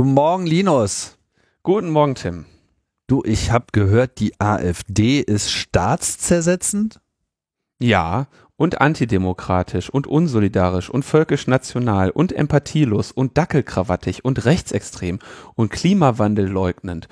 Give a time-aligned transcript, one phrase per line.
[0.00, 1.18] Guten Morgen, Linus.
[1.62, 2.46] Guten Morgen, Tim.
[3.06, 7.02] Du, ich habe gehört, die AfD ist staatszersetzend?
[7.78, 15.18] Ja, und antidemokratisch und unsolidarisch und völkisch national und empathielos und dackelkrawattig und rechtsextrem
[15.54, 17.06] und klimawandelleugnend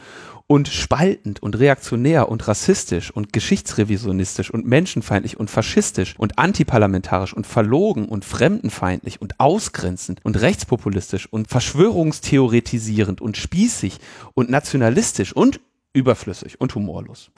[0.49, 7.47] und spaltend und reaktionär und rassistisch und geschichtsrevisionistisch und menschenfeindlich und faschistisch und antiparlamentarisch und
[7.47, 13.99] verlogen und fremdenfeindlich und ausgrenzend und rechtspopulistisch und verschwörungstheoretisierend und spießig
[14.35, 15.61] und nationalistisch und
[15.93, 17.31] überflüssig und humorlos.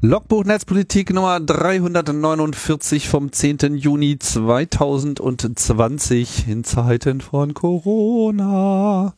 [0.00, 3.74] Logbuch Netzpolitik Nummer 349 vom 10.
[3.74, 9.16] Juni 2020 in Zeiten von Corona.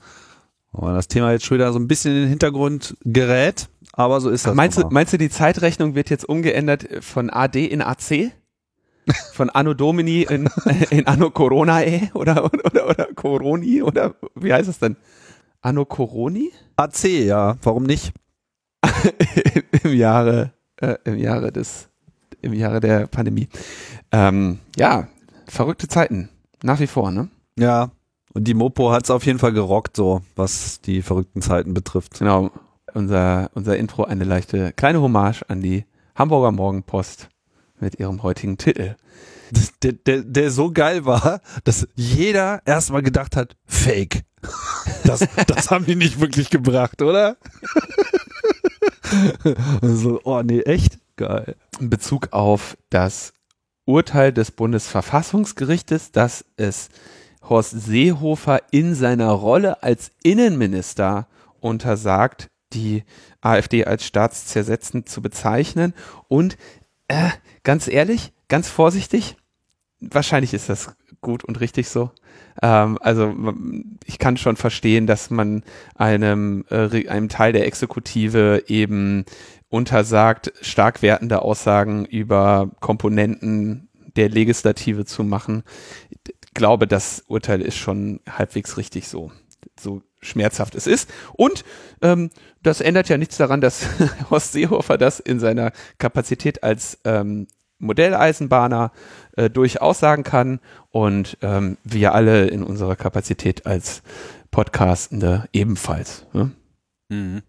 [0.73, 4.31] Oh, das Thema jetzt schon wieder so ein bisschen in den Hintergrund gerät, aber so
[4.31, 4.55] ist das.
[4.55, 8.33] Meinst du, meinst du, die Zeitrechnung wird jetzt umgeändert von AD in AC?
[9.33, 10.49] Von Anno Domini in,
[10.91, 14.97] in Anno Coronae oder, oder, oder Coroni oder wie heißt es denn?
[15.63, 16.53] Anno Coroni?
[16.77, 18.13] AC, ja, warum nicht?
[19.83, 21.89] Im Jahre äh, im Jahre des,
[22.43, 23.49] im Jahre der Pandemie.
[24.13, 25.09] Ähm, ja,
[25.47, 26.29] verrückte Zeiten.
[26.63, 27.29] Nach wie vor, ne?
[27.59, 27.91] Ja.
[28.33, 32.19] Und die Mopo hat es auf jeden Fall gerockt, so, was die verrückten Zeiten betrifft.
[32.19, 32.51] Genau.
[32.95, 37.29] Unser, unser Intro eine leichte kleine Hommage an die Hamburger Morgenpost
[37.81, 38.97] mit ihrem heutigen Titel.
[39.83, 44.23] Der, der, der so geil war, dass jeder erstmal gedacht hat, Fake.
[45.05, 47.37] Das, das haben die nicht wirklich gebracht, oder?
[49.83, 50.99] so, oh nee, echt?
[51.17, 51.57] Geil.
[51.79, 53.33] In Bezug auf das
[53.85, 56.89] Urteil des Bundesverfassungsgerichtes, dass es
[57.43, 61.27] Horst Seehofer in seiner Rolle als Innenminister
[61.61, 63.05] untersagt, die
[63.41, 65.95] AfD als staatszersetzend zu bezeichnen.
[66.29, 66.57] Und
[67.09, 67.31] äh,
[67.65, 69.37] ganz ehrlich, ganz vorsichtig,
[70.01, 72.11] wahrscheinlich ist das gut und richtig so.
[72.63, 73.35] Ähm, also
[74.05, 75.63] ich kann schon verstehen, dass man
[75.95, 79.25] einem, äh, einem Teil der Exekutive eben
[79.69, 85.63] untersagt, stark wertende Aussagen über Komponenten der Legislative zu machen.
[86.11, 89.31] Ich glaube, das Urteil ist schon halbwegs richtig so.
[89.79, 91.09] So schmerzhaft es ist.
[91.33, 91.65] Und
[92.03, 92.31] ähm,
[92.63, 93.87] das ändert ja nichts daran, dass
[94.31, 97.47] Horst Seehofer das in seiner Kapazität als ähm,
[97.81, 98.93] Modelleisenbahner
[99.37, 100.61] äh, durchaus sagen kann
[100.91, 104.03] und ähm, wir alle in unserer Kapazität als
[104.51, 106.27] Podcastende ebenfalls.
[106.33, 106.51] Ne?
[107.09, 107.43] Mhm.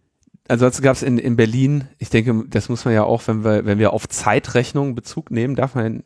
[0.47, 3.65] Ansonsten gab es in, in Berlin, ich denke, das muss man ja auch, wenn wir,
[3.65, 6.03] wenn wir auf Zeitrechnung Bezug nehmen, darf man,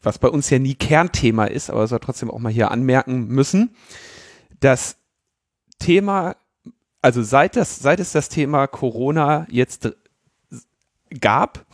[0.00, 3.74] was bei uns ja nie Kernthema ist, aber soll trotzdem auch mal hier anmerken müssen,
[4.60, 4.96] das
[5.78, 6.36] Thema,
[7.02, 9.92] also seit das, seit es das Thema Corona jetzt
[11.20, 11.66] gab,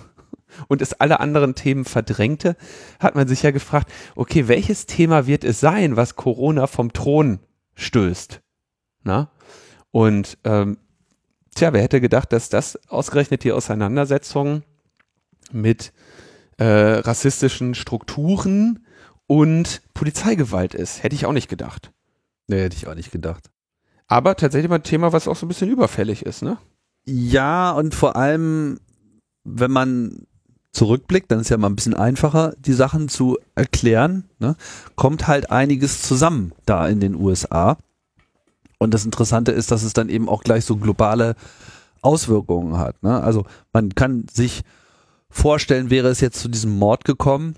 [0.69, 2.56] und es alle anderen Themen verdrängte,
[3.00, 7.41] hat man sich ja gefragt, okay, welches Thema wird es sein, was Corona vom Thron
[7.75, 8.41] stößt?
[9.03, 9.31] Na?
[9.91, 10.78] Und ähm,
[11.54, 14.62] tja, wer hätte gedacht, dass das ausgerechnet die Auseinandersetzung
[15.53, 15.92] mit
[16.59, 18.86] äh, rassistischen Strukturen
[19.26, 21.03] und Polizeigewalt ist?
[21.03, 21.92] Hätte ich auch nicht gedacht.
[22.48, 23.50] Nee, hätte ich auch nicht gedacht.
[24.06, 26.56] Aber tatsächlich mal ein Thema, was auch so ein bisschen überfällig ist, ne?
[27.04, 28.80] Ja, und vor allem,
[29.44, 30.26] wenn man
[30.78, 34.56] zurückblickt, dann ist ja mal ein bisschen einfacher, die Sachen zu erklären, ne,
[34.94, 37.77] kommt halt einiges zusammen da in den USA.
[38.78, 41.34] Und das Interessante ist, dass es dann eben auch gleich so globale
[42.00, 43.03] Auswirkungen hat.
[43.03, 43.21] Ne?
[43.21, 44.62] Also man kann sich
[45.28, 47.56] vorstellen, wäre es jetzt zu diesem Mord gekommen,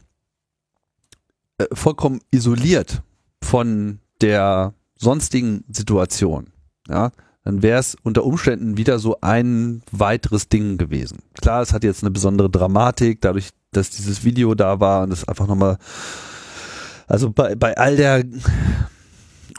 [1.59, 3.03] äh, vollkommen isoliert
[3.43, 6.53] von der sonstigen Situation.
[6.89, 7.13] Ja,
[7.45, 11.19] dann wäre es unter Umständen wieder so ein weiteres Ding gewesen.
[11.41, 15.27] Klar, es hat jetzt eine besondere Dramatik, dadurch, dass dieses Video da war und es
[15.27, 15.79] einfach nochmal,
[17.07, 18.25] also bei, bei all der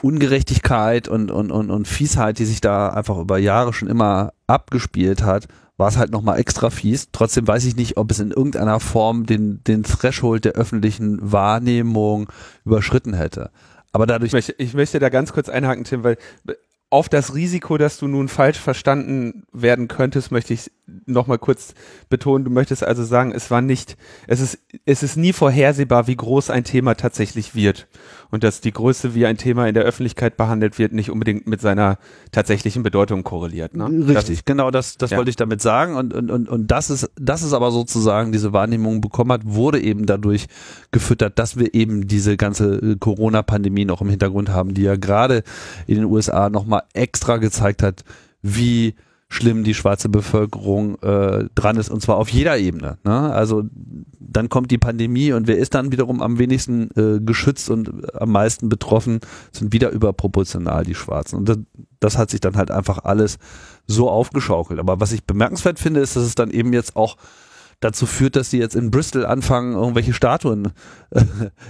[0.02, 5.24] Ungerechtigkeit und, und, und, und Fiesheit, die sich da einfach über Jahre schon immer abgespielt
[5.24, 7.08] hat, war es halt nochmal extra fies.
[7.12, 12.30] Trotzdem weiß ich nicht, ob es in irgendeiner Form den, den Threshold der öffentlichen Wahrnehmung
[12.66, 13.50] überschritten hätte.
[13.92, 14.30] Aber dadurch.
[14.30, 16.18] Ich möchte, ich möchte da ganz kurz einhaken, Tim, weil
[16.92, 20.72] auf das Risiko, dass du nun falsch verstanden werden könntest, möchte ich
[21.06, 21.74] nochmal kurz
[22.10, 22.44] betonen.
[22.44, 23.96] Du möchtest also sagen, es war nicht,
[24.28, 27.88] es ist, es ist nie vorhersehbar, wie groß ein Thema tatsächlich wird.
[28.32, 31.62] Und dass die Größe, wie ein Thema in der Öffentlichkeit behandelt wird, nicht unbedingt mit
[31.62, 31.98] seiner
[32.32, 33.76] tatsächlichen Bedeutung korreliert.
[33.76, 33.86] Ne?
[34.08, 35.18] Richtig, das, genau das, das ja.
[35.18, 35.96] wollte ich damit sagen.
[35.96, 39.82] Und, und, und, und das ist, das ist aber sozusagen diese Wahrnehmung bekommen hat, wurde
[39.82, 40.48] eben dadurch
[40.92, 45.44] gefüttert, dass wir eben diese ganze äh, Corona-Pandemie noch im Hintergrund haben, die ja gerade
[45.86, 48.04] in den USA nochmal extra gezeigt hat,
[48.42, 48.96] wie
[49.32, 52.98] schlimm die schwarze Bevölkerung äh, dran ist und zwar auf jeder Ebene.
[53.06, 53.32] Ne?
[53.32, 53.64] Also
[54.20, 58.30] dann kommt die Pandemie und wer ist dann wiederum am wenigsten äh, geschützt und am
[58.30, 59.22] meisten betroffen,
[59.54, 61.38] sind wieder überproportional die Schwarzen.
[61.38, 61.60] Und das,
[62.02, 63.38] das hat sich dann halt einfach alles
[63.88, 64.82] so aufgeschaukelt.
[64.82, 67.16] Aber was ich bemerkenswert finde, ist, dass es dann eben jetzt auch
[67.80, 70.74] dazu führt, dass sie jetzt in Bristol anfangen, irgendwelche Statuen
[71.12, 71.24] äh,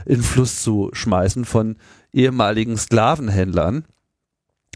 [0.08, 1.76] in Fluss zu schmeißen von
[2.12, 3.86] ehemaligen Sklavenhändlern.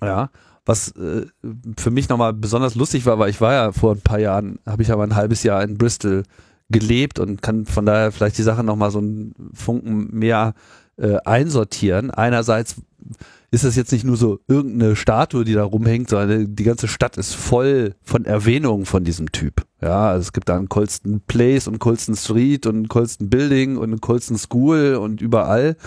[0.04, 0.30] Ja,
[0.66, 1.26] was äh,
[1.78, 4.82] für mich nochmal besonders lustig war, weil ich war ja vor ein paar Jahren, habe
[4.82, 6.24] ich aber ein halbes Jahr in Bristol
[6.70, 10.54] gelebt und kann von daher vielleicht die Sache nochmal so einen Funken mehr
[10.98, 12.10] äh, einsortieren.
[12.10, 12.76] Einerseits
[13.52, 17.18] ist es jetzt nicht nur so irgendeine Statue, die da rumhängt, sondern die ganze Stadt
[17.18, 19.66] ist voll von Erwähnungen von diesem Typ.
[19.82, 24.02] Ja, also es gibt da einen Colston Place und Colston Street und Colston Building und
[24.02, 25.78] Colston School und überall.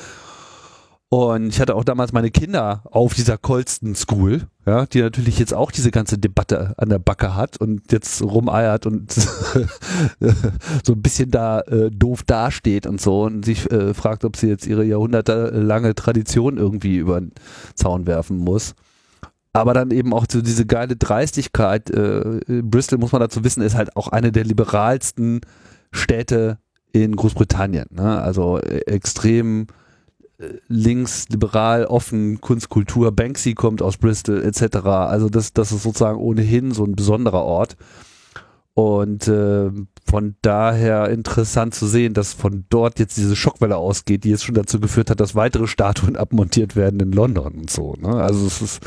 [1.10, 5.55] Und ich hatte auch damals meine Kinder auf dieser Colston School, ja, die natürlich jetzt
[5.55, 9.10] auch diese ganze Debatte an der Backe hat und jetzt rumeiert und
[10.84, 14.49] so ein bisschen da äh, doof dasteht und so und sich äh, fragt, ob sie
[14.49, 17.32] jetzt ihre jahrhundertelange Tradition irgendwie über den
[17.75, 18.75] Zaun werfen muss.
[19.54, 21.88] Aber dann eben auch so diese geile Dreistigkeit.
[21.88, 25.40] Äh, Bristol, muss man dazu wissen, ist halt auch eine der liberalsten
[25.90, 26.58] Städte
[26.93, 27.87] in Großbritannien.
[27.90, 28.20] Ne?
[28.20, 29.69] Also äh, extrem
[30.69, 34.76] links, liberal, offen, Kunstkultur, Banksy kommt aus Bristol etc.
[34.87, 37.76] Also das, das ist sozusagen ohnehin so ein besonderer Ort.
[38.75, 39.70] Und äh,
[40.08, 44.55] von daher interessant zu sehen, dass von dort jetzt diese Schockwelle ausgeht, die jetzt schon
[44.55, 47.94] dazu geführt hat, dass weitere Statuen abmontiert werden in London und so.
[47.94, 48.14] Ne?
[48.14, 48.81] Also es ist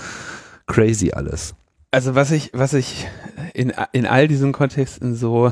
[0.68, 1.56] crazy alles.
[1.92, 3.06] Also was ich, was ich
[3.54, 5.52] in, in all diesen Kontexten so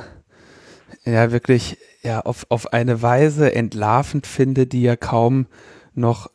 [1.04, 5.48] ja wirklich ja auf, auf eine Weise entlarvend finde, die ja kaum
[6.00, 6.32] noch,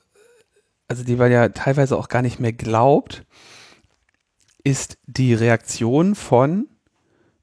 [0.88, 3.24] also die man ja teilweise auch gar nicht mehr glaubt,
[4.62, 6.68] ist die Reaktion von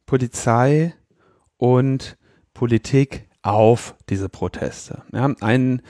[0.06, 0.94] Polizei
[1.58, 2.18] und
[2.54, 5.04] Politik auf diese Proteste.
[5.14, 5.82] Ja, ein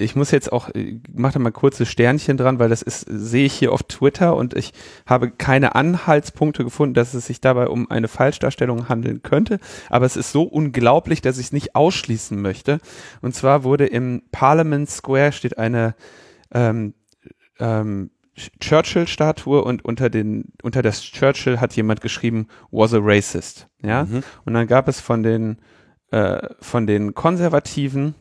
[0.00, 3.46] ich muss jetzt auch, ich mache da mal kurze Sternchen dran, weil das ist, sehe
[3.46, 4.72] ich hier auf Twitter und ich
[5.06, 9.58] habe keine Anhaltspunkte gefunden, dass es sich dabei um eine Falschdarstellung handeln könnte.
[9.90, 12.78] Aber es ist so unglaublich, dass ich es nicht ausschließen möchte.
[13.22, 15.96] Und zwar wurde im Parliament Square steht eine
[16.52, 16.94] ähm,
[17.58, 18.10] ähm,
[18.60, 23.66] Churchill-Statue und unter den, unter das Churchill hat jemand geschrieben, was a racist.
[23.82, 24.04] Ja.
[24.04, 24.22] Mhm.
[24.44, 25.58] Und dann gab es von den,
[26.12, 28.14] äh, von den Konservativen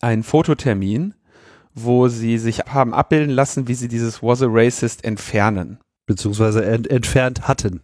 [0.00, 1.14] einen Fototermin,
[1.74, 5.78] wo sie sich haben abbilden lassen, wie sie dieses Was a Racist entfernen.
[6.06, 7.80] Beziehungsweise ent entfernt hatten.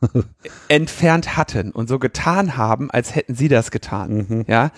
[0.68, 4.26] entfernt hatten und so getan haben, als hätten sie das getan.
[4.28, 4.44] Mhm.
[4.46, 4.70] Ja.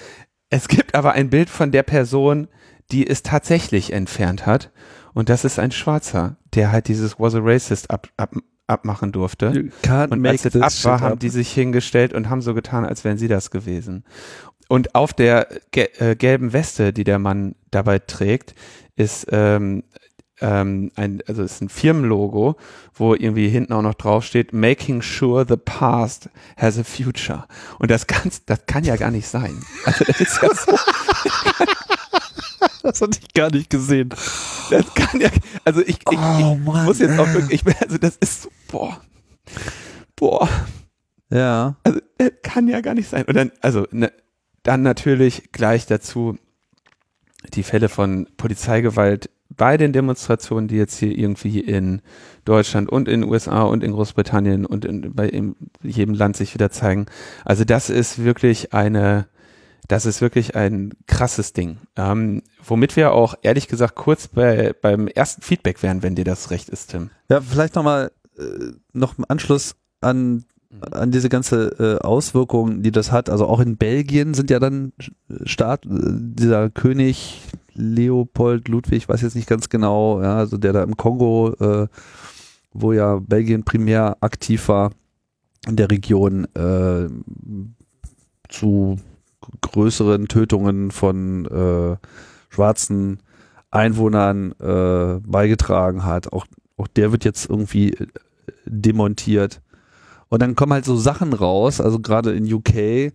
[0.49, 2.49] Es gibt aber ein Bild von der Person,
[2.91, 4.71] die es tatsächlich entfernt hat.
[5.13, 8.35] Und das ist ein Schwarzer, der halt dieses Was a Racist ab, ab,
[8.67, 9.71] abmachen durfte.
[10.11, 13.19] Und als es ab war, haben die sich hingestellt und haben so getan, als wären
[13.19, 14.05] sie das gewesen.
[14.71, 18.55] Und auf der äh, gelben Weste, die der Mann dabei trägt,
[18.95, 19.83] ist ähm,
[20.41, 22.55] ähm, ein, also ist ein Firmenlogo,
[22.95, 27.49] wo irgendwie hinten auch noch drauf steht, making sure the past has a future.
[27.81, 29.61] Und das ganz, das kann ja gar nicht sein.
[29.87, 30.71] Also das ist ja so.
[32.85, 34.11] das hatte ich gar nicht gesehen.
[34.71, 35.31] Das kann ja,
[35.65, 39.01] also ich, ich, oh, ich muss jetzt auch wirklich, ich, also das ist so, boah,
[40.15, 40.49] boah.
[41.29, 41.75] Ja.
[41.83, 43.25] Also, das kann ja gar nicht sein.
[43.25, 44.13] Und dann, also, ne,
[44.63, 46.37] dann natürlich gleich dazu
[47.55, 52.03] die Fälle von Polizeigewalt bei den Demonstrationen, die jetzt hier irgendwie in
[52.45, 56.55] Deutschland und in den USA und in Großbritannien und in, bei in jedem Land sich
[56.55, 57.07] wieder zeigen.
[57.45, 59.27] Also das ist wirklich eine,
[59.89, 61.79] das ist wirklich ein krasses Ding.
[61.97, 66.51] Ähm, womit wir auch ehrlich gesagt kurz bei, beim ersten Feedback wären, wenn dir das
[66.51, 67.11] recht ist, Tim.
[67.29, 70.45] Ja, vielleicht nochmal äh, noch im Anschluss an
[70.93, 73.29] an diese ganze äh, Auswirkung, die das hat.
[73.29, 74.93] Also auch in Belgien sind ja dann
[75.45, 77.43] Staat, äh, dieser König
[77.75, 81.89] Leopold Ludwig, weiß jetzt nicht ganz genau, ja, also der da im Kongo, äh,
[82.73, 84.93] wo ja Belgien primär aktiv war,
[85.67, 87.09] in der Region äh,
[88.49, 88.97] zu
[89.63, 91.97] größeren Tötungen von äh,
[92.49, 93.21] schwarzen
[93.71, 96.33] Einwohnern äh, beigetragen hat.
[96.33, 96.47] Auch,
[96.77, 98.07] auch der wird jetzt irgendwie äh,
[98.67, 99.61] demontiert.
[100.31, 103.13] Und dann kommen halt so Sachen raus, also gerade in UK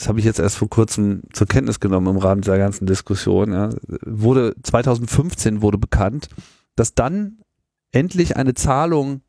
[0.00, 3.52] das habe ich jetzt erst vor kurzem zur Kenntnis genommen im Rahmen dieser ganzen Diskussion,
[3.52, 3.68] ja,
[4.06, 6.30] wurde 2015 wurde bekannt,
[6.74, 7.42] dass dann
[7.92, 9.20] endlich eine Zahlung,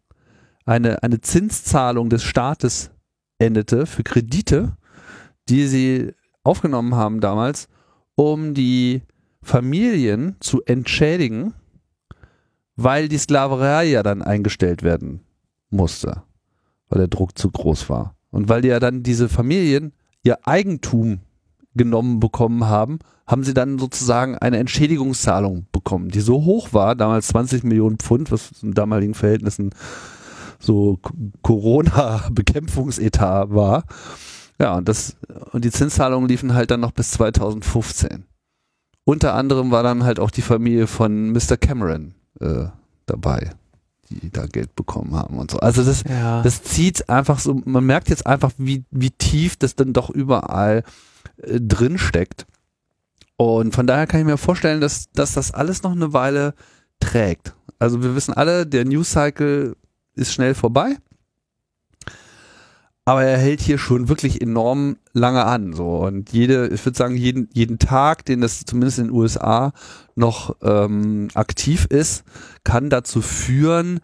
[0.63, 2.89] eine, eine Zinszahlung des Staates
[3.37, 4.77] endete für Kredite,
[5.49, 6.13] die sie
[6.45, 7.67] aufgenommen haben damals,
[8.15, 9.01] um die
[9.43, 11.53] Familien zu entschädigen,
[12.77, 15.19] weil die Sklaverei ja dann eingestellt werden
[15.69, 16.23] musste,
[16.91, 18.15] weil der Druck zu groß war.
[18.29, 19.93] Und weil ja dann diese Familien
[20.23, 21.21] ihr Eigentum
[21.73, 27.29] genommen bekommen haben, haben sie dann sozusagen eine Entschädigungszahlung bekommen, die so hoch war, damals
[27.29, 29.69] 20 Millionen Pfund, was in damaligen Verhältnissen
[30.59, 30.99] so
[31.41, 33.85] Corona-Bekämpfungsetat war.
[34.59, 35.15] Ja, und das,
[35.53, 38.25] und die Zinszahlungen liefen halt dann noch bis 2015.
[39.05, 41.55] Unter anderem war dann halt auch die Familie von Mr.
[41.57, 42.65] Cameron äh,
[43.05, 43.51] dabei,
[44.19, 45.59] die da Geld bekommen haben und so.
[45.59, 46.41] Also das, Ja.
[46.41, 50.83] das zieht einfach so, man merkt jetzt einfach, wie, wie tief das dann doch überall
[51.37, 52.45] äh, drin steckt.
[53.37, 56.53] Und von daher kann ich mir vorstellen, dass, dass das alles noch eine Weile
[56.99, 57.55] trägt.
[57.79, 59.75] Also wir wissen alle, der News Cycle
[60.15, 60.97] ist schnell vorbei.
[63.03, 65.73] Aber er hält hier schon wirklich enorm lange an.
[65.73, 65.97] So.
[65.97, 69.73] Und jede, ich würde sagen, jeden, jeden Tag, den das zumindest in den USA
[70.15, 72.23] noch ähm, aktiv ist,
[72.63, 73.99] kann dazu führen,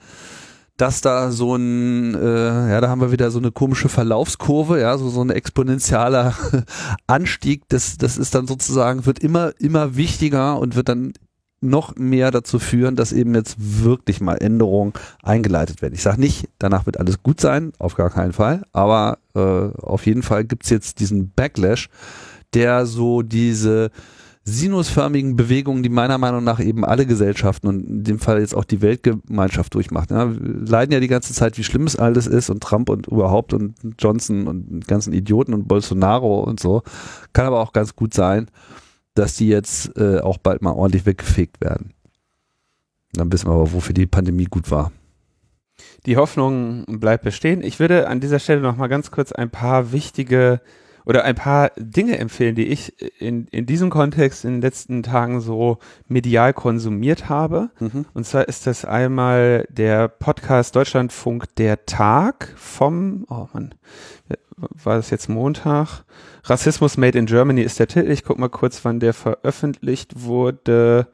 [0.77, 4.97] dass da so ein, äh, ja, da haben wir wieder so eine komische Verlaufskurve, ja,
[4.97, 6.35] so, so ein exponentialer
[7.07, 11.13] Anstieg, das, das ist dann sozusagen, wird immer, immer wichtiger und wird dann
[11.61, 15.95] noch mehr dazu führen, dass eben jetzt wirklich mal Änderungen eingeleitet werden.
[15.95, 20.05] Ich sage nicht, danach wird alles gut sein, auf gar keinen Fall, aber äh, auf
[20.05, 21.89] jeden Fall gibt's jetzt diesen Backlash,
[22.53, 23.89] der so diese
[24.47, 28.63] sinusförmigen Bewegungen, die meiner Meinung nach eben alle Gesellschaften und in dem Fall jetzt auch
[28.63, 30.09] die Weltgemeinschaft durchmacht.
[30.09, 33.53] Ja, leiden ja die ganze Zeit, wie schlimm es alles ist und Trump und überhaupt
[33.53, 36.81] und Johnson und ganzen Idioten und Bolsonaro und so.
[37.33, 38.47] Kann aber auch ganz gut sein,
[39.17, 41.93] dass die jetzt äh, auch bald mal ordentlich weggefegt werden.
[43.13, 44.91] Dann wissen wir aber, wofür die Pandemie gut war.
[46.05, 47.63] Die Hoffnung bleibt bestehen.
[47.63, 50.61] Ich würde an dieser Stelle noch mal ganz kurz ein paar wichtige
[51.05, 55.39] oder ein paar Dinge empfehlen, die ich in, in diesem Kontext in den letzten Tagen
[55.39, 57.69] so medial konsumiert habe.
[58.13, 63.73] Und zwar ist das einmal der Podcast Deutschlandfunk Der Tag vom, oh Mann,
[64.57, 66.03] war das jetzt Montag?
[66.43, 68.11] Rassismus Made in Germany ist der Titel.
[68.11, 71.07] Ich guck mal kurz, wann der veröffentlicht wurde.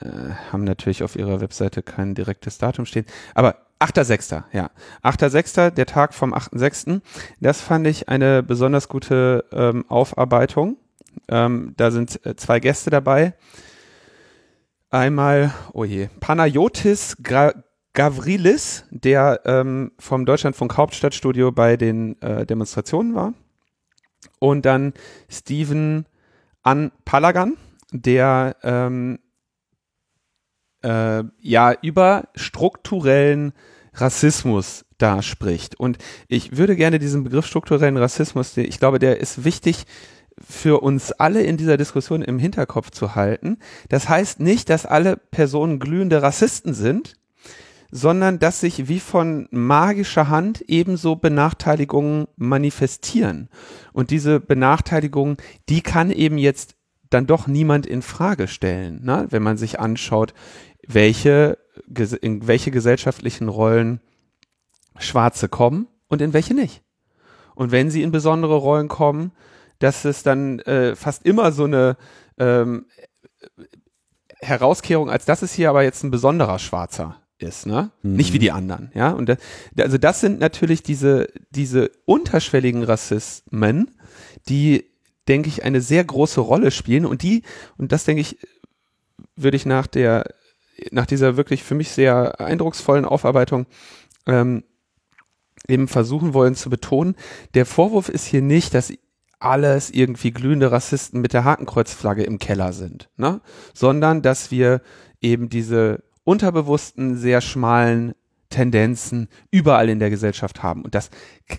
[0.00, 3.06] Äh, haben natürlich auf ihrer Webseite kein direktes Datum stehen.
[3.34, 4.70] Aber 8.6., ja.
[5.02, 7.00] 8.6., der Tag vom 8.6.,
[7.40, 10.76] das fand ich eine besonders gute ähm, Aufarbeitung.
[11.28, 13.34] Ähm, da sind äh, zwei Gäste dabei.
[14.90, 17.52] Einmal, oh je, Panayotis Gra
[17.96, 23.32] Gavrilis, der ähm, vom Deutschlandfunk Hauptstadtstudio bei den äh, Demonstrationen war.
[24.38, 24.92] Und dann
[25.30, 26.04] Steven
[26.62, 27.56] An Palagan,
[27.92, 29.18] der ähm,
[30.82, 33.52] äh, ja über strukturellen
[33.94, 35.80] Rassismus da spricht.
[35.80, 35.96] Und
[36.28, 39.86] ich würde gerne diesen Begriff strukturellen Rassismus, ich glaube, der ist wichtig
[40.38, 43.56] für uns alle in dieser Diskussion im Hinterkopf zu halten.
[43.88, 47.16] Das heißt nicht, dass alle Personen glühende Rassisten sind,
[47.90, 53.48] sondern dass sich wie von magischer Hand ebenso Benachteiligungen manifestieren.
[53.92, 55.36] Und diese Benachteiligung,
[55.68, 56.76] die kann eben jetzt
[57.10, 59.26] dann doch niemand in Frage stellen, ne?
[59.30, 60.34] wenn man sich anschaut,
[60.86, 61.58] welche,
[62.20, 64.00] in welche gesellschaftlichen Rollen
[64.98, 66.82] Schwarze kommen und in welche nicht.
[67.54, 69.32] Und wenn sie in besondere Rollen kommen,
[69.78, 71.96] dass es dann äh, fast immer so eine
[72.38, 72.86] ähm,
[74.40, 77.90] Herauskehrung, als dass es hier aber jetzt ein besonderer Schwarzer ist, ne?
[78.02, 79.10] Nicht wie die anderen, ja?
[79.10, 79.36] Und da,
[79.78, 83.90] also das sind natürlich diese, diese unterschwelligen Rassismen,
[84.48, 84.86] die,
[85.28, 87.42] denke ich, eine sehr große Rolle spielen und die,
[87.76, 88.38] und das denke ich,
[89.34, 90.34] würde ich nach der,
[90.90, 93.66] nach dieser wirklich für mich sehr eindrucksvollen Aufarbeitung
[94.26, 94.64] ähm,
[95.68, 97.16] eben versuchen wollen zu betonen.
[97.54, 98.92] Der Vorwurf ist hier nicht, dass
[99.38, 103.40] alles irgendwie glühende Rassisten mit der Hakenkreuzflagge im Keller sind, ne?
[103.74, 104.80] sondern dass wir
[105.20, 108.14] eben diese unterbewussten, sehr schmalen
[108.50, 110.82] Tendenzen überall in der Gesellschaft haben.
[110.82, 111.10] Und das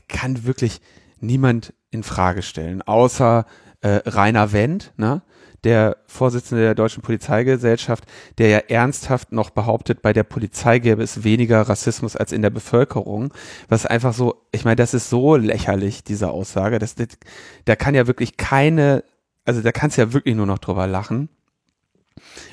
[0.08, 0.82] kann wirklich
[1.20, 3.46] niemand in Frage stellen, außer
[3.82, 5.22] äh, Rainer Wendt, ne?
[5.64, 8.06] der Vorsitzende der Deutschen Polizeigesellschaft,
[8.38, 12.50] der ja ernsthaft noch behauptet, bei der Polizei gäbe es weniger Rassismus als in der
[12.50, 13.34] Bevölkerung,
[13.68, 17.08] was einfach so, ich meine, das ist so lächerlich, diese Aussage, das, das,
[17.66, 19.04] da kann ja wirklich keine,
[19.46, 21.30] also da kannst du ja wirklich nur noch drüber lachen.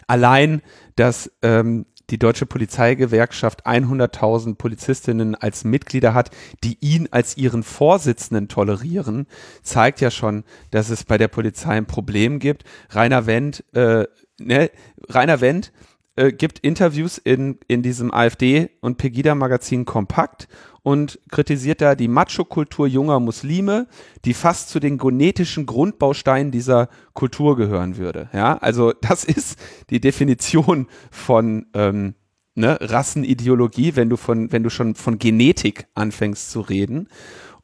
[0.07, 0.63] Allein,
[0.97, 6.31] dass ähm, die deutsche Polizeigewerkschaft 100.000 Polizistinnen als Mitglieder hat,
[6.63, 9.27] die ihn als ihren Vorsitzenden tolerieren,
[9.63, 12.65] zeigt ja schon, dass es bei der Polizei ein Problem gibt.
[12.91, 14.07] Rainer Wendt, äh,
[14.39, 14.71] ne,
[15.09, 15.73] Rainer Wendt
[16.17, 20.49] äh, gibt Interviews in, in diesem AfD- und Pegida-Magazin Kompakt
[20.85, 23.89] und kritisiert da die Macho-Kultur junger Muslime,
[24.27, 28.29] die fast zu den genetischen Grundbausteinen dieser Kultur gehören würde.
[28.35, 32.15] Ja, also das ist die Definition von ähm,
[32.55, 37.09] ne, Rassenideologie, wenn du von, wenn du schon von Genetik anfängst zu reden.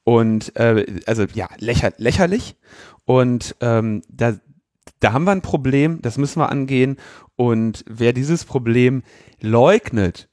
[0.02, 2.56] Und äh, also ja, lächer, lächerlich.
[3.04, 4.34] Und ähm, da,
[5.00, 6.96] da haben wir ein Problem, das müssen wir angehen.
[7.36, 9.02] Und wer dieses Problem
[9.42, 10.30] leugnet,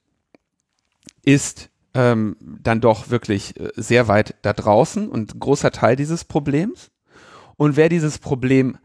[1.26, 6.92] ist ähm, dann doch wirklich äh, sehr weit da draußen und großer Teil dieses Problems.
[7.58, 8.78] Und wer dieses Problem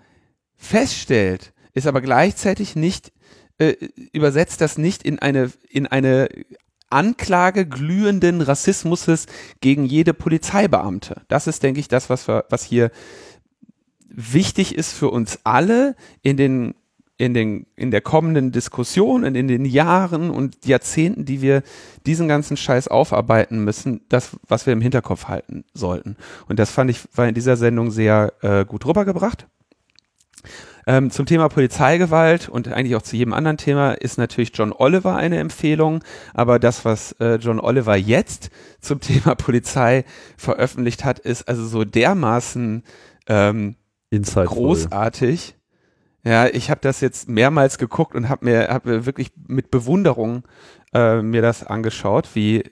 [0.57, 3.13] feststellt, ist aber gleichzeitig nicht,
[3.59, 3.75] äh,
[4.13, 6.29] übersetzt das nicht in eine, in eine
[6.89, 9.07] Anklage glühenden Rassismus
[9.61, 11.23] gegen jede Polizeibeamte.
[11.29, 12.91] Das ist, denke ich, das, was, wir, was hier
[14.09, 16.75] wichtig ist für uns alle in den
[17.23, 21.63] in, den, in der kommenden Diskussion und in den Jahren und Jahrzehnten, die wir
[22.05, 26.17] diesen ganzen Scheiß aufarbeiten müssen, das, was wir im Hinterkopf halten sollten.
[26.49, 29.47] Und das fand ich, war in dieser Sendung sehr äh, gut rübergebracht.
[30.85, 35.15] Ähm, zum Thema Polizeigewalt und eigentlich auch zu jedem anderen Thema ist natürlich John Oliver
[35.15, 36.03] eine Empfehlung.
[36.35, 38.51] Aber das, was äh, John Oliver jetzt
[38.81, 40.05] zum Thema Polizei
[40.37, 42.83] veröffentlicht hat, ist also so dermaßen
[43.29, 43.77] ähm,
[44.11, 45.55] großartig.
[46.25, 50.45] Ja, ich habe das jetzt mehrmals geguckt und habe mir, hab wirklich mit Bewunderung
[50.95, 52.63] äh, mir das angeschaut, wie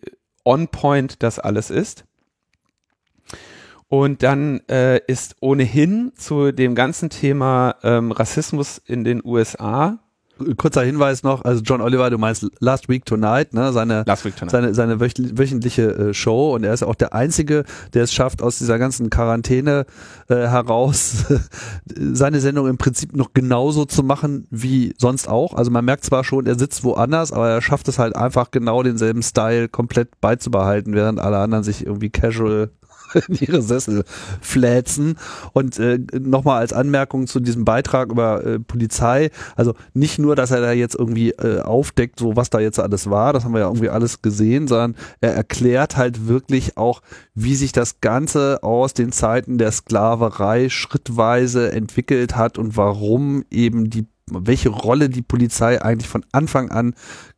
[0.45, 2.05] on point das alles ist.
[3.89, 9.99] Und dann äh, ist ohnehin zu dem ganzen Thema ähm, Rassismus in den USA
[10.57, 13.73] kurzer Hinweis noch, also John Oliver, du meinst Last Week Tonight, ne?
[13.73, 14.05] Seine,
[14.37, 14.51] Tonight.
[14.51, 18.59] seine, seine wöchentliche äh, Show und er ist auch der Einzige, der es schafft, aus
[18.59, 19.87] dieser ganzen Quarantäne
[20.29, 21.25] äh, heraus
[21.87, 25.55] seine Sendung im Prinzip noch genauso zu machen wie sonst auch.
[25.55, 28.83] Also man merkt zwar schon, er sitzt woanders, aber er schafft es halt einfach genau
[28.83, 32.71] denselben Style komplett beizubehalten, während alle anderen sich irgendwie casual
[33.29, 34.05] in ihre Sessel
[34.41, 35.17] fläzen.
[35.53, 40.51] Und äh, nochmal als Anmerkung zu diesem Beitrag über äh, Polizei, also nicht nur, dass
[40.51, 43.61] er da jetzt irgendwie äh, aufdeckt, so was da jetzt alles war, das haben wir
[43.61, 47.03] ja irgendwie alles gesehen, sondern er erklärt halt wirklich auch,
[47.35, 53.91] wie sich das Ganze aus den Zeiten der Sklaverei schrittweise entwickelt hat und warum eben
[53.91, 56.95] die welche Rolle die Polizei eigentlich von Anfang an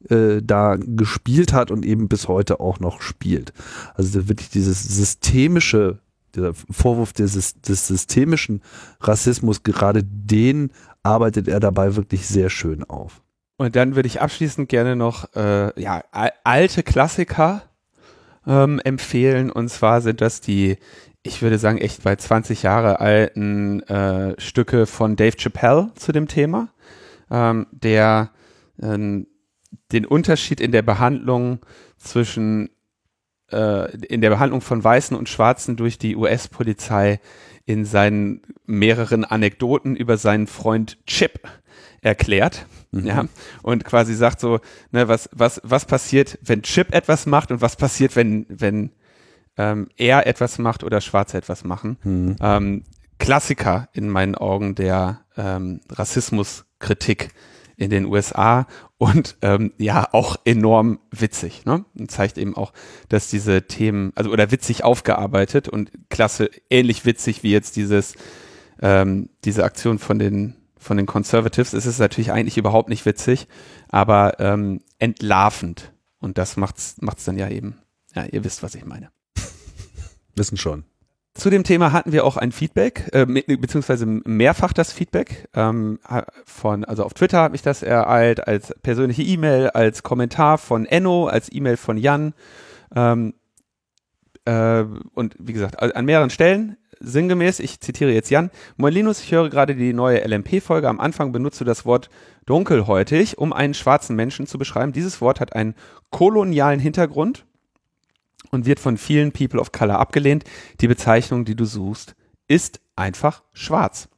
[0.09, 3.53] äh, da gespielt hat und eben bis heute auch noch spielt.
[3.95, 5.99] Also wirklich dieses systemische,
[6.35, 8.63] dieser Vorwurf des, des systemischen
[9.01, 10.71] Rassismus, gerade den
[11.03, 13.23] arbeitet er dabei wirklich sehr schön auf.
[13.57, 16.03] Und dann würde ich abschließend gerne noch äh, ja,
[16.43, 17.63] alte Klassiker
[18.47, 19.51] ähm, empfehlen.
[19.51, 20.79] Und zwar sind das die,
[21.23, 26.29] ich würde sagen, echt bei 20 Jahre alten äh, Stücke von Dave Chappelle zu dem
[26.29, 26.69] Thema
[27.33, 28.31] ähm, der
[28.81, 29.27] ähm,
[29.91, 31.61] den Unterschied in der Behandlung
[31.97, 32.71] zwischen
[33.51, 37.21] äh, in der Behandlung von Weißen und Schwarzen durch die US-Polizei
[37.65, 41.41] in seinen mehreren Anekdoten über seinen Freund Chip
[42.01, 42.67] erklärt.
[42.91, 43.07] Mhm.
[43.07, 43.25] Ja,
[43.63, 47.77] und quasi sagt so, ne, was, was, was passiert, wenn Chip etwas macht und was
[47.77, 48.91] passiert, wenn, wenn
[49.57, 51.99] ähm, er etwas macht oder Schwarze etwas machen.
[52.03, 52.37] Mhm.
[52.41, 52.85] Ähm,
[53.23, 57.29] Klassiker in meinen Augen der ähm, Rassismuskritik
[57.77, 58.67] in den USA
[58.99, 61.65] und ähm, ja auch enorm witzig.
[61.65, 61.85] Ne?
[61.97, 62.73] Und zeigt eben auch,
[63.09, 68.17] dass diese Themen, also oder witzig aufgearbeitet und klasse, ähnlich witzig wie jetzt dieses
[68.81, 71.75] ähm, diese Aktion von den von den Conservatives.
[71.75, 73.47] Es ist natürlich eigentlich überhaupt nicht witzig,
[73.89, 77.79] aber ähm, entlarvend und das macht's macht's dann ja eben.
[78.17, 79.13] Ja, ihr wisst, was ich meine.
[80.35, 80.85] Wissen schon.
[81.35, 85.99] Zu dem Thema hatten wir auch ein Feedback, äh, beziehungsweise mehrfach das Feedback ähm,
[86.45, 91.29] von, also auf Twitter habe ich das ereilt, als persönliche E-Mail, als Kommentar von Enno,
[91.29, 92.35] als E-Mail von Jan
[92.95, 93.33] ähm,
[94.45, 96.77] äh, und wie gesagt, an mehreren Stellen.
[97.01, 100.89] Sinngemäß, ich zitiere jetzt Jan, Moin Linus, ich höre gerade die neue LMP-Folge.
[100.89, 102.11] Am Anfang benutzt du das Wort
[102.47, 104.93] dunkelhäutig, um einen schwarzen Menschen zu beschreiben.
[104.93, 105.75] Dieses Wort hat einen
[106.11, 107.45] kolonialen Hintergrund
[108.53, 110.45] und wird von vielen People of Color abgelehnt.
[110.81, 112.15] Die Bezeichnung, die du suchst,
[112.47, 114.09] ist einfach schwarz.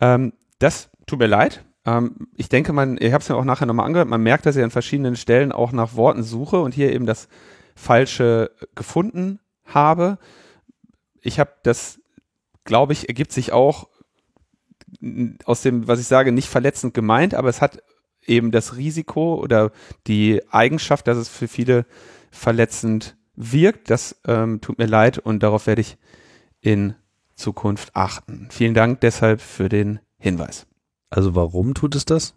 [0.00, 1.64] Ähm, das tut mir leid.
[1.86, 4.56] Ähm, ich denke, man, ich habe es mir auch nachher nochmal angehört, man merkt, dass
[4.56, 7.28] ich an verschiedenen Stellen auch nach Worten suche und hier eben das
[7.74, 10.18] Falsche gefunden habe.
[11.22, 12.00] Ich habe das,
[12.64, 13.88] glaube ich, ergibt sich auch
[15.44, 17.82] aus dem, was ich sage, nicht verletzend gemeint, aber es hat
[18.26, 19.70] eben das Risiko oder
[20.06, 21.86] die Eigenschaft, dass es für viele
[22.30, 23.90] verletzend wirkt.
[23.90, 25.96] Das ähm, tut mir leid und darauf werde ich
[26.60, 26.94] in
[27.34, 28.48] Zukunft achten.
[28.50, 30.66] Vielen Dank deshalb für den Hinweis.
[31.08, 32.34] Also warum tut es das?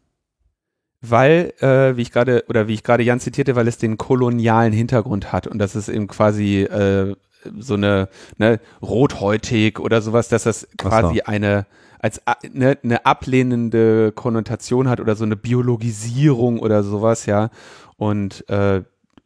[1.01, 4.71] Weil, äh, wie ich gerade, oder wie ich gerade Jan zitierte, weil es den kolonialen
[4.71, 7.15] Hintergrund hat und das ist eben quasi äh,
[7.59, 11.23] so eine ne, rothäutig oder sowas, dass das quasi so.
[11.25, 11.65] eine
[11.99, 17.49] als ne, eine ablehnende Konnotation hat oder so eine Biologisierung oder sowas, ja.
[17.95, 18.83] Und äh,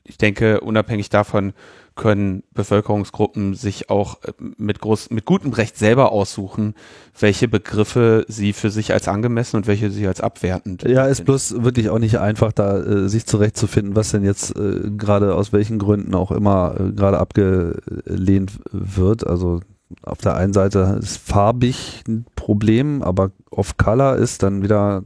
[0.07, 1.53] ich denke, unabhängig davon
[1.95, 6.75] können Bevölkerungsgruppen sich auch äh, mit groß, mit gutem Recht selber aussuchen,
[7.19, 10.83] welche Begriffe sie für sich als angemessen und welche sie als abwertend.
[10.83, 14.91] Ja, ist bloß wirklich auch nicht einfach, da äh, sich zurechtzufinden, was denn jetzt äh,
[14.95, 19.25] gerade aus welchen Gründen auch immer äh, gerade abgelehnt wird.
[19.27, 19.61] Also
[20.03, 25.03] auf der einen Seite ist farbig ein Problem, aber off color ist dann wieder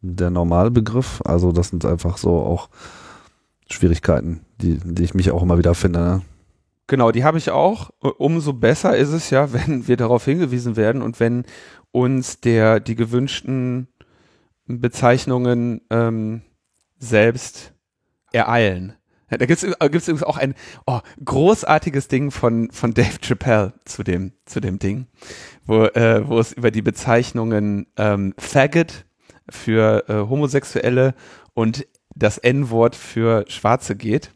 [0.00, 1.20] der Normalbegriff.
[1.24, 2.70] Also das sind einfach so auch
[3.70, 6.00] Schwierigkeiten, die, die ich mich auch immer wieder finde.
[6.00, 6.22] Ne?
[6.86, 7.90] Genau, die habe ich auch.
[8.00, 11.44] Umso besser ist es ja, wenn wir darauf hingewiesen werden und wenn
[11.92, 13.88] uns der die gewünschten
[14.66, 16.42] Bezeichnungen ähm,
[16.98, 17.72] selbst
[18.32, 18.94] ereilen.
[19.28, 20.54] Da gibt es äh, übrigens auch ein
[20.86, 25.06] oh, großartiges Ding von, von Dave Chappelle zu dem, zu dem Ding,
[25.66, 29.04] wo, äh, wo es über die Bezeichnungen ähm, Faggot
[29.48, 31.14] für äh, Homosexuelle
[31.54, 31.86] und
[32.20, 34.30] das N-Wort für Schwarze geht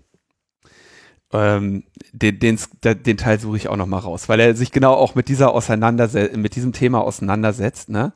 [1.34, 4.94] ähm, den, den, den Teil suche ich auch noch mal raus, weil er sich genau
[4.94, 8.12] auch mit dieser auseinandersetzt, mit diesem Thema auseinandersetzt, ne?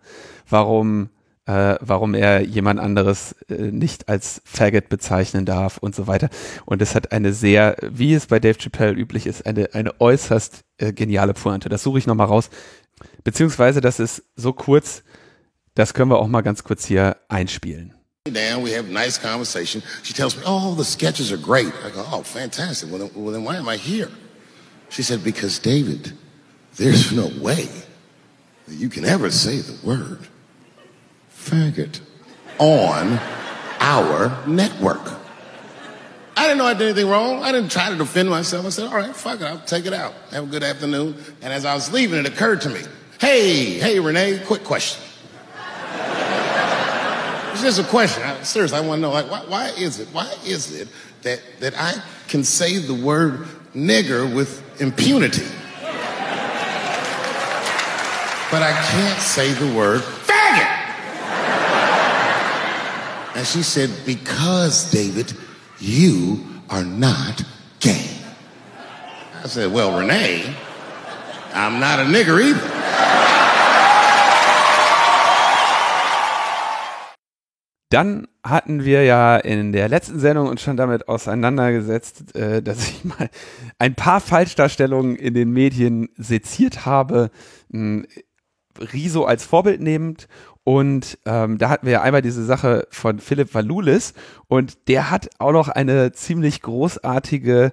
[0.49, 1.11] Warum,
[1.47, 6.31] äh, warum er jemand anderes äh, nicht als Faggot bezeichnen darf und so weiter.
[6.65, 10.65] Und es hat eine sehr, wie es bei Dave Chappelle üblich ist, eine, eine äußerst
[10.79, 11.69] äh, geniale Pointe.
[11.69, 12.51] Das suche ich noch mal raus.
[13.25, 15.03] Beziehungsweise, das ist so kurz,
[15.75, 17.98] das können wir auch mal ganz kurz hier einspielen.
[18.31, 18.63] Down.
[18.63, 19.83] We have nice conversation.
[20.03, 21.73] She tells me, oh, the sketches are great.
[21.85, 22.91] I go, oh, fantastic.
[22.91, 24.11] Well then, well, then why am I here?
[24.91, 26.13] She said, because David,
[26.77, 27.69] there's no way
[28.67, 30.21] that you can ever say the word
[31.35, 32.01] faggot
[32.59, 33.19] on
[33.81, 35.19] our network.
[36.37, 37.43] I didn't know I did anything wrong.
[37.43, 38.65] I didn't try to defend myself.
[38.65, 39.45] I said, all right, fuck it.
[39.45, 40.15] I'll take it out.
[40.31, 41.17] Have a good afternoon.
[41.43, 42.81] And as I was leaving, it occurred to me,
[43.21, 45.03] hey, hey, Renee, quick question.
[47.61, 48.23] It's just a question.
[48.23, 50.87] I, seriously, I want to know, like, why, why is it, why is it
[51.23, 55.43] that, that I can say the word nigger with impunity,
[58.53, 60.69] but I can't say the word faggot?
[63.35, 65.33] And she said, because, David,
[65.81, 67.43] you are not
[67.81, 68.09] gay.
[69.43, 70.55] I said, well, Renee,
[71.55, 73.28] I'm not a nigger either.
[77.91, 83.05] Dann hatten wir ja in der letzten Sendung uns schon damit auseinandergesetzt, äh, dass ich
[83.05, 83.31] mal
[83.79, 87.31] ein paar Falschdarstellungen in den Medien seziert habe,
[87.73, 90.29] Riso als Vorbild nehmend.
[90.65, 94.13] Und ähm, da hatten wir ja einmal diese Sache von Philipp Valulis
[94.49, 97.73] und der hat auch noch eine ziemlich großartige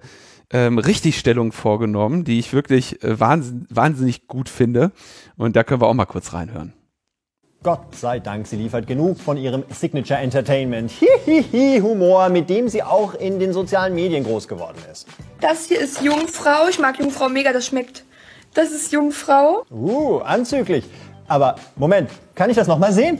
[0.52, 4.94] ähm, Richtigstellung vorgenommen, die ich wirklich äh, wahnsinnig, wahnsinnig gut finde.
[5.36, 6.74] Und da können wir auch mal kurz reinhören.
[7.66, 10.92] Gott sei Dank, sie liefert genug von ihrem Signature Entertainment.
[10.92, 15.08] Hihihi Humor, mit dem sie auch in den sozialen Medien groß geworden ist.
[15.42, 16.68] Das hier ist Jungfrau.
[16.70, 18.04] Ich mag Jungfrau mega, das schmeckt.
[18.54, 19.64] Das ist Jungfrau.
[19.72, 20.86] Uh, anzüglich.
[21.28, 23.18] Aber Moment, kann ich das noch mal sehen?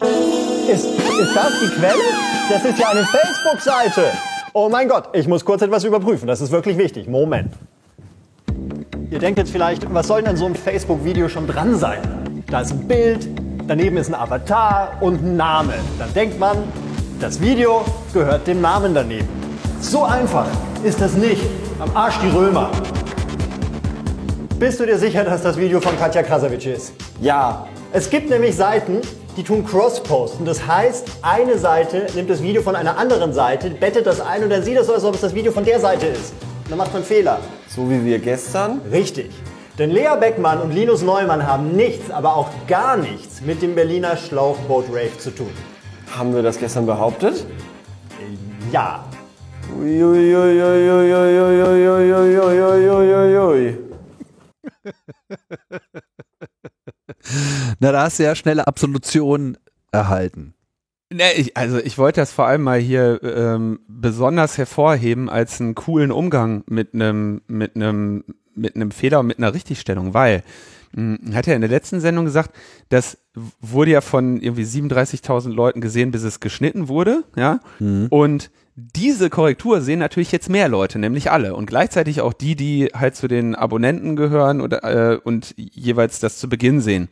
[0.00, 2.02] Ist, ist das die Quelle?
[2.48, 4.10] Das ist ja eine Facebook-Seite.
[4.54, 6.26] Oh mein Gott, ich muss kurz etwas überprüfen.
[6.26, 7.08] Das ist wirklich wichtig.
[7.08, 7.52] Moment.
[9.10, 12.00] Ihr denkt jetzt vielleicht, was soll denn an so einem Facebook-Video schon dran sein?
[12.46, 13.41] Da ist ein Bild,
[13.72, 15.72] daneben ist ein Avatar und ein Name.
[15.98, 16.58] Dann denkt man,
[17.18, 17.82] das Video
[18.12, 19.26] gehört dem Namen daneben.
[19.80, 20.44] So einfach
[20.84, 21.42] ist das nicht.
[21.78, 22.70] Am Arsch die Römer.
[24.58, 26.92] Bist du dir sicher, dass das Video von Katja Krasavitsch ist?
[27.22, 27.66] Ja.
[27.94, 29.00] Es gibt nämlich Seiten,
[29.38, 30.44] die tun Cross-Posten.
[30.44, 34.50] Das heißt, eine Seite nimmt das Video von einer anderen Seite, bettet das ein und
[34.50, 36.34] dann sieht es so, als ob es das Video von der Seite ist.
[36.68, 37.38] Dann macht man Fehler.
[37.74, 38.82] So wie wir gestern?
[38.90, 39.30] Richtig.
[39.78, 44.18] Denn Lea Beckmann und Linus Neumann haben nichts, aber auch gar nichts mit dem Berliner
[44.18, 45.50] Schlauchboot-Rave zu tun.
[46.10, 47.46] Haben wir das gestern behauptet?
[48.70, 49.02] Ja.
[57.78, 59.56] Na, da hast du ja schnelle Absolution
[59.90, 60.54] erhalten.
[61.10, 65.74] Ne, ich, also ich wollte das vor allem mal hier ähm, besonders hervorheben als einen
[65.74, 70.42] coolen Umgang mit einem mit einem mit einem Fehler und mit einer Richtigstellung, weil
[70.92, 72.54] mh, hat er in der letzten Sendung gesagt,
[72.88, 73.18] das
[73.60, 77.60] wurde ja von irgendwie 37.000 Leuten gesehen, bis es geschnitten wurde, ja.
[78.10, 82.86] Und diese Korrektur sehen natürlich jetzt mehr Leute, nämlich alle und gleichzeitig auch die, die
[82.94, 87.08] halt zu den Abonnenten gehören oder äh, und jeweils das zu Beginn sehen.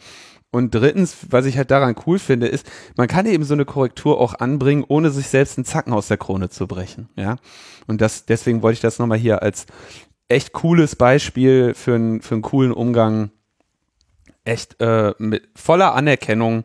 [0.52, 4.20] Und drittens, was ich halt daran cool finde, ist, man kann eben so eine Korrektur
[4.20, 7.08] auch anbringen, ohne sich selbst einen Zacken aus der Krone zu brechen.
[7.14, 7.36] Ja.
[7.86, 9.66] Und das, deswegen wollte ich das nochmal hier als
[10.30, 13.30] echt cooles Beispiel für, einen für einen coolen Umgang
[14.44, 16.64] echt äh, mit voller Anerkennung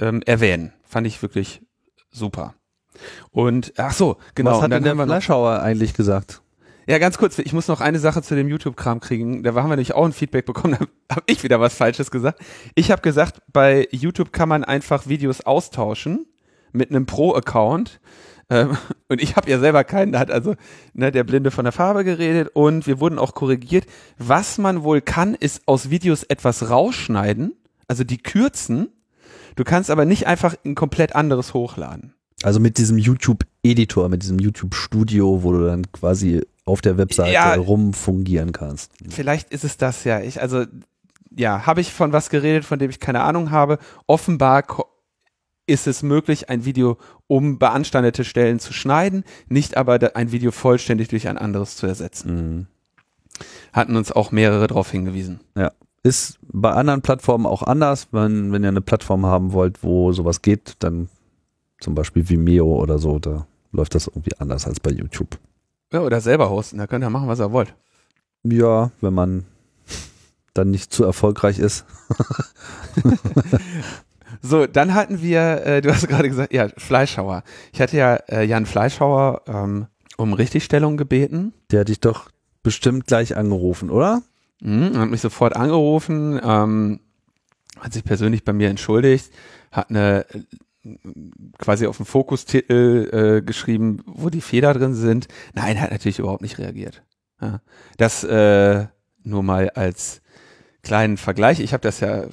[0.00, 0.72] ähm, erwähnen.
[0.84, 1.62] Fand ich wirklich
[2.10, 2.54] super.
[3.30, 4.52] Und ach so, genau.
[4.52, 6.42] Was hat denn der Fleischhauer eigentlich gesagt?
[6.88, 9.42] ja, ganz kurz, ich muss noch eine Sache zu dem YouTube-Kram kriegen.
[9.42, 12.40] Da haben wir nämlich auch ein Feedback bekommen, da habe ich wieder was Falsches gesagt.
[12.74, 16.26] Ich habe gesagt, bei YouTube kann man einfach Videos austauschen
[16.72, 18.00] mit einem Pro-Account.
[18.50, 18.76] Ähm,
[19.08, 20.54] und ich habe ja selber keinen, da hat also
[20.94, 23.84] ne, der Blinde von der Farbe geredet und wir wurden auch korrigiert.
[24.18, 27.52] Was man wohl kann, ist aus Videos etwas rausschneiden,
[27.86, 28.88] also die kürzen.
[29.56, 32.14] Du kannst aber nicht einfach ein komplett anderes hochladen.
[32.44, 37.54] Also mit diesem YouTube-Editor, mit diesem YouTube-Studio, wo du dann quasi auf der Webseite Ja.
[37.54, 38.92] rumfungieren kannst.
[39.08, 40.20] Vielleicht ist es das ja.
[40.20, 40.64] Ich, also,
[41.34, 43.78] ja, habe ich von was geredet, von dem ich keine Ahnung habe.
[44.06, 44.62] Offenbar
[45.68, 51.08] ist es möglich, ein Video um beanstandete Stellen zu schneiden, nicht aber ein Video vollständig
[51.08, 52.34] durch ein anderes zu ersetzen.
[52.34, 52.66] Mhm.
[53.72, 55.40] Hatten uns auch mehrere darauf hingewiesen.
[55.54, 55.72] Ja.
[56.02, 58.08] Ist bei anderen Plattformen auch anders.
[58.12, 61.08] Wenn, wenn ihr eine Plattform haben wollt, wo sowas geht, dann
[61.80, 65.38] zum Beispiel Vimeo oder so, da läuft das irgendwie anders als bei YouTube.
[65.92, 67.74] Ja, oder selber hosten, da könnt ihr machen, was ihr wollt.
[68.42, 69.44] Ja, wenn man
[70.54, 71.84] dann nicht zu erfolgreich ist.
[74.42, 77.42] So, dann hatten wir, äh, du hast gerade gesagt, ja, Fleischhauer.
[77.72, 81.52] Ich hatte ja äh, Jan Fleischhauer ähm, um Richtigstellung gebeten.
[81.70, 82.30] Der hat dich doch
[82.62, 84.22] bestimmt gleich angerufen, oder?
[84.60, 87.00] Mhm, hat mich sofort angerufen, ähm,
[87.78, 89.30] hat sich persönlich bei mir entschuldigt,
[89.70, 90.40] hat eine äh,
[91.58, 95.28] quasi auf den Fokustitel äh, geschrieben, wo die Fehler drin sind.
[95.54, 97.02] Nein, hat natürlich überhaupt nicht reagiert.
[97.40, 97.60] Ja.
[97.96, 98.86] Das äh,
[99.22, 100.22] nur mal als
[100.82, 101.60] kleinen Vergleich.
[101.60, 102.24] Ich habe das ja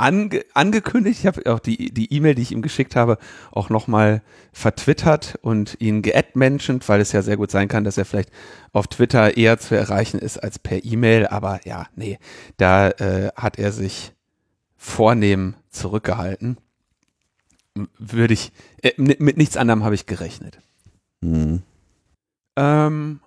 [0.00, 1.20] ange angekündigt.
[1.20, 3.18] Ich habe auch die die E-Mail, die ich ihm geschickt habe,
[3.52, 8.04] auch nochmal vertwittert und ihn geadmentioned, weil es ja sehr gut sein kann, dass er
[8.04, 8.30] vielleicht
[8.72, 11.26] auf Twitter eher zu erreichen ist als per E-Mail.
[11.26, 12.18] Aber ja, nee,
[12.56, 14.12] da äh, hat er sich
[14.76, 16.56] vornehm zurückgehalten.
[17.98, 20.58] Würde ich, äh, mit nichts anderem habe ich gerechnet.
[21.22, 21.62] Hm.
[22.56, 23.20] Ähm,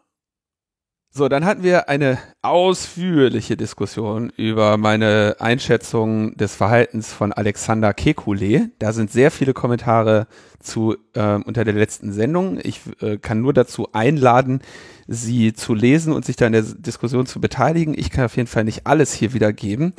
[1.15, 8.71] so, dann hatten wir eine ausführliche Diskussion über meine Einschätzung des Verhaltens von Alexander Kekulé.
[8.80, 10.26] Da sind sehr viele Kommentare
[10.60, 12.58] zu ähm, unter der letzten Sendung.
[12.63, 14.62] Ich äh, kann nur dazu einladen,
[15.08, 17.93] sie zu lesen und sich da in der Diskussion zu beteiligen.
[17.95, 19.93] Ich kann auf jeden Fall nicht alles hier wiedergeben.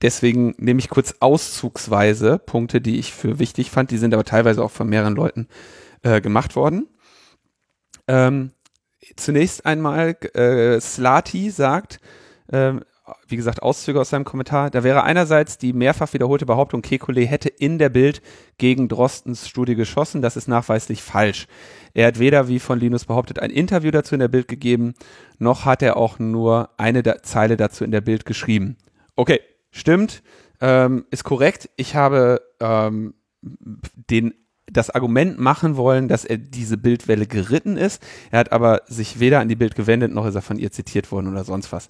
[0.00, 3.90] Deswegen nehme ich kurz auszugsweise Punkte, die ich für wichtig fand.
[3.90, 5.48] Die sind aber teilweise auch von mehreren Leuten
[6.02, 6.86] äh, gemacht worden.
[8.06, 8.52] Ähm,
[9.16, 12.00] zunächst einmal, äh, Slati sagt,
[12.52, 12.82] ähm,
[13.28, 17.48] wie gesagt, Auszüge aus seinem Kommentar, da wäre einerseits die mehrfach wiederholte Behauptung, Kekulé hätte
[17.48, 18.20] in der Bild
[18.58, 20.22] gegen Drostens Studie geschossen.
[20.22, 21.46] Das ist nachweislich falsch.
[21.94, 24.94] Er hat weder, wie von Linus behauptet, ein Interview dazu in der Bild gegeben,
[25.38, 28.76] noch hat er auch nur eine da Zeile dazu in der Bild geschrieben.
[29.14, 29.40] Okay,
[29.70, 30.22] stimmt,
[30.60, 31.70] ähm, ist korrekt.
[31.76, 34.34] Ich habe ähm, den
[34.70, 38.02] das Argument machen wollen, dass er diese Bildwelle geritten ist.
[38.30, 41.12] Er hat aber sich weder an die Bild gewendet, noch ist er von ihr zitiert
[41.12, 41.88] worden oder sonst was.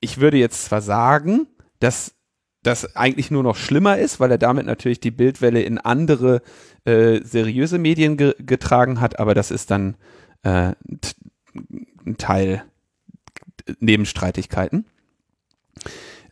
[0.00, 1.46] Ich würde jetzt zwar sagen,
[1.80, 2.14] dass
[2.62, 6.42] das eigentlich nur noch schlimmer ist, weil er damit natürlich die Bildwelle in andere
[6.84, 9.96] äh, seriöse Medien ge getragen hat, aber das ist dann
[10.42, 10.72] äh,
[12.04, 12.64] ein Teil
[13.80, 14.86] Nebenstreitigkeiten.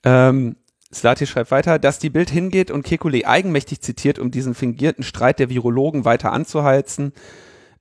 [0.04, 0.56] Ähm,
[0.92, 5.38] Slati schreibt weiter, dass die Bild hingeht und Kekulé eigenmächtig zitiert, um diesen fingierten Streit
[5.38, 7.12] der Virologen weiter anzuheizen,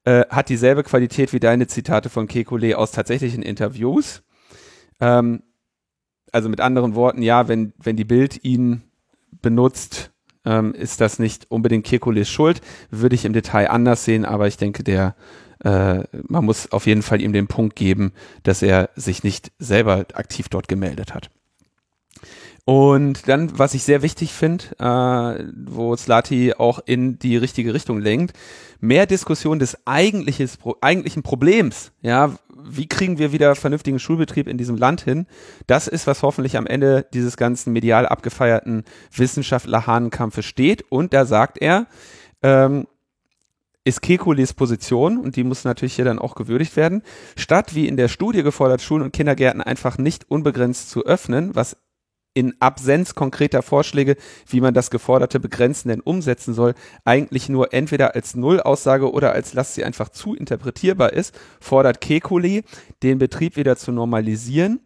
[0.05, 4.23] äh, hat dieselbe Qualität wie deine Zitate von Kekulé aus tatsächlichen Interviews.
[4.99, 5.43] Ähm,
[6.31, 8.83] also mit anderen Worten, ja, wenn, wenn die Bild ihn
[9.41, 10.11] benutzt,
[10.43, 12.61] ähm, ist das nicht unbedingt Kekulés Schuld.
[12.89, 15.15] Würde ich im Detail anders sehen, aber ich denke, der
[15.63, 18.13] äh, man muss auf jeden Fall ihm den Punkt geben,
[18.43, 21.29] dass er sich nicht selber aktiv dort gemeldet hat.
[22.65, 27.99] Und dann, was ich sehr wichtig finde, äh, wo Slati auch in die richtige Richtung
[27.99, 28.35] lenkt,
[28.79, 31.91] mehr Diskussion des eigentliches, eigentlichen Problems.
[32.01, 35.27] Ja, wie kriegen wir wieder vernünftigen Schulbetrieb in diesem Land hin?
[35.67, 38.83] Das ist, was hoffentlich am Ende dieses ganzen medial abgefeierten
[39.15, 40.83] Wissenschaftler-Hahnenkampfes steht.
[40.89, 41.85] Und da sagt er,
[42.41, 42.87] ähm,
[43.83, 47.03] ist Kekules Position, und die muss natürlich hier dann auch gewürdigt werden,
[47.37, 51.77] statt wie in der Studie gefordert, Schulen und Kindergärten einfach nicht unbegrenzt zu öffnen, was
[52.35, 54.17] in Absenz konkreter Vorschläge,
[54.47, 59.53] wie man das geforderte Begrenzen denn umsetzen soll, eigentlich nur entweder als Nullaussage oder als
[59.53, 62.63] Last sie einfach zu interpretierbar ist, fordert Kekulé,
[63.01, 64.81] den Betrieb wieder zu normalisieren,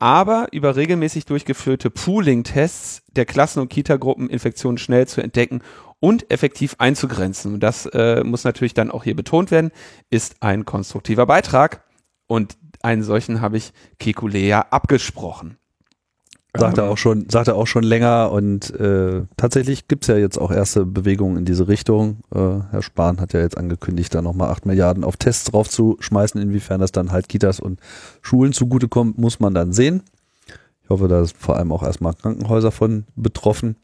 [0.00, 5.62] aber über regelmäßig durchgeführte Pooling-Tests der Klassen- und Kitagruppen Infektionen schnell zu entdecken
[6.00, 7.54] und effektiv einzugrenzen.
[7.54, 9.70] Und das äh, muss natürlich dann auch hier betont werden,
[10.10, 11.84] ist ein konstruktiver Beitrag
[12.26, 15.59] und einen solchen habe ich Kekulé ja abgesprochen.
[16.56, 20.16] Sagt er Ähm, auch schon, sagt er auch schon länger und äh, tatsächlich gibt's ja
[20.16, 22.18] jetzt auch erste Bewegungen in diese Richtung.
[22.34, 22.38] Äh,
[22.70, 26.40] Herr Spahn hat ja jetzt angekündigt, da nochmal acht Milliarden auf Tests draufzuschmeißen.
[26.40, 27.78] Inwiefern das dann halt Kitas und
[28.20, 30.02] Schulen zugutekommt, muss man dann sehen.
[30.82, 33.76] Ich hoffe, da ist vor allem auch erstmal Krankenhäuser von betroffen.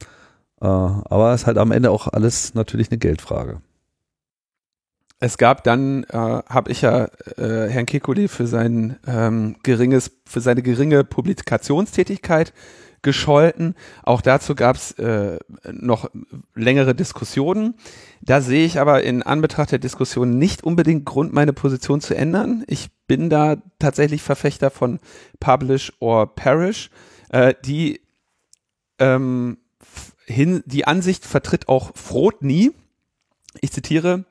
[0.61, 3.61] Äh, aber es ist halt am Ende auch alles natürlich eine Geldfrage.
[5.19, 7.07] Es gab dann, äh, habe ich ja
[7.39, 12.53] äh, Herrn Kekulé für sein ähm, geringes, für seine geringe Publikationstätigkeit
[13.01, 13.75] gescholten.
[14.03, 15.39] Auch dazu gab es äh,
[15.71, 16.11] noch
[16.55, 17.75] längere Diskussionen.
[18.21, 22.65] Da sehe ich aber in Anbetracht der Diskussion nicht unbedingt Grund, meine Position zu ändern.
[22.67, 24.99] Ich bin da tatsächlich Verfechter von
[25.41, 26.91] Publish or Perish.
[27.31, 28.01] Äh, die
[28.99, 29.59] ähm,
[30.27, 32.73] hin, die Ansicht vertritt auch Froth nie.
[33.61, 34.25] Ich zitiere,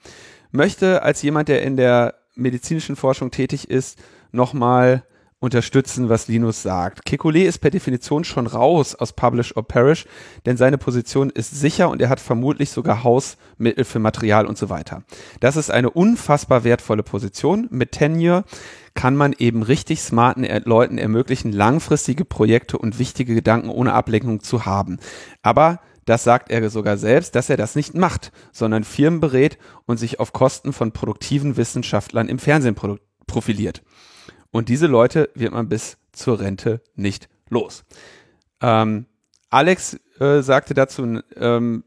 [0.56, 4.00] möchte als jemand, der in der medizinischen Forschung tätig ist,
[4.32, 5.04] nochmal
[5.40, 7.06] unterstützen, was Linus sagt.
[7.06, 10.06] Kekulé ist per Definition schon raus aus Publish or Perish,
[10.46, 14.70] denn seine Position ist sicher und er hat vermutlich sogar Hausmittel für Material und so
[14.70, 15.04] weiter.
[15.42, 17.68] Das ist eine unfassbar wertvolle Position.
[17.70, 18.44] Mit Tenure
[18.96, 24.66] kann man eben richtig smarten Leuten ermöglichen, langfristige Projekte und wichtige Gedanken ohne Ablenkung zu
[24.66, 24.98] haben.
[25.44, 29.98] Aber das sagt er sogar selbst, dass er das nicht macht, sondern Firmen berät und
[29.98, 32.76] sich auf Kosten von produktiven Wissenschaftlern im Fernsehen
[33.28, 33.84] profiliert.
[34.52, 37.84] Und diese Leute wird man bis zur Rente nicht los.
[38.62, 39.08] Ähm,
[39.50, 41.84] Alex äh, sagte dazu, ähm,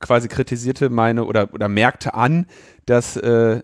[0.00, 2.46] quasi kritisierte meine oder, oder merkte an,
[2.86, 3.62] dass äh,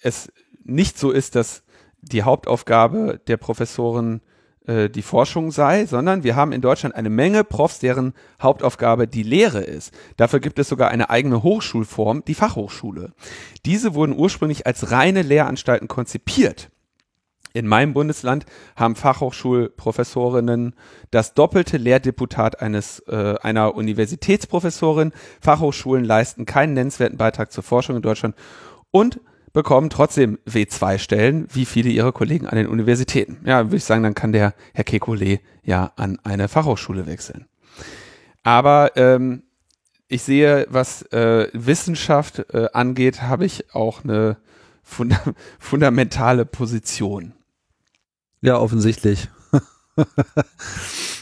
[0.00, 0.32] es
[0.64, 1.62] nicht so ist, dass
[2.00, 4.22] die Hauptaufgabe der Professoren
[4.68, 9.22] äh, die Forschung sei, sondern wir haben in Deutschland eine Menge Profs, deren Hauptaufgabe die
[9.22, 9.92] Lehre ist.
[10.16, 13.12] Dafür gibt es sogar eine eigene Hochschulform, die Fachhochschule.
[13.64, 16.70] Diese wurden ursprünglich als reine Lehranstalten konzipiert.
[17.54, 18.44] In meinem Bundesland
[18.76, 20.74] haben Fachhochschulprofessorinnen
[21.10, 25.12] das doppelte Lehrdeputat eines äh, einer Universitätsprofessorin.
[25.40, 28.36] Fachhochschulen leisten keinen nennenswerten Beitrag zur Forschung in Deutschland
[28.90, 29.20] und
[29.52, 33.38] bekommen trotzdem W2-Stellen, wie viele ihrer Kollegen an den Universitäten.
[33.44, 37.46] Ja, würde ich sagen, dann kann der Herr Kekulé ja an eine Fachhochschule wechseln.
[38.42, 39.42] Aber ähm,
[40.08, 44.38] ich sehe, was äh, Wissenschaft äh, angeht, habe ich auch eine
[44.82, 45.20] funda
[45.58, 47.34] fundamentale Position.
[48.40, 49.28] Ja, offensichtlich.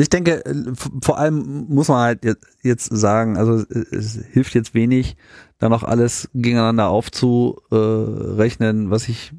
[0.00, 0.54] ich denke, äh,
[1.02, 5.16] vor allem muss man halt jetzt- jetzt sagen, also äh, es hilft jetzt wenig,
[5.58, 8.90] da noch alles gegeneinander aufzurechnen.
[8.90, 9.32] Was ich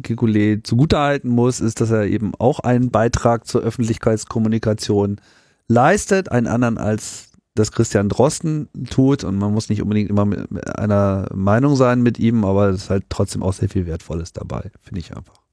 [0.00, 5.20] Kekulé zugutehalten muss, ist, dass er eben auch einen Beitrag zur Öffentlichkeitskommunikation
[5.68, 10.76] leistet, einen anderen als das Christian Drosten tut und man muss nicht unbedingt immer mit
[10.76, 14.72] einer Meinung sein mit ihm, aber es ist halt trotzdem auch sehr viel Wertvolles dabei,
[14.82, 15.43] finde ich einfach.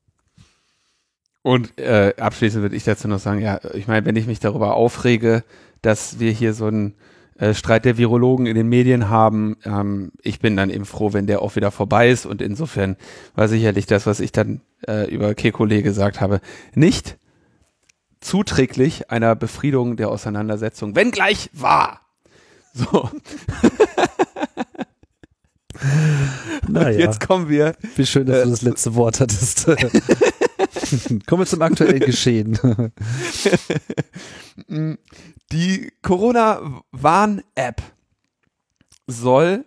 [1.43, 4.75] Und äh, abschließend würde ich dazu noch sagen, ja, ich meine, wenn ich mich darüber
[4.75, 5.43] aufrege,
[5.81, 6.93] dass wir hier so einen
[7.39, 11.25] äh, Streit der Virologen in den Medien haben, ähm, ich bin dann eben froh, wenn
[11.25, 12.95] der auch wieder vorbei ist und insofern
[13.33, 16.41] war sicherlich das, was ich dann äh, über Kekulé gesagt habe,
[16.75, 17.17] nicht
[18.19, 22.01] zuträglich einer Befriedung der Auseinandersetzung, wenngleich wahr.
[22.73, 23.09] So,
[26.67, 26.99] Naja.
[26.99, 29.67] jetzt kommen wir Wie schön, dass du das letzte Wort hattest.
[31.27, 32.57] Kommen wir zum aktuellen Geschehen.
[35.51, 37.81] Die Corona-Warn-App
[39.07, 39.65] soll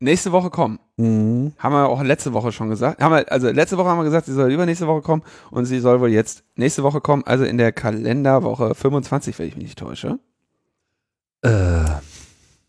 [0.00, 0.78] nächste Woche kommen.
[0.96, 1.52] Mhm.
[1.58, 3.02] Haben wir auch letzte Woche schon gesagt.
[3.02, 5.80] Haben wir, also letzte Woche haben wir gesagt, sie soll übernächste Woche kommen und sie
[5.80, 9.78] soll wohl jetzt nächste Woche kommen, also in der Kalenderwoche 25, wenn ich mich nicht
[9.78, 10.18] täusche.
[11.42, 11.84] Äh,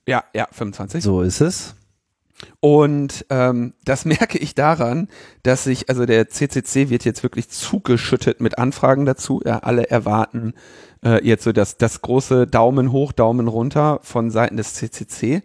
[0.07, 1.03] Ja, ja, 25.
[1.03, 1.75] so ist es.
[2.59, 5.07] Und ähm, das merke ich daran,
[5.43, 9.41] dass sich, also der CCC wird jetzt wirklich zugeschüttet mit Anfragen dazu.
[9.45, 10.53] Ja, alle erwarten
[11.03, 15.41] äh, jetzt so das, das große Daumen hoch, Daumen runter von Seiten des CCC.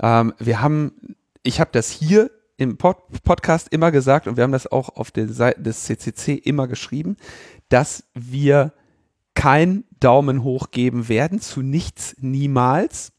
[0.00, 4.52] Ähm, wir haben, ich habe das hier im Pod Podcast immer gesagt und wir haben
[4.52, 7.16] das auch auf den Seiten des CCC immer geschrieben,
[7.68, 8.72] dass wir
[9.34, 13.12] kein Daumen hoch geben werden, zu nichts niemals,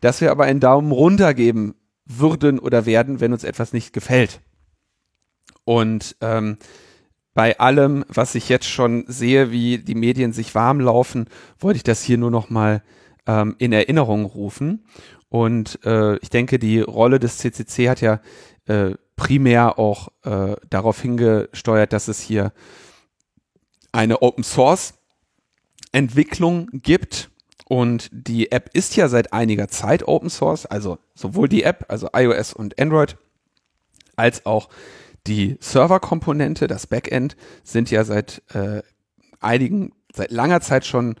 [0.00, 1.74] dass wir aber einen Daumen runter geben
[2.06, 4.40] würden oder werden, wenn uns etwas nicht gefällt.
[5.64, 6.58] Und ähm,
[7.34, 11.26] bei allem, was ich jetzt schon sehe, wie die Medien sich warm laufen,
[11.58, 12.82] wollte ich das hier nur noch mal
[13.26, 14.86] ähm, in Erinnerung rufen.
[15.28, 18.20] Und äh, ich denke, die Rolle des CCC hat ja
[18.66, 22.52] äh, primär auch äh, darauf hingesteuert, dass es hier
[23.92, 24.94] eine Open Source
[25.92, 27.30] Entwicklung gibt.
[27.68, 32.08] Und die App ist ja seit einiger Zeit Open Source, also sowohl die App, also
[32.14, 33.16] iOS und Android,
[34.14, 34.68] als auch
[35.26, 38.82] die Serverkomponente, das Backend, sind ja seit äh,
[39.40, 41.16] einigen, seit langer Zeit schon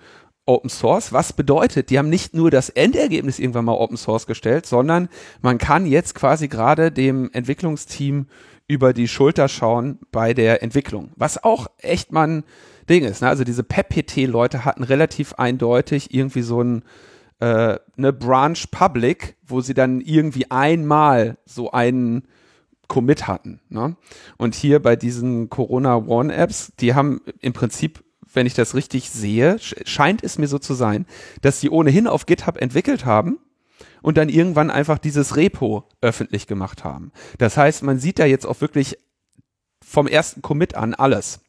[0.46, 4.64] Open Source, was bedeutet, die haben nicht nur das Endergebnis irgendwann mal Open Source gestellt,
[4.66, 5.08] sondern
[5.42, 8.28] man kann jetzt quasi gerade dem Entwicklungsteam
[8.68, 12.44] über die Schulter schauen bei der Entwicklung, was auch echt mal ein
[12.88, 13.22] Ding ist.
[13.22, 13.28] Ne?
[13.28, 16.82] Also diese PEPPT-Leute hatten relativ eindeutig irgendwie so ein
[17.40, 22.26] äh, eine Branch Public, wo sie dann irgendwie einmal so einen
[22.88, 23.60] Commit hatten.
[23.68, 23.96] Ne?
[24.38, 28.02] Und hier bei diesen Corona One Apps, die haben im Prinzip
[28.36, 31.06] wenn ich das richtig sehe, scheint es mir so zu sein,
[31.40, 33.38] dass sie ohnehin auf GitHub entwickelt haben
[34.02, 37.12] und dann irgendwann einfach dieses Repo öffentlich gemacht haben.
[37.38, 38.98] Das heißt, man sieht da jetzt auch wirklich
[39.82, 41.40] vom ersten Commit an alles,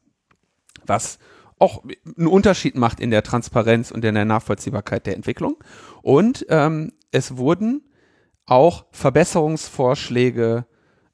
[0.87, 1.19] was
[1.59, 1.83] auch
[2.17, 5.57] einen Unterschied macht in der Transparenz und in der Nachvollziehbarkeit der Entwicklung.
[6.01, 7.83] Und ähm, es wurden
[8.45, 10.65] auch Verbesserungsvorschläge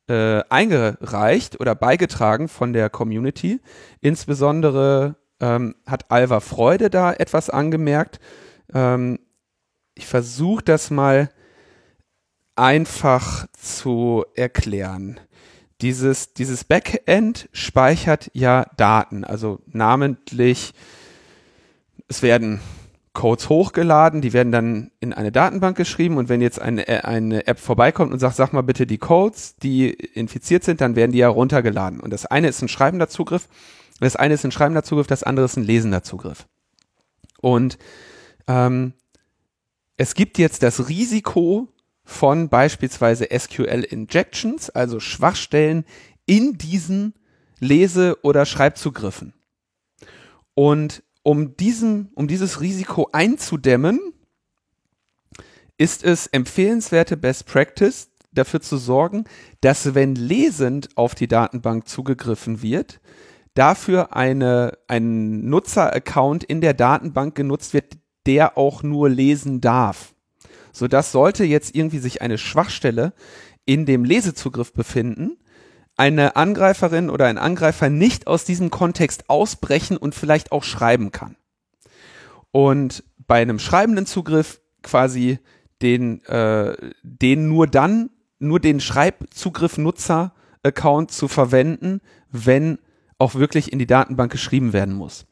[0.07, 3.61] äh, eingereicht oder beigetragen von der Community,
[4.01, 8.19] insbesondere ähm, hat Alva Freude da etwas angemerkt.
[8.73, 9.19] Ähm,
[9.95, 11.29] ich versuche das mal
[12.55, 15.19] einfach zu erklären.
[15.83, 20.73] Dieses, dieses Backend speichert ja Daten, also namentlich,
[22.07, 22.59] es werden
[23.13, 27.59] Codes hochgeladen, die werden dann in eine Datenbank geschrieben und wenn jetzt eine, eine App
[27.59, 31.29] vorbeikommt und sagt, sag mal bitte die Codes, die infiziert sind, dann werden die ja
[31.29, 31.99] runtergeladen.
[31.99, 33.47] Und das eine ist ein schreibender Zugriff
[33.99, 36.47] das eine ist ein schreibender Zugriff, das andere ist ein lesender Zugriff.
[37.41, 37.77] Und
[38.47, 38.93] ähm,
[39.97, 41.67] es gibt jetzt das Risiko
[42.03, 45.85] von beispielsweise SQL-Injections, also Schwachstellen
[46.25, 47.13] in diesen
[47.59, 49.33] Lese- oder Schreibzugriffen.
[50.53, 53.99] Und um, diesem, um dieses Risiko einzudämmen,
[55.77, 59.25] ist es empfehlenswerte Best Practice, dafür zu sorgen,
[59.61, 62.99] dass wenn lesend auf die Datenbank zugegriffen wird,
[63.53, 70.12] dafür eine, ein Nutzeraccount in der Datenbank genutzt wird, der auch nur lesen darf.
[70.73, 73.13] So dass sollte jetzt irgendwie sich eine Schwachstelle
[73.65, 75.37] in dem Lesezugriff befinden,
[75.95, 81.37] eine Angreiferin oder ein Angreifer nicht aus diesem Kontext ausbrechen und vielleicht auch schreiben kann.
[82.51, 85.39] Und bei einem schreibenden Zugriff quasi
[85.81, 88.09] den, äh, den nur dann,
[88.39, 92.01] nur den Schreibzugriff-Nutzer-Account zu verwenden,
[92.31, 92.79] wenn
[93.19, 95.25] auch wirklich in die Datenbank geschrieben werden muss.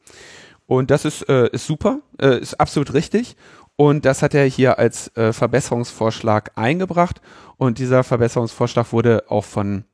[0.66, 3.36] Und das ist, äh, ist super, äh, ist absolut richtig.
[3.76, 7.20] Und das hat er hier als äh, Verbesserungsvorschlag eingebracht.
[7.56, 9.84] Und dieser Verbesserungsvorschlag wurde auch von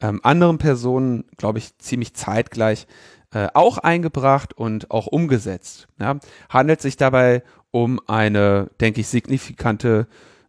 [0.00, 2.86] ähm, anderen Personen, glaube ich, ziemlich zeitgleich
[3.32, 5.88] äh, auch eingebracht und auch umgesetzt.
[6.00, 6.18] Ja.
[6.48, 10.08] Handelt sich dabei um eine, denke ich, signifikante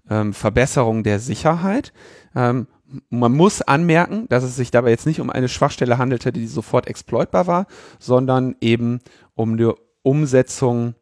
[0.09, 1.93] ähm, Verbesserung der Sicherheit.
[2.36, 2.67] Ähm,
[3.09, 6.88] man muss anmerken, dass es sich dabei jetzt nicht um eine Schwachstelle handelte, die sofort
[6.88, 7.67] exploitbar war,
[7.99, 8.99] sondern eben
[9.36, 9.71] um die
[10.03, 10.95] Umsetzung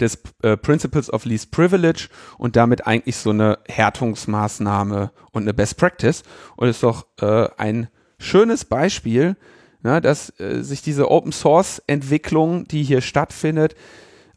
[0.00, 5.76] des äh, Principles of Least Privilege und damit eigentlich so eine Härtungsmaßnahme und eine Best
[5.76, 6.22] Practice.
[6.56, 7.88] Und ist doch äh, ein
[8.18, 9.36] schönes Beispiel,
[9.82, 13.74] na, dass äh, sich diese Open Source Entwicklung, die hier stattfindet,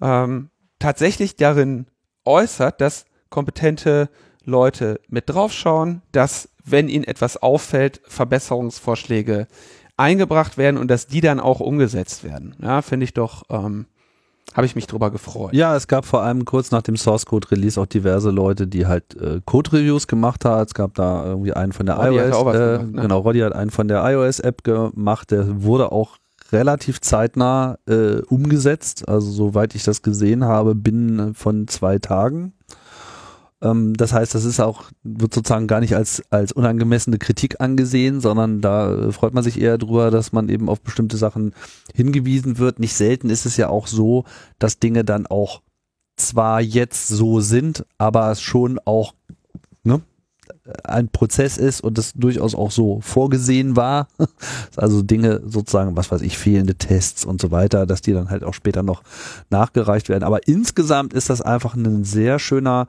[0.01, 0.49] ähm,
[0.79, 1.87] tatsächlich darin
[2.25, 4.09] äußert, dass kompetente
[4.43, 9.47] Leute mit draufschauen, dass wenn ihnen etwas auffällt, Verbesserungsvorschläge
[9.97, 12.55] eingebracht werden und dass die dann auch umgesetzt werden.
[12.61, 13.85] Ja, finde ich doch, ähm,
[14.53, 15.53] habe ich mich drüber gefreut.
[15.53, 18.85] Ja, es gab vor allem kurz nach dem Source Code Release auch diverse Leute, die
[18.85, 20.65] halt äh, Code Reviews gemacht haben.
[20.65, 23.01] Es gab da irgendwie einen von der Roddy iOS, was äh, gemacht, ne?
[23.01, 26.17] genau, Roddy hat einen von der iOS App gemacht, der wurde auch
[26.51, 32.53] relativ zeitnah äh, umgesetzt, also soweit ich das gesehen habe, binnen von zwei Tagen.
[33.61, 38.21] Ähm, das heißt, das ist auch, wird sozusagen gar nicht als, als unangemessene Kritik angesehen,
[38.21, 41.53] sondern da äh, freut man sich eher drüber, dass man eben auf bestimmte Sachen
[41.93, 42.79] hingewiesen wird.
[42.79, 44.25] Nicht selten ist es ja auch so,
[44.59, 45.61] dass Dinge dann auch
[46.17, 49.13] zwar jetzt so sind, aber es schon auch
[49.83, 50.01] ne,
[50.83, 54.07] ein Prozess ist und das durchaus auch so vorgesehen war.
[54.77, 58.43] Also Dinge sozusagen, was weiß ich, fehlende Tests und so weiter, dass die dann halt
[58.43, 59.03] auch später noch
[59.49, 60.23] nachgereicht werden.
[60.23, 62.87] Aber insgesamt ist das einfach ein sehr schöner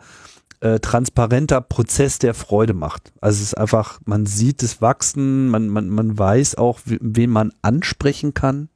[0.62, 3.12] äh, transparenter Prozess der Freude macht.
[3.20, 7.52] Also es ist einfach, man sieht es wachsen, man, man, man weiß auch, wen man
[7.62, 8.68] ansprechen kann.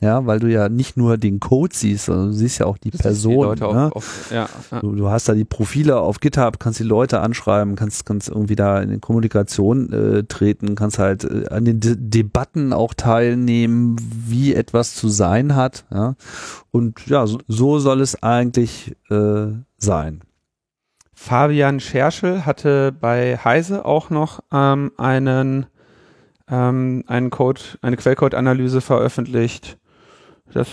[0.00, 2.90] Ja, weil du ja nicht nur den Code siehst, sondern du siehst ja auch die
[2.90, 3.56] Das Person.
[3.56, 3.86] die ne?
[3.86, 4.80] auf, auf, ja, ja.
[4.80, 8.56] Du, du hast da die Profile auf GitHub, kannst die Leute anschreiben, kannst, kannst irgendwie
[8.56, 13.96] da in die Kommunikation äh, treten, kannst halt äh, an den De Debatten auch teilnehmen,
[13.98, 15.84] wie etwas zu sein hat.
[15.90, 16.16] Ja?
[16.70, 19.46] Und ja, so, so soll es eigentlich äh,
[19.78, 20.20] sein.
[21.24, 25.64] Fabian Scherschel hatte bei Heise auch noch ähm, einen,
[26.48, 29.78] ähm, einen Code, eine Quellcode-Analyse veröffentlicht.
[30.52, 30.68] Das,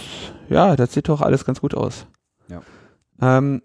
[0.49, 2.05] ja, das sieht doch alles ganz gut aus.
[2.49, 2.61] Ja.
[3.21, 3.61] Ähm,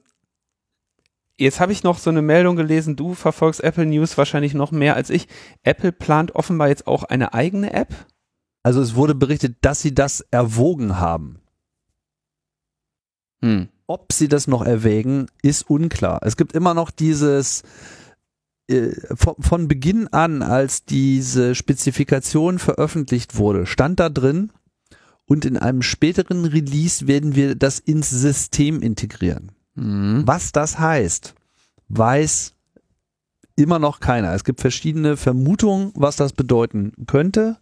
[1.37, 4.95] jetzt habe ich noch so eine Meldung gelesen, du verfolgst Apple News wahrscheinlich noch mehr
[4.95, 5.27] als ich.
[5.65, 7.93] Apple plant offenbar jetzt auch eine eigene App.
[8.63, 11.41] Also es wurde berichtet, dass sie das erwogen haben.
[13.43, 13.71] Hm.
[13.87, 16.21] Ob sie das noch erwägen, ist unklar.
[16.23, 17.63] Es gibt immer noch dieses
[18.69, 24.51] äh, von, von Beginn an, als diese Spezifikation veröffentlicht wurde, stand da drin
[25.27, 29.53] und in einem späteren Release werden wir das ins System integrieren.
[29.75, 30.23] Mhm.
[30.25, 31.35] Was das heißt,
[31.89, 32.55] weiß
[33.57, 34.35] immer noch keiner.
[34.35, 37.57] Es gibt verschiedene Vermutungen, was das bedeuten könnte.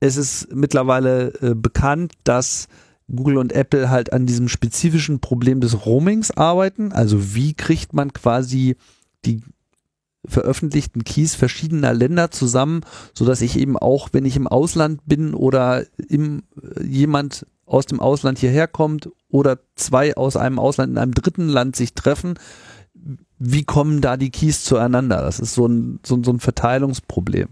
[0.00, 2.68] Es ist mittlerweile äh, bekannt, dass
[3.14, 6.92] Google und Apple halt an diesem spezifischen Problem des Roamings arbeiten.
[6.92, 8.76] Also wie kriegt man quasi
[9.24, 9.40] die
[10.26, 12.82] veröffentlichten Keys verschiedener Länder zusammen,
[13.14, 16.42] so dass ich eben auch, wenn ich im Ausland bin oder im,
[16.82, 21.76] jemand aus dem Ausland hierher kommt oder zwei aus einem Ausland in einem dritten Land
[21.76, 22.38] sich treffen,
[23.38, 25.22] wie kommen da die Keys zueinander?
[25.22, 27.48] Das ist so ein, so, so ein Verteilungsproblem.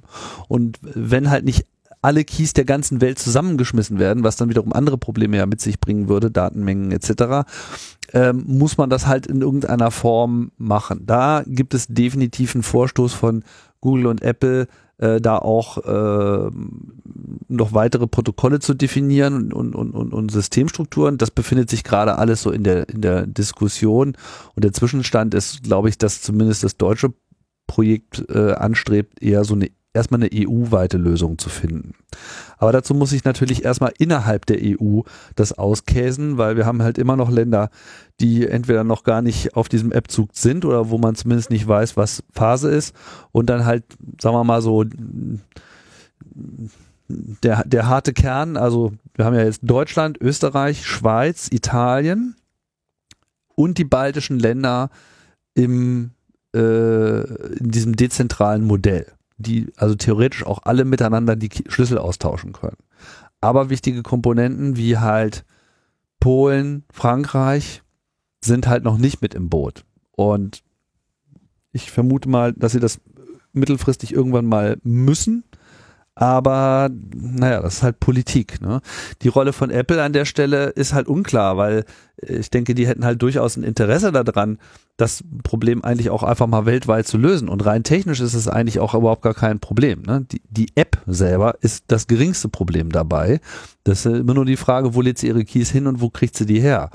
[0.49, 1.65] Und wenn halt nicht
[2.07, 5.81] alle Keys der ganzen Welt zusammengeschmissen werden, was dann wiederum andere Probleme ja mit sich
[5.81, 7.49] bringen würde, Datenmengen etc.,
[8.13, 11.03] ähm, muss man das halt in irgendeiner Form machen.
[11.05, 13.43] Da gibt es definitiv einen Vorstoß von
[13.81, 16.51] Google und Apple, äh, da auch äh,
[17.49, 21.19] noch weitere Protokolle zu definieren und, und, und, und, Systemstrukturen.
[21.19, 24.17] Das befindet sich gerade alles so in der, in der Diskussion.
[24.55, 27.13] Und der Zwischenstand ist, glaube ich, dass zumindest das deutsche
[27.67, 31.95] Projekt äh, anstrebt, eher so eine erstmal eine EU-weite Lösung zu finden.
[32.59, 35.01] Aber dazu muss ich natürlich erstmal innerhalb der EU
[35.35, 37.71] das auskäsen, weil wir haben halt immer noch Länder,
[38.21, 41.97] die entweder noch gar nicht auf diesem App-Zug sind oder wo man zumindest nicht weiß,
[41.97, 42.95] was Phase ist
[43.33, 43.85] und dann halt,
[44.21, 44.85] sagen wir mal so,
[47.09, 52.37] der, der harte Kern, also wir haben ja jetzt Deutschland, Österreich, Schweiz, Italien
[53.55, 54.91] und die baltischen Länder
[55.55, 56.11] im,
[56.55, 57.21] äh,
[57.59, 59.07] in diesem dezentralen Modell,
[59.37, 62.79] die also theoretisch auch alle miteinander die Schlüssel austauschen können.
[63.41, 65.45] Aber wichtige Komponenten wie halt
[66.21, 67.83] Polen, Frankreich
[68.41, 69.85] sind halt noch nicht mit im Boot.
[70.13, 70.63] Und
[71.73, 73.01] ich vermute mal, dass sie das
[73.53, 75.45] mittelfristig irgendwann mal müssen.
[76.19, 78.63] Aber naja, das ist halt Politik.
[78.63, 78.81] Ne?
[79.21, 81.85] Die Rolle von Apple an der Stelle ist halt unklar, weil
[82.23, 84.59] äh, ich denke, die hätten halt durchaus ein Interesse daran,
[84.97, 87.51] das Problem eigentlich auch einfach mal weltweit zu lösen.
[87.51, 90.03] Und rein technisch ist es eigentlich auch überhaupt gar kein Problem.
[90.07, 90.27] Ne?
[90.33, 93.41] Die, die App selber ist das geringste Problem dabei.
[93.85, 96.35] Das ist immer nur die Frage, wo lädt sie ihre Keys hin und wo kriegt
[96.35, 96.91] sie die her?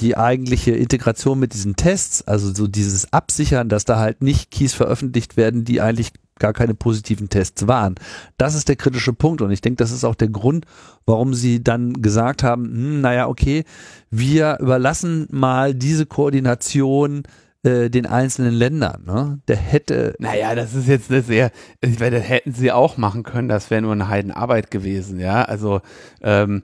[0.00, 4.72] die eigentliche Integration mit diesen Tests, also so dieses Absichern, dass da halt nicht Keys
[4.72, 7.94] veröffentlicht werden, die eigentlich gar keine positiven Tests waren.
[8.36, 10.66] Das ist der kritische Punkt und ich denke, das ist auch der Grund,
[11.06, 13.64] warum sie dann gesagt haben, hm, naja, okay,
[14.10, 17.24] wir überlassen mal diese Koordination
[17.64, 19.04] äh, den einzelnen Ländern.
[19.04, 19.40] Ne?
[19.48, 23.24] Der hätte Naja, das ist jetzt eine sehr, ich meine, das hätten sie auch machen
[23.24, 25.42] können, das wäre nur eine Heidenarbeit gewesen, ja.
[25.42, 25.80] Also,
[26.22, 26.62] ähm,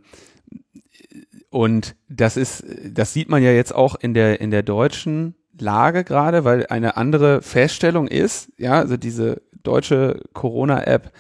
[1.51, 6.05] und das ist, das sieht man ja jetzt auch in der, in der deutschen Lage
[6.05, 11.13] gerade, weil eine andere Feststellung ist, ja, also diese deutsche Corona-App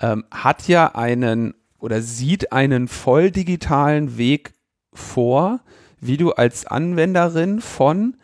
[0.00, 4.52] ähm, hat ja einen oder sieht einen voll digitalen Weg
[4.92, 5.60] vor,
[6.00, 8.16] wie du als Anwenderin von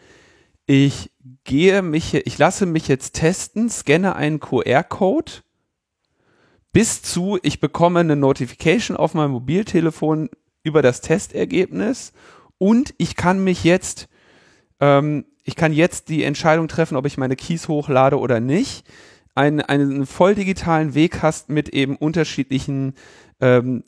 [0.67, 1.13] ich
[1.45, 5.33] gehe mich, ich lasse mich jetzt testen, scanne einen QR-Code
[6.77, 10.29] bis zu ich bekomme eine Notification auf meinem Mobiltelefon
[10.63, 12.13] über das Testergebnis
[12.59, 14.09] und ich kann mich jetzt,
[14.81, 18.87] ähm, ich kann jetzt die Entscheidung treffen, ob ich meine Keys hochlade oder nicht.
[19.35, 22.95] Ein, einen voll digitalen Weg hast mit eben unterschiedlichen
[23.41, 23.85] ähm,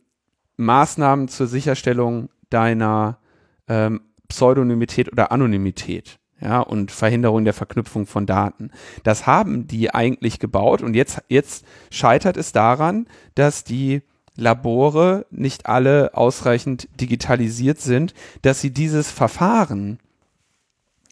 [0.56, 3.18] Maßnahmen zur Sicherstellung deiner
[3.66, 6.18] ähm, Pseudonymität oder Anonymität.
[6.40, 8.70] Ja, und Verhinderung der Verknüpfung von Daten.
[9.02, 14.02] Das haben die eigentlich gebaut und jetzt, jetzt scheitert es daran, dass die
[14.36, 19.98] Labore nicht alle ausreichend digitalisiert sind, dass sie dieses Verfahren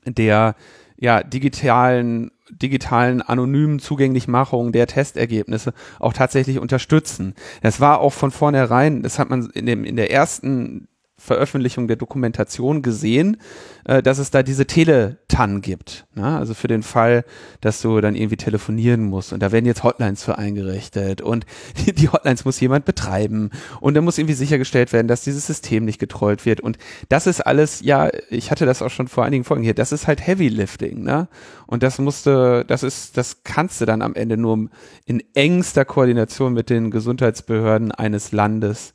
[0.07, 0.54] der
[0.98, 7.34] ja, digitalen, digitalen anonymen Zugänglichmachung der Testergebnisse auch tatsächlich unterstützen.
[7.62, 10.88] Das war auch von vornherein, das hat man in dem, in der ersten
[11.18, 13.38] Veröffentlichung der Dokumentation gesehen,
[13.84, 16.06] äh, dass es da diese Teletan gibt.
[16.14, 16.36] Ne?
[16.36, 17.24] Also für den Fall,
[17.62, 19.32] dass du dann irgendwie telefonieren musst.
[19.32, 21.22] Und da werden jetzt Hotlines für eingerichtet.
[21.22, 21.46] Und
[21.86, 23.50] die, die Hotlines muss jemand betreiben.
[23.80, 26.60] Und da muss irgendwie sichergestellt werden, dass dieses System nicht getrollt wird.
[26.60, 26.76] Und
[27.08, 30.06] das ist alles, ja, ich hatte das auch schon vor einigen Folgen hier, das ist
[30.06, 31.02] halt Heavy Lifting.
[31.02, 31.28] Ne?
[31.66, 34.68] Und das musste, das ist, das kannst du dann am Ende nur
[35.06, 38.92] in engster Koordination mit den Gesundheitsbehörden eines Landes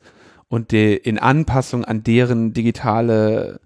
[0.51, 3.61] und de, in Anpassung an deren digitale,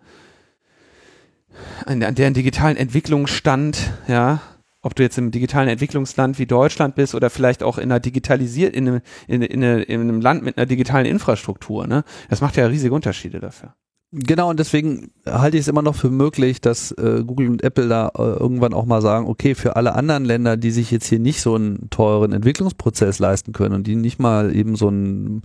[1.86, 4.40] an, an deren digitalen Entwicklungsstand, ja,
[4.84, 8.76] ob du jetzt im digitalen Entwicklungsland wie Deutschland bist oder vielleicht auch in einer digitalisiert,
[8.76, 12.04] in einem, in, in, in einem Land mit einer digitalen Infrastruktur, ne?
[12.30, 13.74] Das macht ja riesige Unterschiede dafür.
[14.12, 17.88] Genau, und deswegen halte ich es immer noch für möglich, dass äh, Google und Apple
[17.88, 21.20] da äh, irgendwann auch mal sagen, okay, für alle anderen Länder, die sich jetzt hier
[21.20, 25.42] nicht so einen teuren Entwicklungsprozess leisten können und die nicht mal eben so einen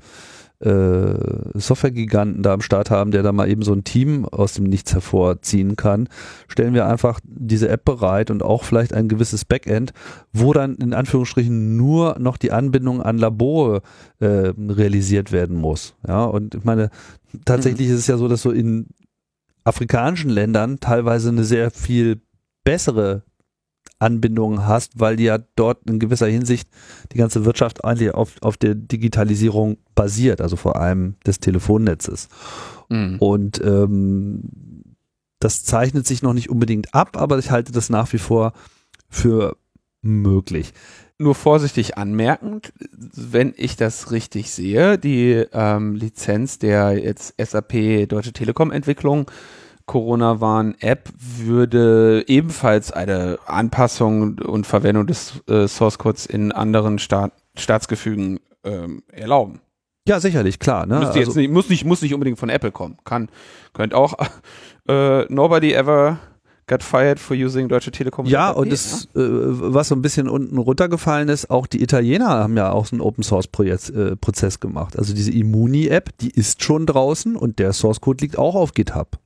[0.61, 4.65] äh, Software-Giganten da am Start haben, der da mal eben so ein Team aus dem
[4.65, 6.09] Nichts hervorziehen kann,
[6.49, 9.93] stellen wir einfach diese App bereit und auch vielleicht ein gewisses Backend,
[10.33, 13.83] wo dann in Anführungsstrichen nur noch die Anbindung an Labore
[14.19, 15.95] äh, realisiert werden muss.
[16.07, 16.91] Ja, und ich meine,
[17.45, 17.95] tatsächlich mhm.
[17.95, 18.89] ist es ja so, dass so in
[19.65, 22.21] afrikanischen Ländern teilweise eine sehr viel
[22.65, 23.23] bessere
[24.01, 26.69] Anbindungen hast, weil ja dort in gewisser Hinsicht
[27.13, 32.29] die ganze Wirtschaft eigentlich auf, auf der Digitalisierung basiert, also vor allem des Telefonnetzes.
[32.89, 33.17] Mhm.
[33.19, 34.43] Und ähm,
[35.39, 38.53] das zeichnet sich noch nicht unbedingt ab, aber ich halte das nach wie vor
[39.09, 39.57] für
[40.03, 40.73] möglich.
[41.19, 48.33] Nur vorsichtig anmerkend, wenn ich das richtig sehe, die ähm, Lizenz der jetzt SAP Deutsche
[48.33, 49.31] Telekom Entwicklung
[49.87, 59.03] Corona-Warn-App würde ebenfalls eine Anpassung und Verwendung des äh, Source-Codes in anderen Staat, Staatsgefügen ähm,
[59.09, 59.61] erlauben.
[60.09, 60.87] Ja, sicherlich, klar.
[60.87, 60.99] Ne?
[60.99, 62.99] Also, jetzt nicht, muss, nicht, muss nicht unbedingt von Apple kommen.
[63.05, 63.29] Kann,
[63.75, 64.15] könnte auch
[64.89, 66.19] äh, Nobody ever
[66.67, 68.27] got fired for using Deutsche Telekom.
[68.27, 69.21] Ja, und das, ja?
[69.21, 72.95] Äh, was so ein bisschen unten runtergefallen ist, auch die Italiener haben ja auch so
[72.95, 74.97] einen Open Source Projekt, äh, Prozess gemacht.
[74.99, 79.19] Also diese Immuni-App, die ist schon draußen und der Source Code liegt auch auf GitHub.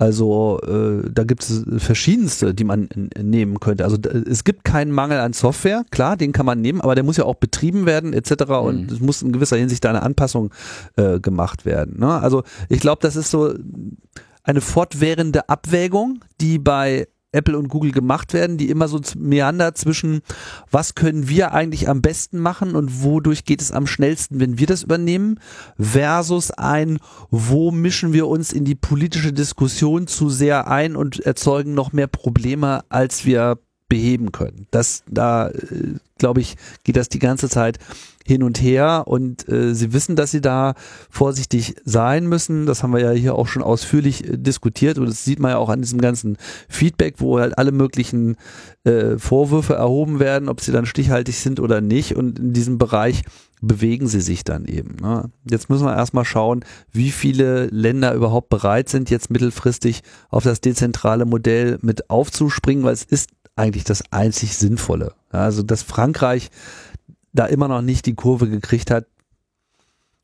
[0.00, 2.88] Also äh, da gibt es verschiedenste, die man
[3.20, 3.84] nehmen könnte.
[3.84, 7.18] Also es gibt keinen Mangel an Software, klar, den kann man nehmen, aber der muss
[7.18, 8.46] ja auch betrieben werden etc.
[8.48, 8.54] Mhm.
[8.54, 10.54] Und es muss in gewisser Hinsicht da eine Anpassung
[10.96, 12.00] äh, gemacht werden.
[12.00, 12.18] Ne?
[12.18, 13.52] Also ich glaube, das ist so
[14.42, 20.20] eine fortwährende Abwägung, die bei Apple und Google gemacht werden, die immer so meander zwischen,
[20.70, 24.66] was können wir eigentlich am besten machen und wodurch geht es am schnellsten, wenn wir
[24.66, 25.38] das übernehmen,
[25.78, 26.98] versus ein,
[27.30, 32.08] wo mischen wir uns in die politische Diskussion zu sehr ein und erzeugen noch mehr
[32.08, 33.58] Probleme, als wir
[33.88, 34.66] beheben können.
[34.70, 37.78] Das, da, äh, glaube ich, geht das die ganze Zeit
[38.26, 40.74] hin und her und äh, sie wissen, dass sie da
[41.08, 42.66] vorsichtig sein müssen.
[42.66, 45.56] Das haben wir ja hier auch schon ausführlich äh, diskutiert und das sieht man ja
[45.58, 46.36] auch an diesem ganzen
[46.68, 48.36] Feedback, wo halt alle möglichen
[48.84, 53.22] äh, Vorwürfe erhoben werden, ob sie dann stichhaltig sind oder nicht und in diesem Bereich
[53.62, 54.96] bewegen sie sich dann eben.
[55.00, 55.30] Ne?
[55.48, 60.60] Jetzt müssen wir erstmal schauen, wie viele Länder überhaupt bereit sind, jetzt mittelfristig auf das
[60.60, 65.12] dezentrale Modell mit aufzuspringen, weil es ist eigentlich das einzig Sinnvolle.
[65.30, 66.50] Also, dass Frankreich
[67.32, 69.06] da immer noch nicht die Kurve gekriegt hat,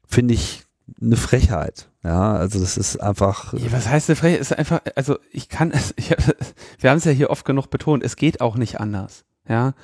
[0.07, 0.65] finde ich
[1.01, 1.89] eine Frechheit.
[2.05, 3.53] Ja, also das ist einfach.
[3.55, 4.41] Ja, was heißt eine Frechheit?
[4.41, 6.11] Ist einfach, also ich kann es, ich,
[6.79, 9.25] wir haben es ja hier oft genug betont, es geht auch nicht anders.
[9.49, 9.75] Ja,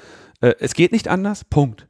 [0.40, 1.44] äh, es geht nicht anders.
[1.44, 1.88] Punkt.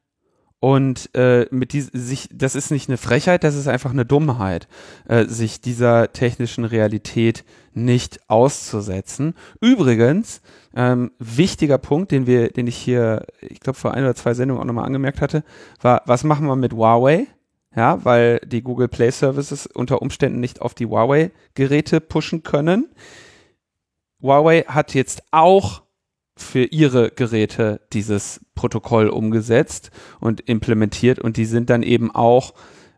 [0.60, 4.68] Und äh, mit dies, sich, das ist nicht eine Frechheit, das ist einfach eine Dummheit,
[5.08, 9.34] äh, sich dieser technischen Realität nicht auszusetzen.
[9.60, 10.40] Übrigens,
[10.74, 14.62] ähm, wichtiger Punkt, den wir, den ich hier, ich glaube vor ein oder zwei Sendungen
[14.62, 15.44] auch nochmal angemerkt hatte,
[15.80, 17.26] war, was machen wir mit Huawei?
[17.74, 22.90] Ja, weil die Google Play Services unter Umständen nicht auf die Huawei-Geräte pushen können.
[24.20, 25.82] Huawei hat jetzt auch
[26.36, 32.54] für ihre Geräte dieses Protokoll umgesetzt und implementiert und die sind dann eben auch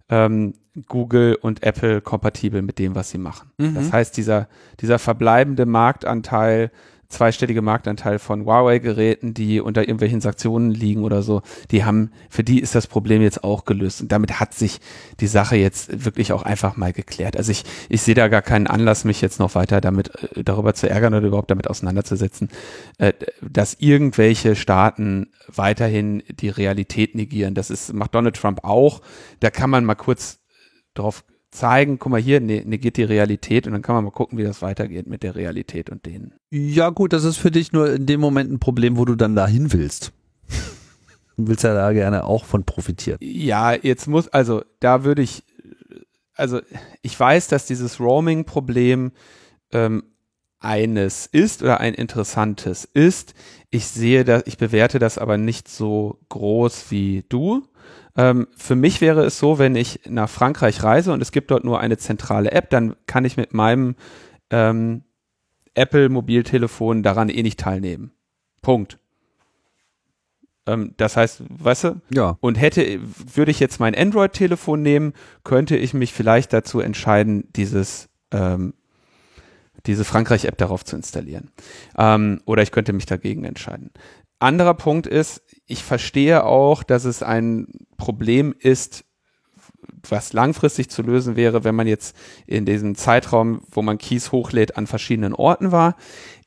[0.08, 0.54] ähm,
[0.88, 3.50] Google und Apple kompatibel mit dem, was sie machen.
[3.58, 3.74] Mhm.
[3.74, 4.48] Das heißt, dieser,
[4.80, 6.70] dieser verbleibende Marktanteil
[7.14, 12.60] zweistellige Marktanteil von Huawei-Geräten, die unter irgendwelchen Sanktionen liegen oder so, die haben, für die
[12.60, 14.02] ist das Problem jetzt auch gelöst.
[14.02, 14.80] Und damit hat sich
[15.20, 17.36] die Sache jetzt wirklich auch einfach mal geklärt.
[17.36, 20.74] Also ich, ich sehe da gar keinen Anlass, mich jetzt noch weiter damit, äh, darüber
[20.74, 22.48] zu ärgern oder überhaupt damit auseinanderzusetzen,
[22.98, 27.54] äh, dass irgendwelche Staaten weiterhin die Realität negieren.
[27.54, 29.00] Das ist, macht Donald Trump auch.
[29.40, 30.40] Da kann man mal kurz
[30.94, 31.24] drauf
[31.55, 34.42] zeigen, guck mal hier, ne, negiert die Realität und dann kann man mal gucken, wie
[34.42, 36.34] das weitergeht mit der Realität und denen.
[36.50, 39.36] Ja, gut, das ist für dich nur in dem Moment ein Problem, wo du dann
[39.36, 40.12] dahin willst.
[41.36, 43.18] Du willst ja da gerne auch von profitieren.
[43.20, 45.42] Ja, jetzt muss, also da würde ich,
[46.34, 46.61] also
[47.02, 49.12] ich weiß, dass dieses Roaming-Problem
[49.72, 50.05] ähm,
[50.61, 53.34] eines ist oder ein interessantes ist.
[53.70, 57.64] Ich sehe das, ich bewerte das aber nicht so groß wie du.
[58.16, 61.64] Ähm, für mich wäre es so, wenn ich nach Frankreich reise und es gibt dort
[61.64, 63.96] nur eine zentrale App, dann kann ich mit meinem
[64.50, 65.02] ähm,
[65.74, 68.12] Apple Mobiltelefon daran eh nicht teilnehmen.
[68.62, 68.98] Punkt.
[70.66, 72.00] Ähm, das heißt, weißt du?
[72.10, 72.38] Ja.
[72.40, 73.00] Und hätte,
[73.34, 75.12] würde ich jetzt mein Android-Telefon nehmen,
[75.42, 78.74] könnte ich mich vielleicht dazu entscheiden, dieses ähm,
[79.86, 81.50] diese Frankreich-App darauf zu installieren.
[81.96, 83.90] Ähm, oder ich könnte mich dagegen entscheiden.
[84.45, 87.66] Anderer Punkt ist, ich verstehe auch, dass es ein
[87.97, 89.05] Problem ist,
[90.09, 92.14] was langfristig zu lösen wäre, wenn man jetzt
[92.47, 95.97] in diesem Zeitraum, wo man Keys hochlädt, an verschiedenen Orten war.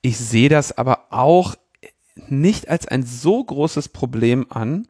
[0.02, 1.56] Ich sehe das aber auch
[2.28, 4.88] nicht als ein so großes Problem an,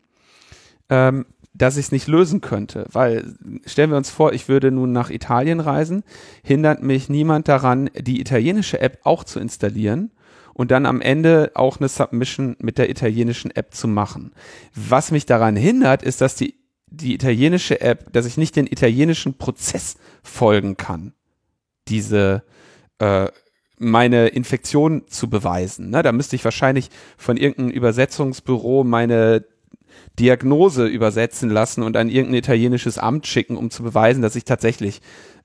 [0.89, 2.87] ähm, dass ich es nicht lösen könnte.
[2.91, 3.35] Weil
[3.65, 6.03] stellen wir uns vor, ich würde nun nach Italien reisen,
[6.43, 10.11] hindert mich niemand daran, die italienische App auch zu installieren
[10.57, 14.31] und dann am Ende auch eine Submission mit der italienischen App zu machen.
[14.73, 16.55] Was mich daran hindert, ist, dass die,
[16.87, 21.13] die italienische App, dass ich nicht den italienischen Prozess folgen kann.
[21.87, 22.41] Diese
[22.97, 23.27] äh,
[23.77, 25.91] meine Infektion zu beweisen.
[25.91, 26.01] Ne?
[26.01, 29.45] Da müsste ich wahrscheinlich von irgendeinem Übersetzungsbüro meine
[30.17, 35.01] Diagnose übersetzen lassen und an irgendein italienisches Amt schicken, um zu beweisen, dass ich tatsächlich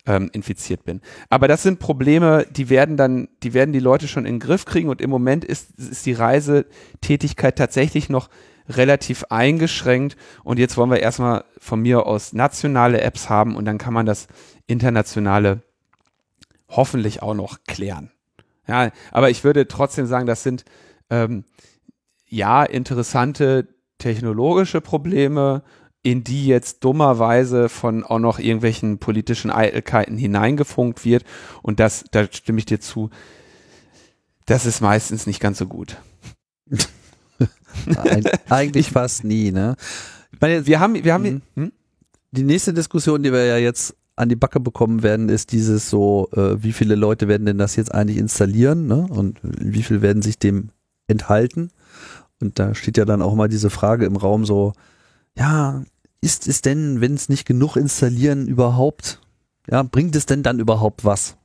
[0.06, 1.00] ähm, infiziert bin.
[1.28, 4.64] Aber das sind Probleme, die werden dann, die werden die Leute schon in den Griff
[4.64, 8.28] kriegen und im Moment ist, ist die Reisetätigkeit tatsächlich noch
[8.68, 13.78] relativ eingeschränkt und jetzt wollen wir erstmal von mir aus nationale Apps haben und dann
[13.78, 14.28] kann man das
[14.66, 15.62] internationale
[16.68, 18.10] hoffentlich auch noch klären.
[18.66, 20.64] Ja, aber ich würde trotzdem sagen, das sind
[21.10, 21.44] ähm,
[22.26, 25.62] ja interessante technologische Probleme,
[26.02, 31.24] in die jetzt dummerweise von auch noch irgendwelchen politischen Eitelkeiten hineingefunkt wird.
[31.62, 33.10] Und das, da stimme ich dir zu,
[34.46, 35.96] das ist meistens nicht ganz so gut.
[37.96, 39.76] Eig eigentlich fast nie, ne?
[40.40, 41.42] Meine, wir haben, wir haben, Mhm.
[41.54, 41.72] hm?
[42.32, 46.28] Die nächste Diskussion, die wir ja jetzt an die Backe bekommen werden, ist dieses so,
[46.32, 49.06] äh, wie viele Leute werden denn das jetzt eigentlich installieren, ne?
[49.08, 50.70] Und wie viel werden sich dem
[51.06, 51.70] enthalten?
[52.40, 54.72] Und da steht ja dann auch mal diese Frage im Raum so,
[55.36, 55.82] ja,
[56.20, 59.20] ist es denn, wenn es nicht genug installieren, überhaupt,
[59.70, 61.36] ja, bringt es denn dann überhaupt was?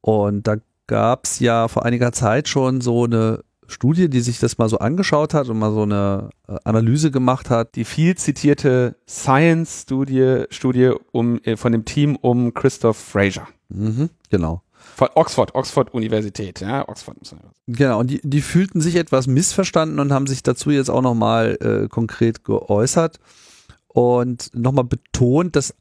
[0.00, 4.56] Und da gab es ja vor einiger Zeit schon so eine Studie, die sich das
[4.58, 7.76] mal so angeschaut hat und mal so eine äh, Analyse gemacht hat.
[7.76, 13.46] die viel zitierte Science-Studie Studie um, äh, von dem Team um Christoph Fraser.
[13.68, 14.62] Mhm, genau.
[14.98, 17.18] Von Oxford, Oxford Universität, ja, Oxford.
[17.68, 21.56] Genau, und die, die fühlten sich etwas missverstanden und haben sich dazu jetzt auch nochmal
[21.60, 23.20] äh, konkret geäußert
[23.86, 25.76] und nochmal betont, dass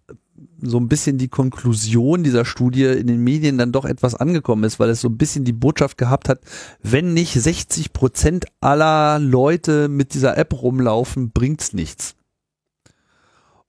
[0.62, 4.80] so ein bisschen die Konklusion dieser Studie in den Medien dann doch etwas angekommen ist,
[4.80, 6.42] weil es so ein bisschen die Botschaft gehabt hat,
[6.84, 12.14] wenn nicht 60 Prozent aller Leute mit dieser App rumlaufen, bringt's nichts.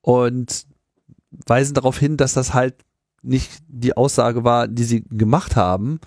[0.03, 0.67] Und
[1.47, 2.75] weisen darauf hin, dass das halt
[3.29, 6.01] nicht die Aussage war, die sie gemacht haben,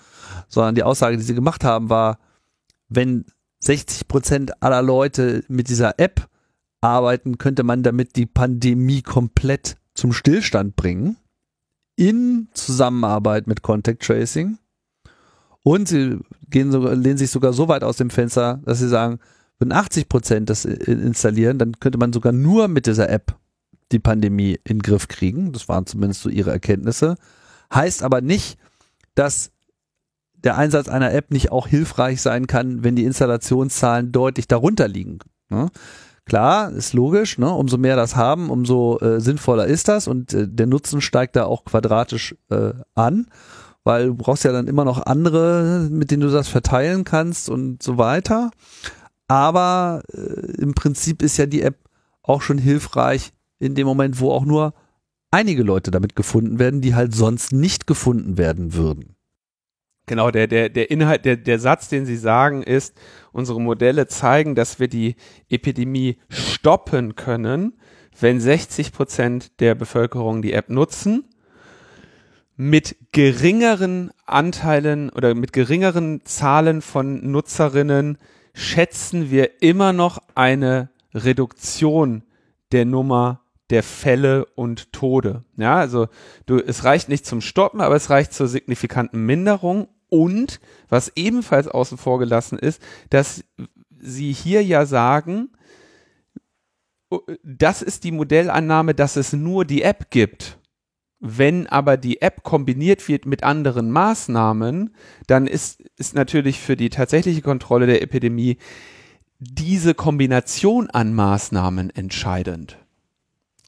[0.47, 2.19] sondern die Aussage, die sie gemacht haben, war,
[2.89, 3.26] wenn
[3.59, 6.28] 60 Prozent aller Leute mit dieser App
[6.82, 11.17] arbeiten, könnte man damit die Pandemie komplett zum Stillstand bringen.
[11.95, 14.57] In Zusammenarbeit mit Contact Tracing.
[15.63, 16.19] Und sie
[16.49, 19.19] gehen sogar, lehnen sich sogar so weit aus dem Fenster, dass sie sagen,
[19.59, 23.38] wenn 80 Prozent das installieren, dann könnte man sogar nur mit dieser App
[23.91, 25.51] die Pandemie in den Griff kriegen.
[25.51, 27.15] Das waren zumindest so ihre Erkenntnisse.
[27.73, 28.57] Heißt aber nicht,
[29.15, 29.51] dass
[30.43, 35.19] der Einsatz einer App nicht auch hilfreich sein kann, wenn die Installationszahlen deutlich darunter liegen.
[35.49, 35.69] Ne?
[36.25, 37.51] Klar, ist logisch, ne?
[37.51, 41.45] umso mehr das haben, umso äh, sinnvoller ist das und äh, der Nutzen steigt da
[41.45, 43.27] auch quadratisch äh, an,
[43.83, 47.81] weil du brauchst ja dann immer noch andere, mit denen du das verteilen kannst und
[47.81, 48.51] so weiter.
[49.27, 51.77] Aber äh, im Prinzip ist ja die App
[52.23, 54.74] auch schon hilfreich in dem Moment, wo auch nur
[55.30, 59.16] einige Leute damit gefunden werden, die halt sonst nicht gefunden werden würden.
[60.07, 62.97] Genau, der, der, der Inhalt, der, der Satz, den Sie sagen, ist,
[63.32, 65.16] unsere Modelle zeigen, dass wir die
[65.47, 67.78] Epidemie stoppen können,
[68.20, 71.26] wenn 60 Prozent der Bevölkerung die App nutzen,
[72.57, 78.18] mit geringeren Anteilen oder mit geringeren Zahlen von Nutzerinnen
[78.53, 82.24] schätzen wir immer noch eine Reduktion
[82.72, 83.41] der Nummer
[83.72, 85.43] der Fälle und Tode.
[85.57, 86.07] Ja, also
[86.45, 90.59] du, es reicht nicht zum Stoppen, aber es reicht zur signifikanten Minderung und
[90.89, 93.43] was ebenfalls außen vor gelassen ist, dass
[93.97, 95.49] sie hier ja sagen,
[97.43, 100.57] das ist die Modellannahme, dass es nur die App gibt.
[101.19, 104.95] Wenn aber die App kombiniert wird mit anderen Maßnahmen,
[105.28, 108.57] dann ist, ist natürlich für die tatsächliche Kontrolle der Epidemie
[109.38, 112.80] diese Kombination an Maßnahmen entscheidend.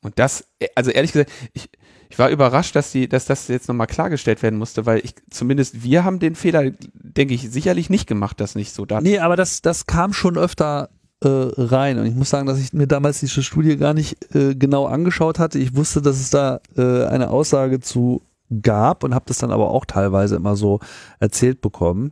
[0.03, 0.45] Und das,
[0.75, 1.69] also ehrlich gesagt, ich,
[2.09, 5.83] ich war überrascht, dass, die, dass das jetzt nochmal klargestellt werden musste, weil ich, zumindest
[5.83, 9.01] wir haben den Fehler, denke ich, sicherlich nicht gemacht, das nicht so da.
[9.01, 10.89] Nee, aber das, das kam schon öfter
[11.23, 11.97] äh, rein.
[11.97, 15.39] Und ich muss sagen, dass ich mir damals diese Studie gar nicht äh, genau angeschaut
[15.39, 15.57] hatte.
[15.57, 18.21] Ich wusste, dass es da äh, eine Aussage zu
[18.61, 20.79] gab und habe das dann aber auch teilweise immer so
[21.19, 22.11] erzählt bekommen.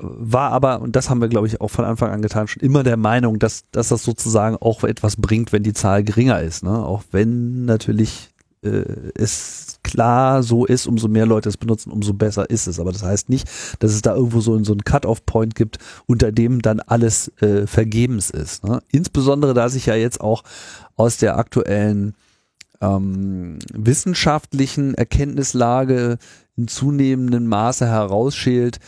[0.00, 2.82] War aber, und das haben wir, glaube ich, auch von Anfang an getan, schon immer
[2.82, 6.62] der Meinung, dass, dass das sozusagen auch etwas bringt, wenn die Zahl geringer ist.
[6.62, 6.70] Ne?
[6.70, 8.30] Auch wenn natürlich
[8.62, 8.84] äh,
[9.14, 12.80] es klar so ist, umso mehr Leute es benutzen, umso besser ist es.
[12.80, 16.62] Aber das heißt nicht, dass es da irgendwo so, so einen Cut-off-Point gibt, unter dem
[16.62, 18.64] dann alles äh, vergebens ist.
[18.64, 18.80] Ne?
[18.90, 20.42] Insbesondere, da sich ja jetzt auch
[20.96, 22.14] aus der aktuellen
[22.80, 26.18] ähm, wissenschaftlichen Erkenntnislage
[26.56, 28.78] in zunehmendem Maße herausschält,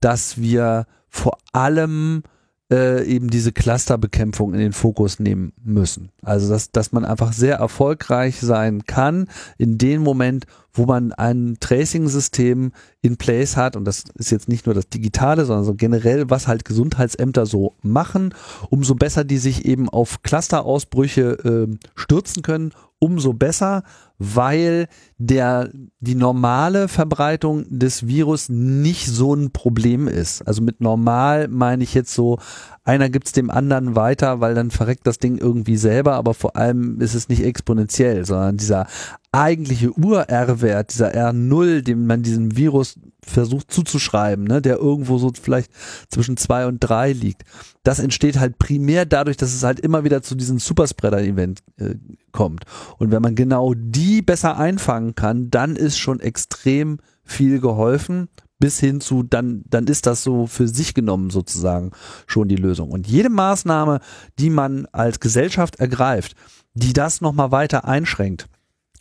[0.00, 2.22] dass wir vor allem
[2.70, 6.10] äh, eben diese Clusterbekämpfung in den Fokus nehmen müssen.
[6.22, 9.28] Also dass, dass man einfach sehr erfolgreich sein kann
[9.58, 12.70] in dem Moment, wo man ein Tracing-System
[13.02, 16.46] in place hat, und das ist jetzt nicht nur das Digitale, sondern so generell, was
[16.46, 18.34] halt Gesundheitsämter so machen,
[18.68, 23.82] umso besser die sich eben auf Clusterausbrüche äh, stürzen können, umso besser,
[24.18, 24.86] weil
[25.18, 30.42] der, die normale Verbreitung des Virus nicht so ein Problem ist.
[30.42, 32.38] Also mit normal meine ich jetzt so,
[32.84, 37.00] einer gibt's dem anderen weiter, weil dann verreckt das Ding irgendwie selber, aber vor allem
[37.00, 38.86] ist es nicht exponentiell, sondern dieser
[39.32, 42.98] eigentliche Ur-R-Wert, dieser R0, dem man diesem Virus
[43.30, 45.70] versucht zuzuschreiben, ne, der irgendwo so vielleicht
[46.08, 47.42] zwischen zwei und drei liegt.
[47.82, 51.94] Das entsteht halt primär dadurch, dass es halt immer wieder zu diesem Superspreader-Event äh,
[52.32, 52.64] kommt.
[52.98, 58.28] Und wenn man genau die besser einfangen kann, dann ist schon extrem viel geholfen
[58.60, 61.92] bis hin zu, dann, dann ist das so für sich genommen sozusagen
[62.26, 62.90] schon die Lösung.
[62.90, 64.00] Und jede Maßnahme,
[64.38, 66.34] die man als Gesellschaft ergreift,
[66.74, 68.46] die das nochmal weiter einschränkt,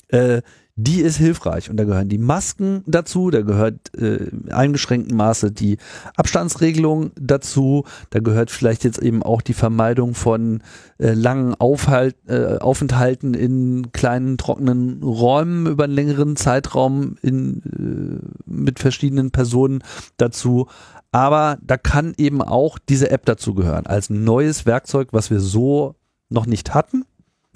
[0.07, 0.41] äh,
[0.83, 1.69] die ist hilfreich.
[1.69, 5.77] Und da gehören die Masken dazu, da gehört äh, eingeschränkten Maße die
[6.15, 10.61] Abstandsregelung dazu, da gehört vielleicht jetzt eben auch die Vermeidung von
[10.97, 18.49] äh, langen Aufhalt, äh, Aufenthalten in kleinen trockenen Räumen über einen längeren Zeitraum in, äh,
[18.49, 19.83] mit verschiedenen Personen
[20.15, 20.67] dazu.
[21.11, 25.95] Aber da kann eben auch diese App dazu gehören, als neues Werkzeug, was wir so
[26.29, 27.03] noch nicht hatten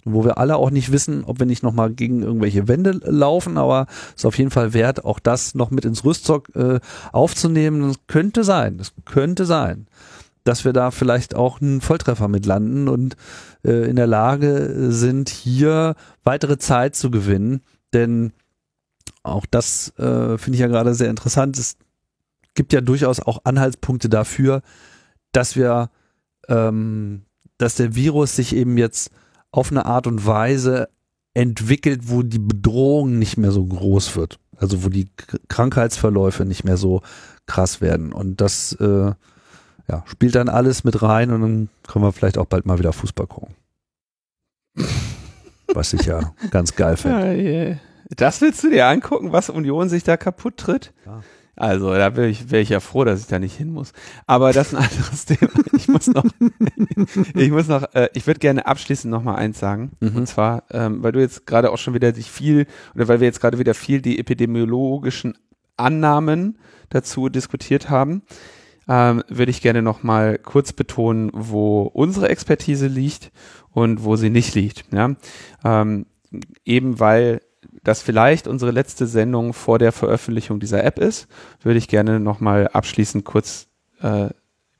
[0.05, 3.87] wo wir alle auch nicht wissen, ob wir nicht nochmal gegen irgendwelche Wände laufen, aber
[4.09, 6.79] es ist auf jeden Fall wert, auch das noch mit ins Rüstzeug äh,
[7.11, 7.87] aufzunehmen.
[7.87, 9.87] Das könnte sein, das könnte sein,
[10.43, 13.15] dass wir da vielleicht auch einen Volltreffer mit landen und
[13.63, 17.61] äh, in der Lage sind, hier weitere Zeit zu gewinnen,
[17.93, 18.33] denn
[19.23, 21.57] auch das äh, finde ich ja gerade sehr interessant.
[21.57, 21.77] Es
[22.55, 24.61] gibt ja durchaus auch Anhaltspunkte dafür,
[25.31, 25.89] dass wir,
[26.49, 27.23] ähm,
[27.57, 29.11] dass der Virus sich eben jetzt
[29.53, 30.89] auf eine Art und Weise
[31.35, 34.39] entwickelt, wo die Bedrohung nicht mehr so groß wird.
[34.57, 35.07] Also wo die
[35.47, 37.01] Krankheitsverläufe nicht mehr so
[37.45, 38.13] krass werden.
[38.13, 39.11] Und das äh,
[39.87, 42.93] ja, spielt dann alles mit rein und dann können wir vielleicht auch bald mal wieder
[42.93, 43.55] Fußball gucken.
[45.73, 47.79] Was ich ja ganz geil finde.
[48.09, 50.93] Das willst du dir angucken, was Union sich da kaputt tritt?
[51.05, 51.21] Ja.
[51.55, 53.93] Also, da wäre ich, wär ich ja froh, dass ich da nicht hin muss.
[54.25, 55.51] Aber das ist ein anderes Thema.
[55.73, 56.25] Ich muss noch,
[57.35, 59.91] ich muss noch, äh, ich würde gerne abschließend noch mal eins sagen.
[59.99, 60.15] Mhm.
[60.15, 63.27] Und zwar, ähm, weil du jetzt gerade auch schon wieder dich viel, oder weil wir
[63.27, 65.37] jetzt gerade wieder viel die epidemiologischen
[65.77, 66.57] Annahmen
[66.89, 68.23] dazu diskutiert haben,
[68.87, 73.31] ähm, würde ich gerne noch mal kurz betonen, wo unsere Expertise liegt
[73.71, 74.85] und wo sie nicht liegt.
[74.91, 75.15] Ja?
[75.63, 76.07] Ähm,
[76.65, 77.41] eben weil
[77.83, 81.27] das vielleicht unsere letzte Sendung vor der Veröffentlichung dieser App ist,
[81.61, 83.67] würde ich gerne nochmal abschließend kurz
[84.01, 84.29] äh,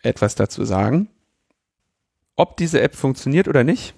[0.01, 1.09] etwas dazu sagen.
[2.35, 3.93] Ob diese App funktioniert oder nicht,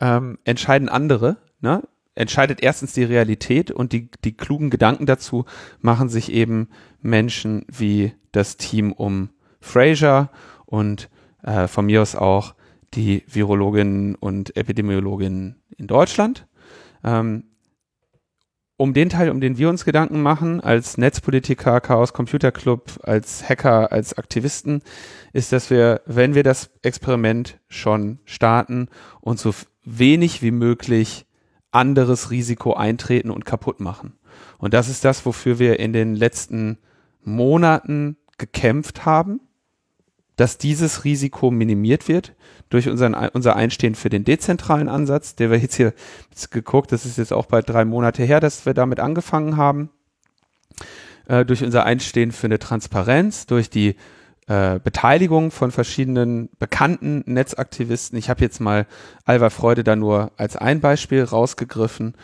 [0.00, 1.36] ähm, entscheiden andere.
[1.60, 1.82] Ne?
[2.14, 5.44] Entscheidet erstens die Realität und die, die klugen Gedanken dazu
[5.80, 6.68] machen sich eben
[7.00, 9.30] Menschen wie das Team um
[9.60, 10.30] Fraser
[10.66, 11.08] und
[11.42, 12.54] äh, von mir aus auch
[12.94, 16.46] die Virologinnen und Epidemiologinnen in Deutschland.
[17.02, 17.44] Ähm,
[18.76, 23.48] um den Teil, um den wir uns Gedanken machen, als Netzpolitiker, Chaos Computer Club, als
[23.48, 24.82] Hacker, als Aktivisten,
[25.32, 28.88] ist, dass wir, wenn wir das Experiment schon starten,
[29.20, 29.54] uns so
[29.84, 31.26] wenig wie möglich
[31.70, 34.14] anderes Risiko eintreten und kaputt machen.
[34.58, 36.78] Und das ist das, wofür wir in den letzten
[37.22, 39.40] Monaten gekämpft haben,
[40.36, 42.34] dass dieses Risiko minimiert wird
[42.70, 45.92] durch unseren, unser Einstehen für den dezentralen Ansatz, der wir jetzt hier
[46.30, 49.90] jetzt geguckt, das ist jetzt auch bald drei Monate her, dass wir damit angefangen haben,
[51.28, 53.96] äh, durch unser Einstehen für eine Transparenz, durch die
[54.46, 58.18] äh, Beteiligung von verschiedenen bekannten Netzaktivisten.
[58.18, 58.86] Ich habe jetzt mal
[59.24, 62.14] Alva Freude da nur als ein Beispiel rausgegriffen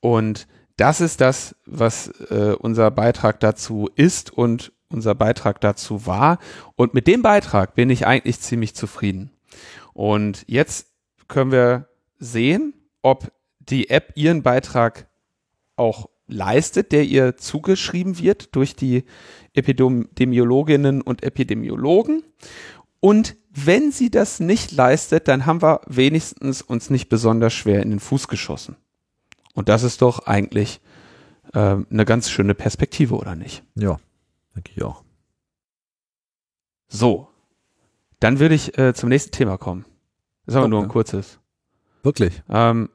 [0.00, 6.38] und das ist das, was äh, unser Beitrag dazu ist und unser Beitrag dazu war.
[6.76, 9.30] Und mit dem Beitrag bin ich eigentlich ziemlich zufrieden.
[9.96, 10.88] Und jetzt
[11.26, 11.88] können wir
[12.18, 15.08] sehen, ob die App ihren Beitrag
[15.74, 19.04] auch leistet, der ihr zugeschrieben wird durch die
[19.54, 22.24] Epidemiologinnen und Epidemiologen.
[23.00, 27.88] Und wenn sie das nicht leistet, dann haben wir wenigstens uns nicht besonders schwer in
[27.88, 28.76] den Fuß geschossen.
[29.54, 30.82] Und das ist doch eigentlich
[31.54, 33.64] äh, eine ganz schöne Perspektive, oder nicht?
[33.74, 33.96] Ja,
[34.54, 35.04] denke ich auch.
[36.86, 37.30] So,
[38.20, 39.84] dann würde ich äh, zum nächsten Thema kommen.
[40.46, 40.88] Das ist aber Oh, nur ein ja.
[40.92, 41.38] kurzes.
[42.02, 42.42] Wirklich.
[42.48, 42.88] Ähm,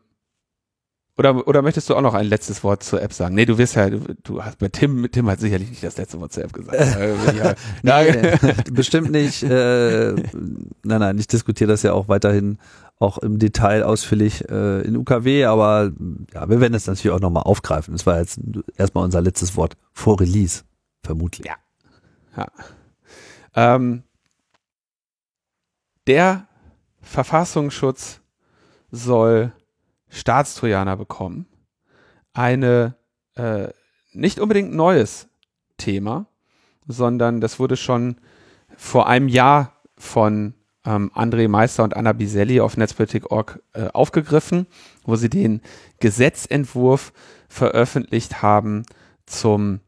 [1.18, 3.36] oder, oder möchtest du auch noch ein letztes Wort zur App sagen?
[3.36, 6.20] Nee, du wirst ja, du, du hast bei Tim, Tim hat sicherlich nicht das letzte
[6.20, 6.78] Wort zur App gesagt.
[7.38, 7.54] Ja,
[7.84, 8.40] Nein,
[8.72, 9.44] bestimmt nicht.
[9.44, 12.58] Äh, nein, nein, ich diskutiere das ja auch weiterhin
[12.98, 15.92] auch im Detail ausführlich äh, in UKW, aber
[16.34, 17.94] ja, wir werden es natürlich auch nochmal aufgreifen.
[17.94, 18.40] Das war jetzt
[18.78, 20.64] erstmal unser letztes Wort vor Release,
[21.04, 21.46] vermutlich.
[21.48, 21.56] Ja.
[22.38, 22.48] Ja.
[23.56, 24.04] Ähm,
[26.08, 26.48] der
[27.02, 28.22] Verfassungsschutz
[28.92, 29.54] soll
[30.10, 31.48] Staatstrojaner bekommen.
[32.34, 32.96] Eine
[33.36, 33.70] äh,
[34.12, 35.28] nicht unbedingt neues
[35.78, 36.28] Thema,
[36.88, 38.18] sondern das wurde schon
[38.76, 40.54] vor einem Jahr von
[40.86, 44.68] ähm, André Meister und Anna Biselli auf Netzpolitik.org äh, aufgegriffen,
[45.04, 45.62] wo sie den
[46.00, 47.14] Gesetzentwurf
[47.48, 48.86] veröffentlicht haben
[49.26, 49.80] zum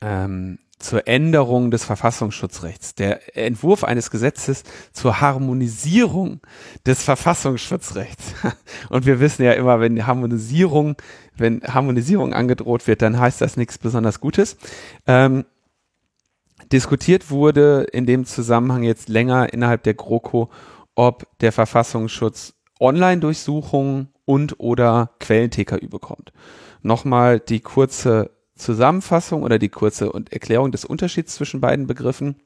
[0.00, 2.94] ähm, zur Änderung des Verfassungsschutzrechts.
[2.94, 4.62] Der Entwurf eines Gesetzes
[4.92, 6.40] zur Harmonisierung
[6.86, 8.34] des Verfassungsschutzrechts.
[8.88, 10.96] Und wir wissen ja immer, wenn Harmonisierung,
[11.36, 14.56] wenn Harmonisierung angedroht wird, dann heißt das nichts besonders Gutes.
[15.06, 15.44] Ähm,
[16.70, 20.48] diskutiert wurde in dem Zusammenhang jetzt länger innerhalb der GroKo,
[20.94, 26.32] ob der Verfassungsschutz Online-Durchsuchungen und oder Quellen-TKÜ bekommt.
[26.82, 32.36] Nochmal die kurze Zusammenfassung oder die kurze Erklärung des Unterschieds zwischen beiden Begriffen.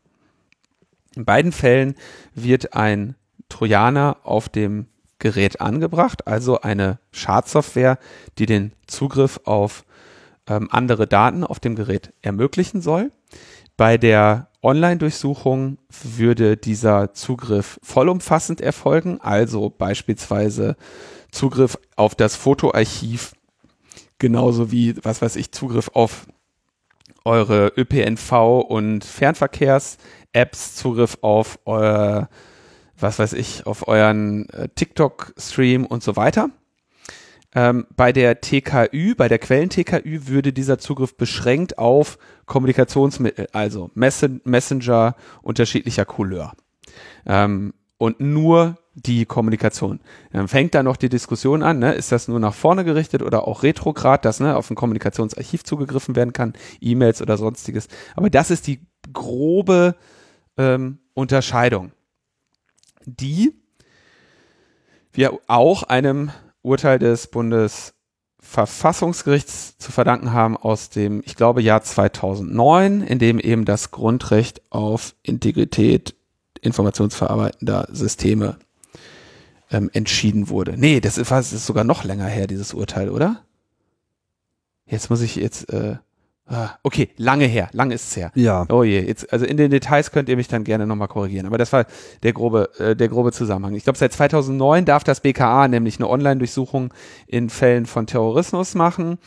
[1.16, 1.94] In beiden Fällen
[2.34, 3.16] wird ein
[3.48, 4.86] Trojaner auf dem
[5.18, 7.98] Gerät angebracht, also eine Schadsoftware,
[8.38, 9.84] die den Zugriff auf
[10.48, 13.12] ähm, andere Daten auf dem Gerät ermöglichen soll.
[13.76, 20.76] Bei der Online-Durchsuchung würde dieser Zugriff vollumfassend erfolgen, also beispielsweise
[21.30, 23.32] Zugriff auf das Fotoarchiv,
[24.22, 26.26] genauso wie, was weiß ich, Zugriff auf
[27.24, 32.28] eure ÖPNV und Fernverkehrs-Apps, Zugriff auf euer,
[32.96, 36.50] was weiß ich, auf euren äh, TikTok-Stream und so weiter.
[37.54, 42.16] Ähm, bei der TKÜ, bei der Quellen-TKÜ würde dieser Zugriff beschränkt auf
[42.46, 46.52] Kommunikationsmittel, also Messen Messenger unterschiedlicher Couleur.
[47.26, 50.00] Ähm, und nur die Kommunikation.
[50.32, 51.92] Dann fängt da noch die Diskussion an, ne?
[51.92, 56.14] ist das nur nach vorne gerichtet oder auch retrograd, dass ne, auf ein Kommunikationsarchiv zugegriffen
[56.14, 57.88] werden kann, E-Mails oder sonstiges.
[58.16, 58.80] Aber das ist die
[59.12, 59.94] grobe
[60.58, 61.92] ähm, Unterscheidung,
[63.06, 63.54] die
[65.12, 66.30] wir auch einem
[66.62, 73.64] Urteil des Bundesverfassungsgerichts zu verdanken haben aus dem, ich glaube, Jahr 2009, in dem eben
[73.64, 76.14] das Grundrecht auf Integrität
[76.60, 78.58] informationsverarbeitender Systeme
[79.72, 80.74] ähm, entschieden wurde.
[80.76, 83.42] Nee, das ist, das ist sogar noch länger her, dieses Urteil, oder?
[84.86, 85.96] Jetzt muss ich jetzt, äh,
[86.46, 88.30] ah, okay, lange her, lange ist es her.
[88.34, 88.66] Ja.
[88.68, 91.46] Oh je, jetzt, also in den Details könnt ihr mich dann gerne nochmal korrigieren.
[91.46, 91.86] Aber das war
[92.22, 93.74] der grobe, äh, der grobe Zusammenhang.
[93.74, 96.92] Ich glaube, seit 2009 darf das BKA nämlich eine Online-Durchsuchung
[97.26, 99.18] in Fällen von Terrorismus machen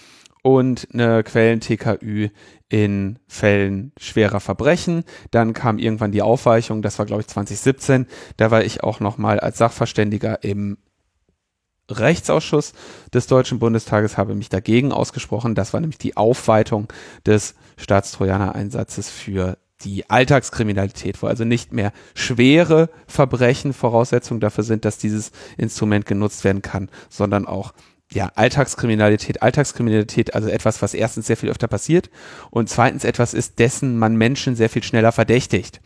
[0.46, 2.30] und eine Quellen-TKÜ
[2.70, 5.04] in Fällen schwerer Verbrechen.
[5.32, 8.06] Dann kam irgendwann die Aufweichung, das war glaube ich 2017.
[8.38, 10.78] Da war ich auch nochmal als Sachverständiger im
[11.90, 12.74] Rechtsausschuss
[13.12, 15.56] des Deutschen Bundestages habe mich dagegen ausgesprochen.
[15.56, 16.94] Das war nämlich die Aufweitung
[17.26, 25.00] des Staatstrojaner-Einsatzes für die Alltagskriminalität, wo also nicht mehr schwere Verbrechen Voraussetzung dafür sind, dass
[25.00, 27.74] dieses Instrument genutzt werden kann, sondern auch
[28.12, 32.10] ja, Alltagskriminalität, Alltagskriminalität, also etwas, was erstens sehr viel öfter passiert
[32.52, 35.82] und zweitens etwas ist, dessen man Menschen sehr viel schneller verdächtigt.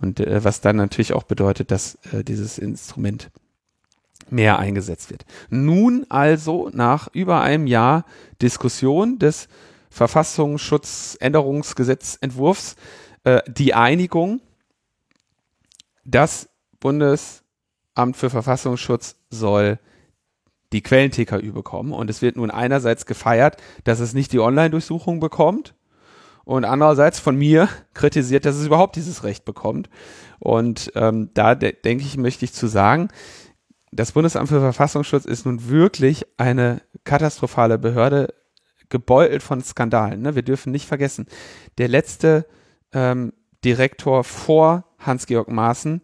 [0.00, 3.32] Und äh, was dann natürlich auch bedeutet, dass äh, dieses Instrument
[4.30, 5.26] mehr eingesetzt wird.
[5.50, 8.06] Nun also nach über einem Jahr
[8.40, 9.48] Diskussion des
[9.90, 12.76] Verfassungsschutzänderungsgesetzentwurfs
[13.24, 14.40] äh, die Einigung,
[16.04, 16.48] das
[16.80, 17.42] Bundesamt
[18.14, 19.78] für Verfassungsschutz soll
[20.74, 21.92] die Quellen-TKÜ bekommen.
[21.92, 25.74] Und es wird nun einerseits gefeiert, dass es nicht die Online-Durchsuchung bekommt
[26.44, 29.88] und andererseits von mir kritisiert, dass es überhaupt dieses Recht bekommt.
[30.40, 33.08] Und ähm, da de denke ich, möchte ich zu sagen,
[33.92, 38.34] das Bundesamt für Verfassungsschutz ist nun wirklich eine katastrophale Behörde,
[38.90, 40.22] gebeutelt von Skandalen.
[40.22, 40.34] Ne?
[40.34, 41.26] Wir dürfen nicht vergessen,
[41.78, 42.46] der letzte
[42.92, 43.32] ähm,
[43.64, 46.02] Direktor vor Hans-Georg Maaßen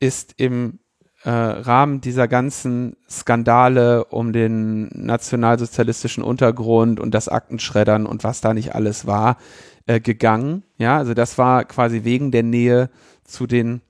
[0.00, 0.78] ist im
[1.24, 8.54] äh, Rahmen dieser ganzen Skandale um den nationalsozialistischen Untergrund und das Aktenschreddern und was da
[8.54, 9.36] nicht alles war,
[9.86, 10.64] äh, gegangen.
[10.78, 12.90] Ja, also das war quasi wegen der Nähe
[13.24, 13.82] zu den,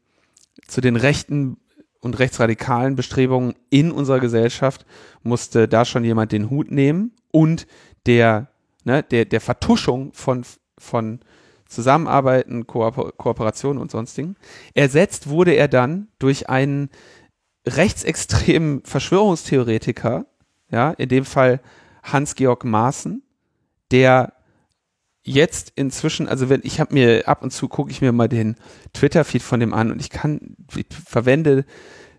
[0.66, 1.56] zu den rechten
[2.00, 4.84] und rechtsradikalen Bestrebungen in unserer Gesellschaft
[5.22, 7.66] musste da schon jemand den Hut nehmen und
[8.06, 8.48] der,
[8.84, 10.44] ne, der, der Vertuschung von,
[10.76, 11.20] von
[11.66, 14.36] Zusammenarbeiten, Kooper Kooperationen und sonstigen.
[14.74, 16.90] Ersetzt wurde er dann durch einen
[17.66, 20.26] rechtsextremen Verschwörungstheoretiker,
[20.70, 21.60] ja, in dem Fall
[22.02, 23.22] Hans-Georg Maaßen,
[23.90, 24.32] der
[25.22, 28.56] jetzt inzwischen, also wenn ich habe mir ab und zu gucke ich mir mal den
[28.92, 31.64] Twitter-Feed von dem an und ich kann, ich verwende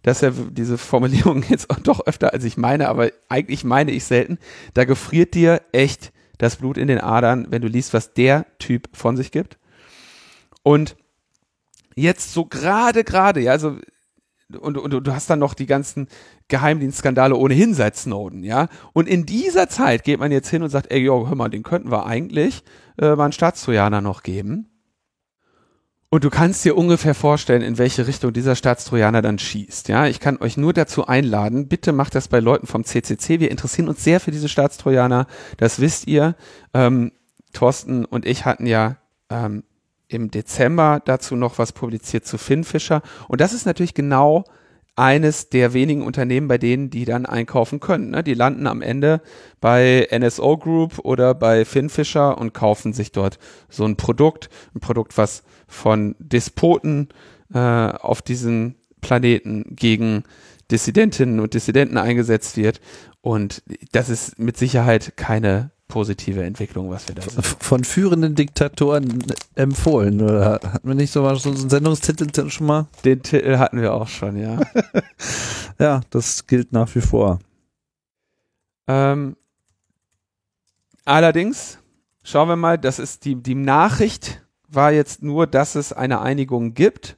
[0.03, 4.37] dass er diese Formulierung jetzt doch öfter als ich meine, aber eigentlich meine ich selten.
[4.73, 8.89] Da gefriert dir echt das Blut in den Adern, wenn du liest, was der Typ
[8.95, 9.57] von sich gibt.
[10.61, 10.95] Und
[11.95, 13.77] jetzt so gerade, gerade, ja, also
[14.55, 16.07] und, und, und du hast dann noch die ganzen
[16.47, 18.67] Geheimdienstskandale ohnehin seit Snowden, ja.
[18.93, 21.63] Und in dieser Zeit geht man jetzt hin und sagt, ey, jo, hör mal, den
[21.63, 22.63] könnten wir eigentlich
[22.99, 24.69] äh, mal einen Staatstrojaner noch geben.
[26.09, 29.87] Und du kannst dir ungefähr vorstellen, in welche Richtung dieser Staatstrojaner dann schießt.
[29.87, 31.67] Ja, ich kann euch nur dazu einladen.
[31.67, 33.39] Bitte macht das bei Leuten vom CCC.
[33.39, 35.25] Wir interessieren uns sehr für diese Staatstrojaner.
[35.57, 36.35] Das wisst ihr.
[36.75, 37.13] Ähm,
[37.51, 38.97] Thorsten und ich hatten ja
[39.29, 39.63] ähm,
[40.13, 43.01] im Dezember dazu noch was publiziert zu Finfisher.
[43.27, 44.45] Und das ist natürlich genau
[44.95, 48.11] eines der wenigen Unternehmen, bei denen die dann einkaufen können.
[48.11, 48.23] Ne?
[48.23, 49.21] Die landen am Ende
[49.59, 53.39] bei NSO Group oder bei Finfisher und kaufen sich dort
[53.69, 57.09] so ein Produkt, ein Produkt, was von Despoten
[57.53, 60.23] äh, auf diesen Planeten gegen
[60.69, 62.79] Dissidentinnen und Dissidenten eingesetzt wird.
[63.21, 67.43] Und das ist mit Sicherheit keine positive Entwicklung, was wir da sehen.
[67.43, 69.23] Von führenden Diktatoren
[69.53, 72.87] empfohlen, oder hatten wir nicht so so einen Sendungstitel schon mal?
[73.05, 74.59] Den Titel hatten wir auch schon, ja.
[75.79, 77.37] ja, das gilt nach wie vor.
[78.87, 79.37] Ähm,
[81.05, 81.77] allerdings,
[82.23, 86.73] schauen wir mal, das ist die, die Nachricht war jetzt nur, dass es eine Einigung
[86.73, 87.17] gibt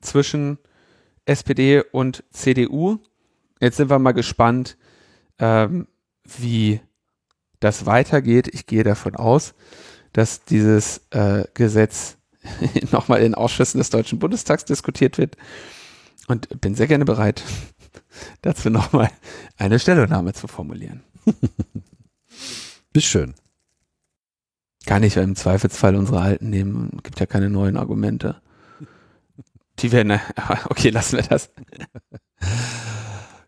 [0.00, 0.58] zwischen
[1.24, 2.98] SPD und CDU.
[3.60, 4.78] Jetzt sind wir mal gespannt,
[5.40, 5.88] ähm,
[6.38, 6.80] wie
[7.60, 8.48] das weitergeht.
[8.52, 9.54] Ich gehe davon aus,
[10.12, 12.16] dass dieses äh, Gesetz
[12.92, 15.36] nochmal in Ausschüssen des Deutschen Bundestags diskutiert wird
[16.28, 17.42] und bin sehr gerne bereit,
[18.42, 19.10] dazu nochmal
[19.56, 21.02] eine Stellungnahme zu formulieren.
[22.92, 23.34] Bis schön.
[24.86, 27.00] Kann ich ja im Zweifelsfall unsere alten nehmen.
[27.02, 28.40] Gibt ja keine neuen Argumente.
[29.80, 30.18] Die werden,
[30.70, 31.50] okay, lassen wir das.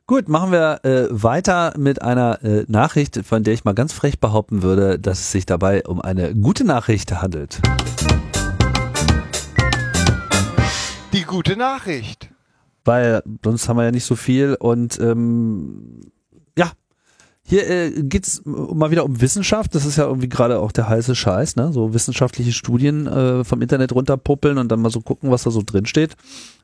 [0.08, 4.18] Gut, machen wir äh, weiter mit einer äh, Nachricht, von der ich mal ganz frech
[4.18, 7.60] behaupten würde, dass es sich dabei um eine gute Nachricht handelt.
[11.12, 12.30] Die gute Nachricht.
[12.86, 16.10] Weil sonst haben wir ja nicht so viel und ähm,
[17.48, 19.74] hier äh, geht's mal wieder um Wissenschaft.
[19.74, 21.72] Das ist ja irgendwie gerade auch der heiße Scheiß, ne?
[21.72, 25.62] So wissenschaftliche Studien äh, vom Internet runterpuppeln und dann mal so gucken, was da so
[25.64, 26.16] drin steht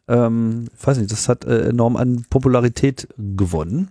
[0.08, 3.90] ähm, weiß nicht, das hat äh, enorm an Popularität gewonnen.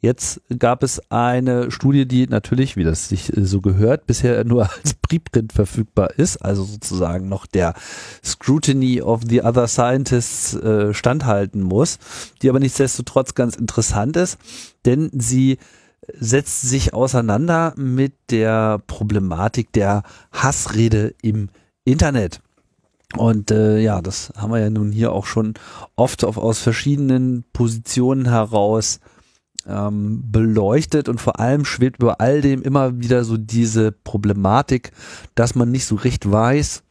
[0.00, 4.68] Jetzt gab es eine Studie, die natürlich, wie das sich äh, so gehört, bisher nur
[4.76, 7.74] als Preprint verfügbar ist, also sozusagen noch der
[8.24, 11.98] Scrutiny of the Other Scientists äh, standhalten muss,
[12.42, 14.38] die aber nichtsdestotrotz ganz interessant ist,
[14.84, 15.58] denn sie
[16.14, 20.02] setzt sich auseinander mit der Problematik der
[20.32, 21.48] Hassrede im
[21.84, 22.40] Internet.
[23.16, 25.54] Und äh, ja, das haben wir ja nun hier auch schon
[25.94, 29.00] oft auf, aus verschiedenen Positionen heraus
[29.66, 34.92] ähm, beleuchtet und vor allem schwebt über all dem immer wieder so diese Problematik,
[35.34, 36.82] dass man nicht so recht weiß,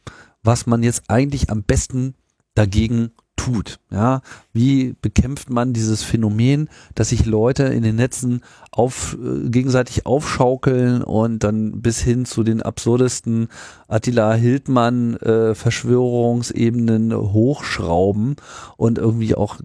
[0.42, 2.14] was man jetzt eigentlich am besten
[2.54, 3.12] dagegen
[3.46, 3.78] tut.
[3.90, 8.42] Ja, wie bekämpft man dieses Phänomen, dass sich Leute in den Netzen
[8.72, 13.48] auf, äh, gegenseitig aufschaukeln und dann bis hin zu den absurdesten
[13.86, 18.34] Attila Hildmann äh, Verschwörungsebenen hochschrauben
[18.76, 19.58] und irgendwie auch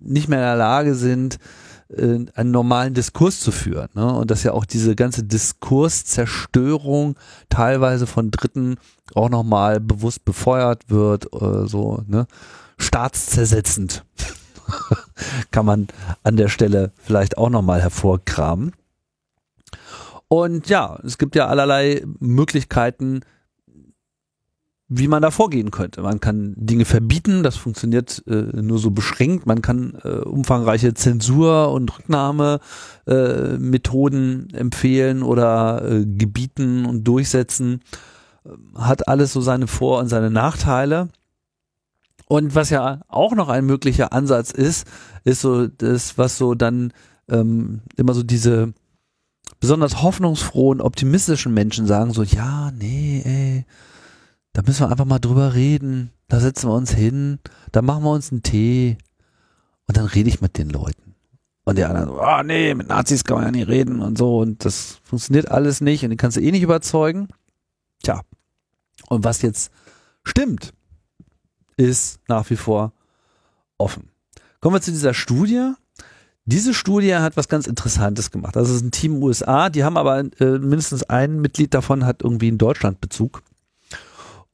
[0.00, 1.38] nicht mehr in der Lage sind,
[1.88, 3.88] äh, einen normalen Diskurs zu führen.
[3.94, 4.12] Ne?
[4.12, 7.16] Und dass ja auch diese ganze Diskurszerstörung
[7.48, 8.76] teilweise von Dritten
[9.14, 12.26] auch nochmal bewusst befeuert wird, äh, so, ne?
[12.78, 14.04] Staatszersetzend.
[15.50, 15.88] Kann man
[16.22, 18.72] an der Stelle vielleicht auch nochmal hervorkramen.
[20.28, 23.20] Und ja, es gibt ja allerlei Möglichkeiten,
[24.88, 26.02] wie man da vorgehen könnte.
[26.02, 29.44] Man kann Dinge verbieten, das funktioniert äh, nur so beschränkt.
[29.46, 37.80] Man kann äh, umfangreiche Zensur- und Rücknahmemethoden äh, empfehlen oder äh, gebieten und durchsetzen.
[38.76, 41.08] Hat alles so seine Vor- und seine Nachteile.
[42.28, 44.86] Und was ja auch noch ein möglicher Ansatz ist,
[45.24, 46.92] ist so das, was so dann
[47.28, 48.72] ähm, immer so diese
[49.58, 53.64] besonders hoffnungsfrohen, optimistischen Menschen sagen, so, ja, nee, ey,
[54.56, 56.12] da müssen wir einfach mal drüber reden.
[56.28, 57.40] Da setzen wir uns hin,
[57.72, 58.96] da machen wir uns einen Tee
[59.86, 61.14] und dann rede ich mit den Leuten.
[61.64, 64.38] Und die anderen so, ah nee, mit Nazis kann man ja nicht reden und so
[64.38, 67.28] und das funktioniert alles nicht und den kannst du eh nicht überzeugen.
[68.02, 68.22] Tja.
[69.10, 69.70] Und was jetzt
[70.24, 70.72] stimmt,
[71.76, 72.94] ist nach wie vor
[73.76, 74.08] offen.
[74.60, 75.74] Kommen wir zu dieser Studie.
[76.46, 78.56] Diese Studie hat was ganz Interessantes gemacht.
[78.56, 82.48] Das ist ein Team USA, die haben aber äh, mindestens ein Mitglied davon hat irgendwie
[82.48, 83.42] einen Deutschlandbezug.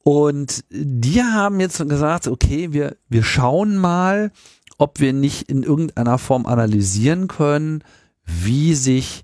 [0.03, 4.31] Und die haben jetzt gesagt, okay, wir, wir schauen mal,
[4.77, 7.83] ob wir nicht in irgendeiner Form analysieren können,
[8.25, 9.23] wie sich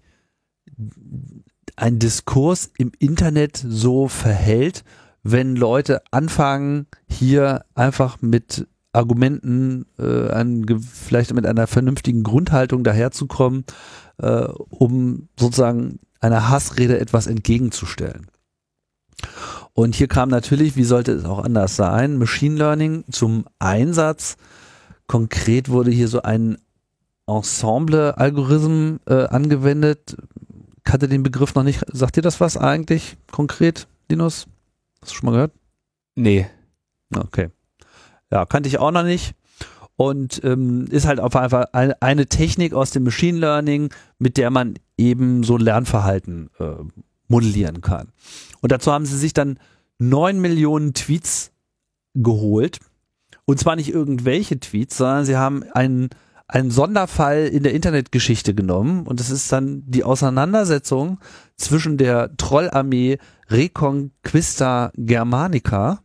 [1.76, 4.84] ein Diskurs im Internet so verhält,
[5.24, 13.66] wenn Leute anfangen, hier einfach mit Argumenten, äh, an, vielleicht mit einer vernünftigen Grundhaltung daherzukommen,
[14.18, 18.28] äh, um sozusagen einer Hassrede etwas entgegenzustellen.
[19.80, 24.36] Und hier kam natürlich, wie sollte es auch anders sein, Machine Learning zum Einsatz.
[25.08, 26.58] Konkret wurde hier so ein
[27.28, 30.18] Ensemble-Algorithm äh, angewendet.
[30.84, 31.82] Kannte den Begriff noch nicht.
[31.94, 34.48] Sagt dir das was eigentlich konkret, Linus?
[35.02, 35.54] Hast du schon mal gehört?
[36.16, 36.48] Nee.
[37.16, 37.48] Okay.
[38.34, 39.34] Ja, kannte ich auch noch nicht.
[39.96, 44.50] Und ähm, ist halt auf einfach eine, eine Technik aus dem Machine Learning, mit der
[44.50, 46.84] man eben so Lernverhalten äh,
[47.30, 48.12] modellieren kann.
[48.60, 49.60] Und dazu haben sie sich dann
[49.98, 51.52] neun Millionen Tweets
[52.14, 52.80] geholt.
[53.46, 56.10] Und zwar nicht irgendwelche Tweets, sondern sie haben einen,
[56.48, 59.08] einen Sonderfall in der Internetgeschichte genommen.
[59.08, 61.20] Und das ist dann die Auseinandersetzung
[61.56, 63.18] zwischen der Trollarmee
[63.50, 66.02] Reconquista Germanica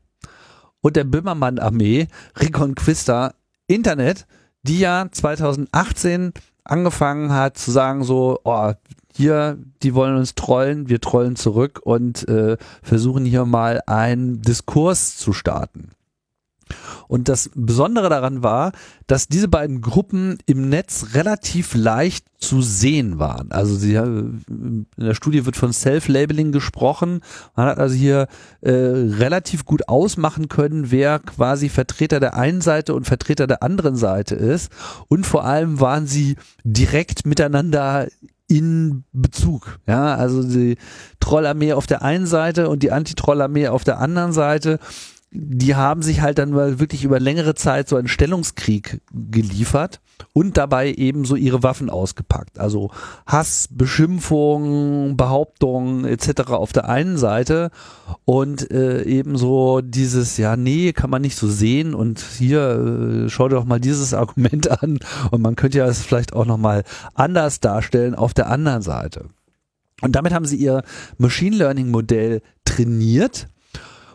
[0.80, 3.34] und der Böhmermann-Armee Reconquista
[3.66, 4.26] Internet,
[4.62, 6.32] die ja 2018
[6.64, 8.72] angefangen hat zu sagen so, oh,
[9.16, 15.16] hier, die wollen uns trollen, wir trollen zurück und äh, versuchen hier mal einen Diskurs
[15.16, 15.90] zu starten.
[17.08, 18.72] Und das Besondere daran war,
[19.06, 23.50] dass diese beiden Gruppen im Netz relativ leicht zu sehen waren.
[23.52, 27.20] Also sie, in der Studie wird von Self-Labeling gesprochen.
[27.56, 28.28] Man hat also hier
[28.60, 33.96] äh, relativ gut ausmachen können, wer quasi Vertreter der einen Seite und Vertreter der anderen
[33.96, 34.70] Seite ist.
[35.08, 38.08] Und vor allem waren sie direkt miteinander
[38.46, 39.78] in Bezug.
[39.86, 40.76] Ja, also die
[41.20, 44.78] Trollarmee auf der einen Seite und die Anti-Trollarmee auf der anderen Seite
[45.36, 50.00] die haben sich halt dann mal wirklich über längere Zeit so einen Stellungskrieg geliefert
[50.32, 52.60] und dabei eben so ihre Waffen ausgepackt.
[52.60, 52.90] Also
[53.26, 56.52] Hass, Beschimpfung, Behauptungen etc.
[56.52, 57.70] auf der einen Seite
[58.24, 63.28] und äh, eben so dieses, ja, nee, kann man nicht so sehen und hier äh,
[63.28, 65.00] schau dir doch mal dieses Argument an
[65.32, 66.84] und man könnte ja es vielleicht auch nochmal
[67.14, 69.26] anders darstellen auf der anderen Seite.
[70.00, 70.84] Und damit haben sie ihr
[71.18, 73.48] Machine Learning Modell trainiert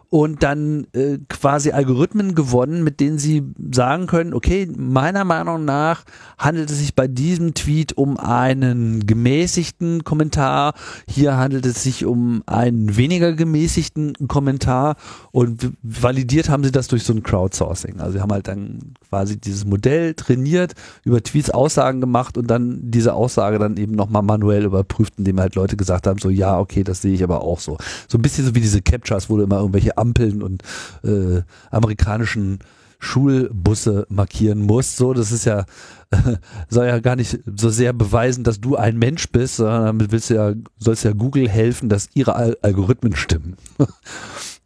[0.10, 6.03] und dann äh, quasi Algorithmen gewonnen, mit denen sie sagen können, okay, meiner Meinung nach
[6.40, 10.73] handelt es sich bei diesem Tweet um einen gemäßigten Kommentar,
[11.07, 14.95] hier handelt es sich um einen weniger gemäßigten Kommentar
[15.31, 17.99] und validiert haben sie das durch so ein Crowdsourcing.
[17.99, 20.73] Also sie haben halt dann quasi dieses Modell trainiert,
[21.03, 25.53] über Tweets Aussagen gemacht und dann diese Aussage dann eben nochmal manuell überprüft, indem halt
[25.53, 27.77] Leute gesagt haben, so ja, okay, das sehe ich aber auch so.
[28.07, 30.64] So ein bisschen so wie diese Captures, wo du immer irgendwelche Ampeln und
[31.04, 32.60] äh, amerikanischen
[33.00, 34.98] Schulbusse markieren musst.
[34.98, 35.66] So, das ist ja,
[36.12, 36.38] äh,
[36.70, 40.30] soll ja gar nicht so sehr beweisen, dass du ein Mensch bist, sondern damit willst
[40.30, 43.56] du ja, sollst ja Google helfen, dass ihre Al Algorithmen stimmen.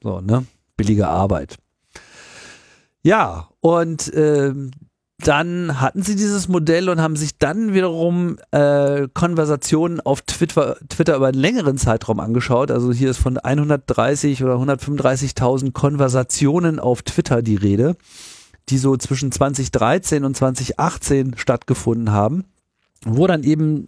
[0.03, 0.45] so, ne?
[0.75, 1.57] Billige Arbeit.
[3.03, 4.71] Ja, und ähm,
[5.23, 11.15] dann hatten sie dieses Modell und haben sich dann wiederum äh, Konversationen auf Twitter, Twitter
[11.15, 12.71] über einen längeren Zeitraum angeschaut.
[12.71, 17.95] Also hier ist von 130 oder 135.000 Konversationen auf Twitter die Rede,
[18.69, 22.43] die so zwischen 2013 und 2018 stattgefunden haben,
[23.05, 23.87] wo dann eben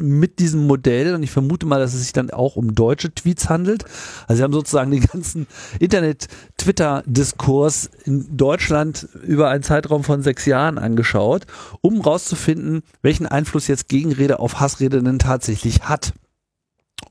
[0.00, 3.48] mit diesem Modell, und ich vermute mal, dass es sich dann auch um deutsche Tweets
[3.48, 3.84] handelt.
[4.26, 5.46] Also sie haben sozusagen den ganzen
[5.78, 11.46] Internet-Twitter-Diskurs in Deutschland über einen Zeitraum von sechs Jahren angeschaut,
[11.80, 16.12] um rauszufinden, welchen Einfluss jetzt Gegenrede auf Hassrede denn tatsächlich hat.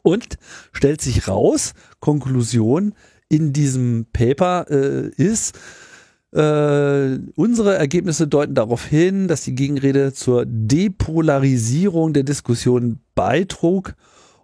[0.03, 0.37] Und
[0.71, 2.93] stellt sich raus, Konklusion
[3.27, 5.57] in diesem Paper äh, ist,
[6.31, 13.95] äh, unsere Ergebnisse deuten darauf hin, dass die Gegenrede zur Depolarisierung der Diskussion beitrug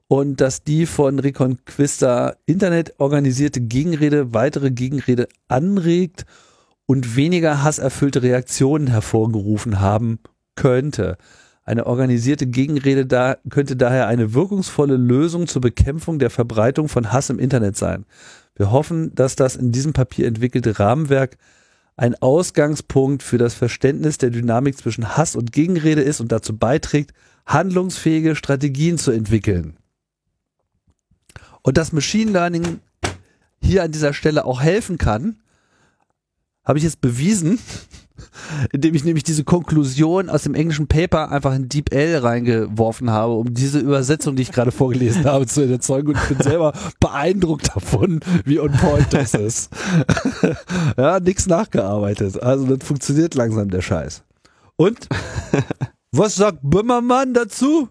[0.07, 6.25] und dass die von Reconquista Internet organisierte Gegenrede weitere Gegenrede anregt
[6.85, 10.19] und weniger hasserfüllte Reaktionen hervorgerufen haben
[10.55, 11.17] könnte.
[11.63, 17.31] Eine organisierte Gegenrede da könnte daher eine wirkungsvolle Lösung zur Bekämpfung der Verbreitung von Hass
[17.31, 18.05] im Internet sein.
[18.55, 21.37] Wir hoffen, dass das in diesem Papier entwickelte Rahmenwerk
[21.97, 27.13] ein Ausgangspunkt für das Verständnis der Dynamik zwischen Hass und Gegenrede ist und dazu beiträgt,
[27.45, 29.77] handlungsfähige Strategien zu entwickeln.
[31.61, 32.79] Und dass Machine Learning
[33.61, 35.41] hier an dieser Stelle auch helfen kann,
[36.63, 37.59] habe ich jetzt bewiesen,
[38.71, 43.53] indem ich nämlich diese Konklusion aus dem englischen Paper einfach in DeepL reingeworfen habe, um
[43.53, 46.09] diese Übersetzung, die ich gerade vorgelesen habe, zu erzeugen.
[46.09, 49.69] Und ich bin selber beeindruckt davon, wie on point das ist.
[50.97, 52.41] ja, nichts nachgearbeitet.
[52.41, 54.23] Also das funktioniert langsam der Scheiß.
[54.75, 55.07] Und
[56.11, 57.89] was sagt Böhmermann dazu?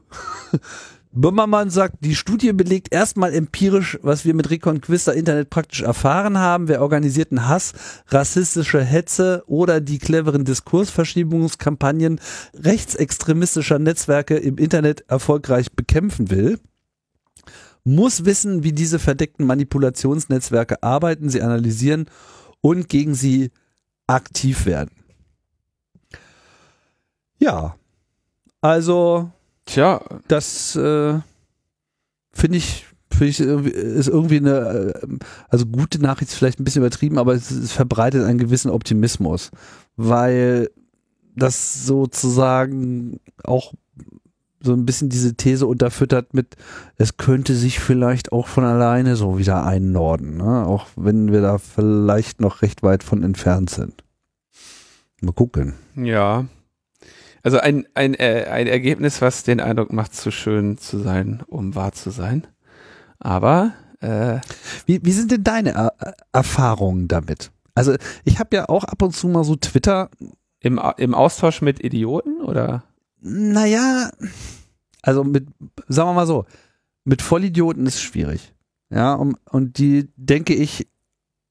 [1.16, 6.66] Böhmermann sagt, die Studie belegt erstmal empirisch, was wir mit Reconquista Internet praktisch erfahren haben.
[6.66, 7.72] Wer organisierten Hass,
[8.08, 12.20] rassistische Hetze oder die cleveren Diskursverschiebungskampagnen
[12.54, 16.58] rechtsextremistischer Netzwerke im Internet erfolgreich bekämpfen will,
[17.84, 22.06] muss wissen, wie diese verdeckten Manipulationsnetzwerke arbeiten, sie analysieren
[22.60, 23.52] und gegen sie
[24.08, 24.90] aktiv werden.
[27.38, 27.76] Ja,
[28.60, 29.30] also
[29.66, 31.18] Tja, das äh,
[32.32, 35.18] finde ich, finde ich ist irgendwie eine, äh,
[35.48, 39.50] also gute Nachricht ist vielleicht ein bisschen übertrieben, aber es, es verbreitet einen gewissen Optimismus,
[39.96, 40.70] weil
[41.36, 43.72] das sozusagen auch
[44.64, 46.56] so ein bisschen diese These unterfüttert mit,
[46.96, 50.66] es könnte sich vielleicht auch von alleine so wieder einnorden, ne?
[50.66, 54.04] auch wenn wir da vielleicht noch recht weit von entfernt sind.
[55.20, 55.74] Mal gucken.
[55.96, 56.46] ja.
[57.44, 61.76] Also ein, ein, äh, ein Ergebnis, was den Eindruck macht, zu schön zu sein, um
[61.76, 62.46] wahr zu sein.
[63.20, 64.40] Aber äh,
[64.86, 67.52] Wie, wie sind denn deine er Erfahrungen damit?
[67.76, 67.94] Also
[68.24, 70.10] ich habe ja auch ab und zu mal so Twitter,
[70.60, 72.82] im, im Austausch mit Idioten oder?
[73.24, 74.10] naja,
[75.02, 75.48] also mit,
[75.88, 76.44] sagen wir mal so,
[77.04, 78.54] mit Vollidioten ist schwierig.
[78.90, 80.86] Ja, und, und die denke ich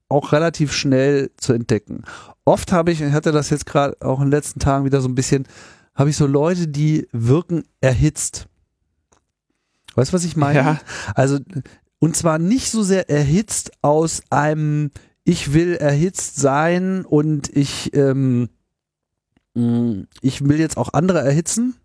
[0.08, 2.04] auch relativ schnell zu entdecken.
[2.46, 5.10] Oft habe ich, ich hatte das jetzt gerade auch in den letzten Tagen wieder so
[5.10, 5.48] ein bisschen,
[5.96, 8.48] habe ich so Leute, die wirken erhitzt.
[9.96, 10.60] Weißt du, was ich meine?
[10.60, 10.80] Ja.
[11.14, 11.40] Also,
[12.00, 14.92] und zwar nicht so sehr erhitzt aus einem,
[15.24, 18.50] ich will erhitzt sein und ich, ähm,
[19.54, 21.76] mh, ich will jetzt auch andere erhitzen,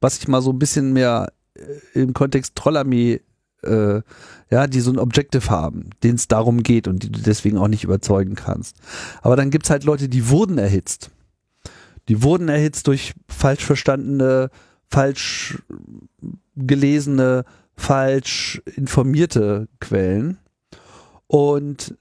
[0.00, 3.20] was ich mal so ein bisschen mehr äh, im Kontext Trollarmee,
[3.62, 4.02] äh,
[4.50, 7.68] ja, die so ein Objective haben, denen es darum geht und die du deswegen auch
[7.68, 8.76] nicht überzeugen kannst.
[9.22, 11.10] Aber dann gibt's halt Leute, die wurden erhitzt.
[12.08, 14.50] Die wurden erhitzt durch falsch verstandene,
[14.88, 15.62] falsch
[16.56, 17.44] gelesene,
[17.76, 20.38] falsch informierte Quellen.
[21.26, 21.96] Und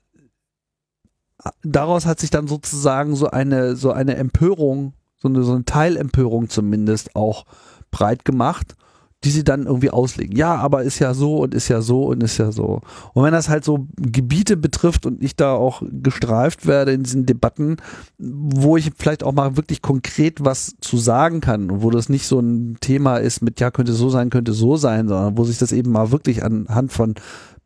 [1.63, 6.49] daraus hat sich dann sozusagen so eine, so eine Empörung, so eine, so eine Teilempörung
[6.49, 7.45] zumindest auch
[7.91, 8.75] breit gemacht,
[9.23, 10.35] die sie dann irgendwie auslegen.
[10.35, 12.81] Ja, aber ist ja so und ist ja so und ist ja so.
[13.13, 17.27] Und wenn das halt so Gebiete betrifft und ich da auch gestreift werde in diesen
[17.27, 17.77] Debatten,
[18.17, 22.25] wo ich vielleicht auch mal wirklich konkret was zu sagen kann und wo das nicht
[22.25, 25.59] so ein Thema ist mit, ja, könnte so sein, könnte so sein, sondern wo sich
[25.59, 27.13] das eben mal wirklich anhand von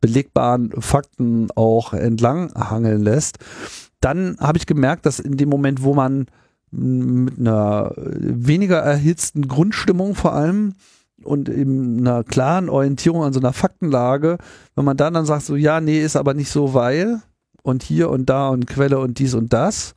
[0.02, 3.38] belegbaren Fakten auch entlang hangeln lässt,
[4.00, 6.26] dann habe ich gemerkt, dass in dem Moment, wo man
[6.70, 10.74] mit einer weniger erhitzten Grundstimmung vor allem
[11.26, 14.38] und eben einer klaren Orientierung an so einer Faktenlage,
[14.74, 17.20] wenn man dann dann sagt, so ja, nee, ist aber nicht so, weil
[17.62, 19.94] und hier und da und Quelle und dies und das,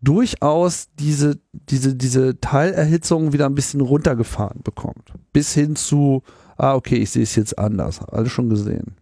[0.00, 5.12] durchaus diese, diese, diese Teilerhitzung wieder ein bisschen runtergefahren bekommt.
[5.32, 6.22] Bis hin zu,
[6.56, 8.00] ah, okay, ich sehe es jetzt anders.
[8.08, 8.96] Alles schon gesehen.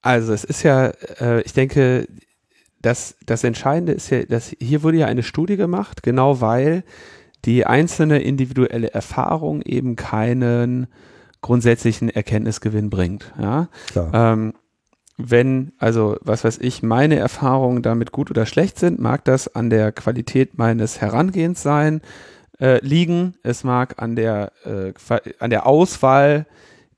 [0.00, 2.06] Also es ist ja, äh, ich denke,
[2.80, 6.84] das, das Entscheidende ist ja, dass hier wurde ja eine Studie gemacht, genau weil
[7.44, 10.86] die einzelne individuelle Erfahrung eben keinen
[11.40, 13.32] grundsätzlichen Erkenntnisgewinn bringt.
[13.38, 13.68] Ja?
[14.12, 14.54] Ähm,
[15.16, 19.70] wenn, also was weiß ich, meine Erfahrungen damit gut oder schlecht sind, mag das an
[19.70, 22.00] der Qualität meines Herangehens sein,
[22.60, 23.34] äh, liegen.
[23.42, 24.92] Es mag an der, äh,
[25.38, 26.46] an der Auswahl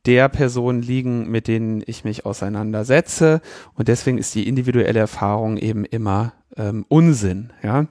[0.06, 3.40] der Personen liegen, mit denen ich mich auseinandersetze.
[3.74, 7.52] Und deswegen ist die individuelle Erfahrung eben immer ähm, Unsinn.
[7.62, 7.86] Ja?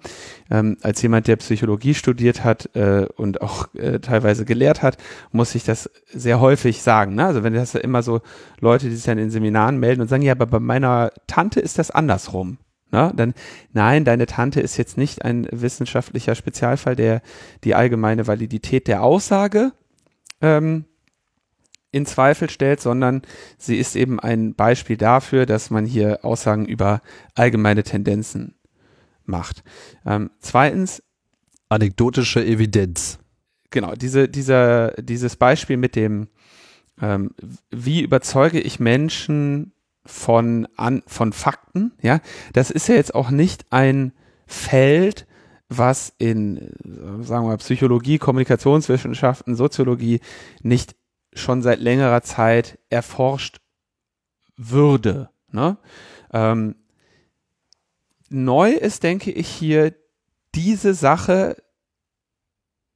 [0.50, 4.98] Ähm, als jemand, der Psychologie studiert hat äh, und auch äh, teilweise gelehrt hat,
[5.32, 7.16] muss ich das sehr häufig sagen.
[7.16, 7.26] Ne?
[7.26, 8.22] Also wenn das ja immer so
[8.60, 11.78] Leute, die sich dann in Seminaren melden und sagen, ja, aber bei meiner Tante ist
[11.78, 12.58] das andersrum.
[12.92, 13.12] Ne?
[13.16, 13.34] Dann,
[13.74, 17.22] nein, deine Tante ist jetzt nicht ein wissenschaftlicher Spezialfall, der
[17.64, 19.74] die allgemeine Validität der Aussage
[20.42, 20.86] ähm,
[21.96, 23.22] in Zweifel stellt, sondern
[23.58, 27.02] sie ist eben ein Beispiel dafür, dass man hier Aussagen über
[27.36, 28.56] allgemeine Tendenzen
[29.24, 29.64] macht.
[30.06, 31.02] Ähm, zweitens,
[31.70, 33.18] Anekdotische Evidenz.
[33.72, 36.28] genau, diese, dieser, dieses Beispiel mit dem,
[37.02, 37.32] ähm,
[37.72, 39.74] wie überzeuge ich Menschen
[40.06, 42.20] von, an, von Fakten, ja,
[42.54, 44.12] das ist ja jetzt auch nicht ein
[44.46, 45.26] Feld,
[45.70, 46.72] was in,
[47.22, 50.20] sagen wir mal, Psychologie, Kommunikationswissenschaften, Soziologie
[50.62, 50.96] nicht
[51.36, 53.60] schon seit längerer Zeit erforscht
[54.58, 55.30] würde.
[55.52, 55.78] Ne?
[56.34, 56.76] Ähm,
[58.30, 59.94] neu ist, denke ich, hier
[60.56, 61.58] diese Sache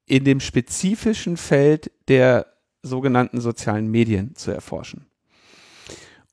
[0.06, 2.48] in dem spezifischen Feld der
[2.82, 5.06] sogenannten sozialen Medien zu erforschen.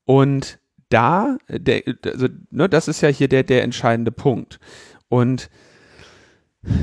[0.05, 0.59] Und
[0.89, 4.61] da, der, also, ne, das ist ja hier der, der entscheidende Punkt.
[5.09, 5.51] Und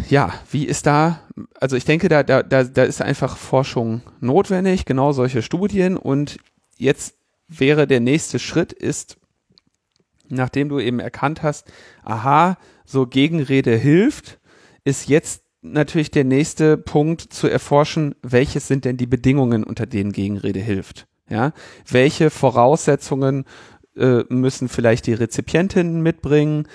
[0.10, 1.22] ja, wie ist da,
[1.60, 5.98] also ich denke, da, da, da, da ist einfach Forschung notwendig, genau solche Studien.
[5.98, 6.38] Und
[6.78, 7.16] jetzt
[7.48, 9.18] wäre der nächste Schritt ist,
[10.30, 11.72] nachdem du eben erkannt hast,
[12.04, 14.40] aha, so Gegenrede hilft,
[14.84, 20.12] ist jetzt natürlich der nächste Punkt zu erforschen, welches sind denn die Bedingungen, unter denen
[20.12, 21.08] Gegenrede hilft.
[21.30, 21.54] Ja,
[21.88, 23.46] welche Voraussetzungen
[23.96, 26.68] äh, müssen vielleicht die Rezipientinnen mitbringen?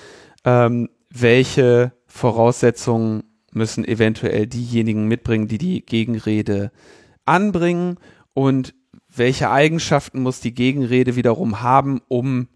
[0.44, 6.72] Ähm, welche Voraussetzungen müssen eventuell diejenigen mitbringen, die die Gegenrede
[7.24, 7.98] anbringen?
[8.34, 8.74] Und
[9.14, 12.48] welche Eigenschaften muss die Gegenrede wiederum haben, um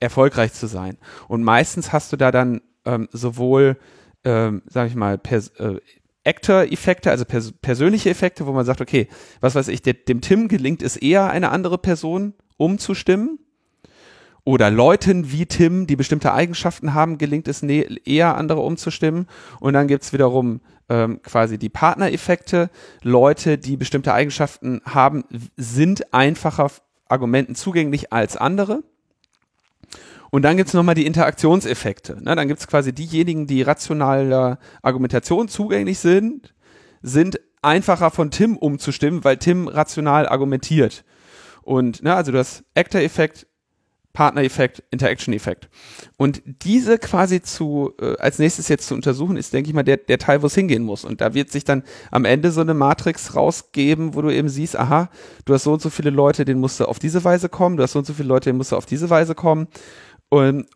[0.00, 0.96] erfolgreich zu sein?
[1.28, 3.76] Und meistens hast du da dann ähm, sowohl,
[4.24, 5.80] ähm, sag ich mal, pers äh,
[6.24, 9.08] Actor-Effekte, also pers persönliche Effekte, wo man sagt, okay,
[9.40, 13.38] was weiß ich, der, dem Tim gelingt es eher, eine andere Person umzustimmen.
[14.44, 19.26] Oder Leuten wie Tim, die bestimmte Eigenschaften haben, gelingt es ne eher, andere umzustimmen.
[19.60, 22.70] Und dann gibt's wiederum ähm, quasi die Partnereffekte.
[23.02, 25.24] Leute, die bestimmte Eigenschaften haben,
[25.56, 26.70] sind einfacher
[27.08, 28.82] Argumenten zugänglich als andere.
[30.30, 32.22] Und dann gibt's nochmal die Interaktionseffekte.
[32.22, 32.36] Ne?
[32.36, 36.54] Dann gibt's quasi diejenigen, die rationaler Argumentation zugänglich sind,
[37.02, 41.04] sind einfacher von Tim umzustimmen, weil Tim rational argumentiert.
[41.62, 43.46] Und ne, also du hast Actor-Effekt,
[44.12, 45.68] Partner-Effekt, Interaction-Effekt.
[46.16, 49.98] Und diese quasi zu, äh, als nächstes jetzt zu untersuchen, ist, denke ich mal, der,
[49.98, 51.04] der Teil, wo es hingehen muss.
[51.04, 54.76] Und da wird sich dann am Ende so eine Matrix rausgeben, wo du eben siehst,
[54.76, 55.10] aha,
[55.44, 57.82] du hast so und so viele Leute, denen musst du auf diese Weise kommen, du
[57.82, 59.68] hast so und so viele Leute, denen musst du auf diese Weise kommen.
[60.30, 60.66] Und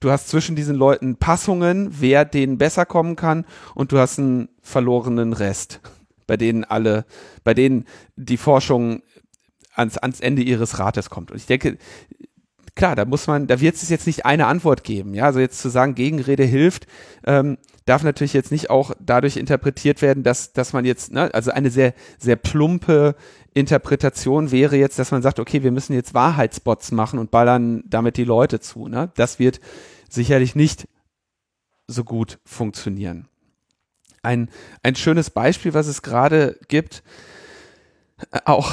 [0.00, 3.44] du hast zwischen diesen Leuten Passungen, wer denen besser kommen kann,
[3.74, 5.80] und du hast einen verlorenen Rest,
[6.26, 7.04] bei denen alle,
[7.42, 7.84] bei denen
[8.16, 9.02] die Forschung
[9.74, 11.30] ans, ans Ende ihres Rates kommt.
[11.30, 11.78] Und ich denke,
[12.74, 15.14] klar, da muss man, da wird es jetzt nicht eine Antwort geben.
[15.14, 16.86] Ja, also jetzt zu sagen, Gegenrede hilft,
[17.24, 21.50] ähm, darf natürlich jetzt nicht auch dadurch interpretiert werden, dass, dass man jetzt, ne, also
[21.50, 23.14] eine sehr, sehr plumpe
[23.52, 28.16] Interpretation wäre jetzt, dass man sagt, okay, wir müssen jetzt Wahrheitsbots machen und ballern damit
[28.16, 28.88] die Leute zu.
[28.88, 29.10] Ne?
[29.14, 29.60] Das wird
[30.08, 30.88] sicherlich nicht
[31.86, 33.28] so gut funktionieren.
[34.22, 34.48] Ein,
[34.82, 37.02] ein schönes Beispiel, was es gerade gibt,
[38.32, 38.72] äh, auch,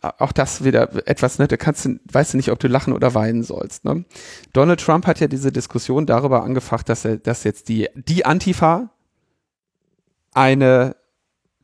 [0.00, 3.14] auch das wieder etwas, ne, da kannst du, weißt du nicht, ob du lachen oder
[3.14, 3.84] weinen sollst.
[3.84, 4.04] Ne?
[4.52, 8.90] Donald Trump hat ja diese Diskussion darüber angefacht, dass er, dass jetzt die, die Antifa
[10.32, 10.96] eine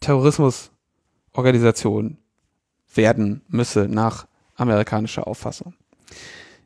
[0.01, 2.19] Terrorismusorganisation
[2.94, 5.74] werden müsse nach amerikanischer Auffassung.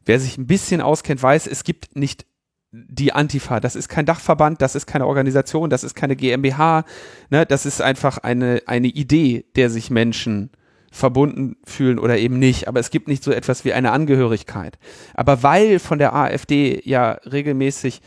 [0.05, 2.27] Wer sich ein bisschen auskennt, weiß, es gibt nicht
[2.71, 6.85] die Antifa, das ist kein Dachverband, das ist keine Organisation, das ist keine GmbH,
[7.31, 10.51] ne, das ist einfach eine, eine Idee, der sich Menschen
[10.91, 12.69] verbunden fühlen oder eben nicht.
[12.69, 14.79] Aber es gibt nicht so etwas wie eine Angehörigkeit.
[15.15, 18.01] Aber weil von der AfD ja regelmäßig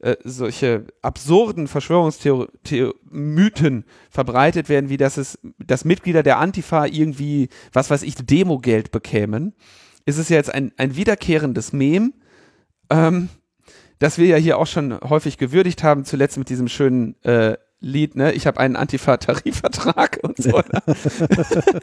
[0.00, 7.90] äh, solche absurden Verschwörungsmythen verbreitet werden, wie dass es, dass Mitglieder der Antifa irgendwie, was
[7.90, 9.54] weiß ich, Demogeld bekämen,
[10.06, 12.14] ist es ja jetzt ein, ein wiederkehrendes Mem,
[12.90, 13.28] ähm,
[13.98, 18.16] das wir ja hier auch schon häufig gewürdigt haben, zuletzt mit diesem schönen äh, Lied,
[18.16, 20.58] ne, ich habe einen Antifa-Tarifvertrag und so.
[20.58, 20.82] Ne?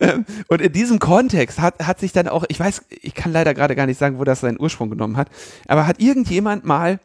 [0.00, 3.54] Ähm, und in diesem Kontext hat, hat sich dann auch, ich weiß, ich kann leider
[3.54, 5.30] gerade gar nicht sagen, wo das seinen Ursprung genommen hat,
[5.68, 7.00] aber hat irgendjemand mal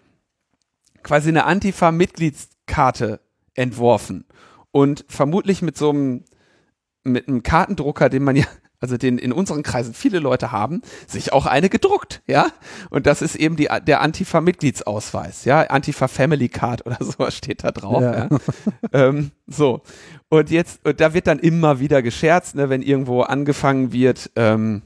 [1.03, 3.21] quasi eine Antifa-Mitgliedskarte
[3.53, 4.25] entworfen
[4.71, 6.25] und vermutlich mit so einem
[7.03, 8.45] mit einem Kartendrucker, den man ja
[8.81, 12.47] also den in unseren Kreisen viele Leute haben, sich auch eine gedruckt, ja.
[12.89, 15.61] Und das ist eben die, der Antifa-Mitgliedsausweis, ja.
[15.61, 18.01] Antifa-Family Card oder sowas steht da drauf.
[18.01, 18.27] Ja.
[18.27, 18.29] ja.
[18.91, 19.81] ähm, so.
[20.29, 24.81] Und jetzt, und da wird dann immer wieder gescherzt, ne, wenn irgendwo angefangen wird, ähm,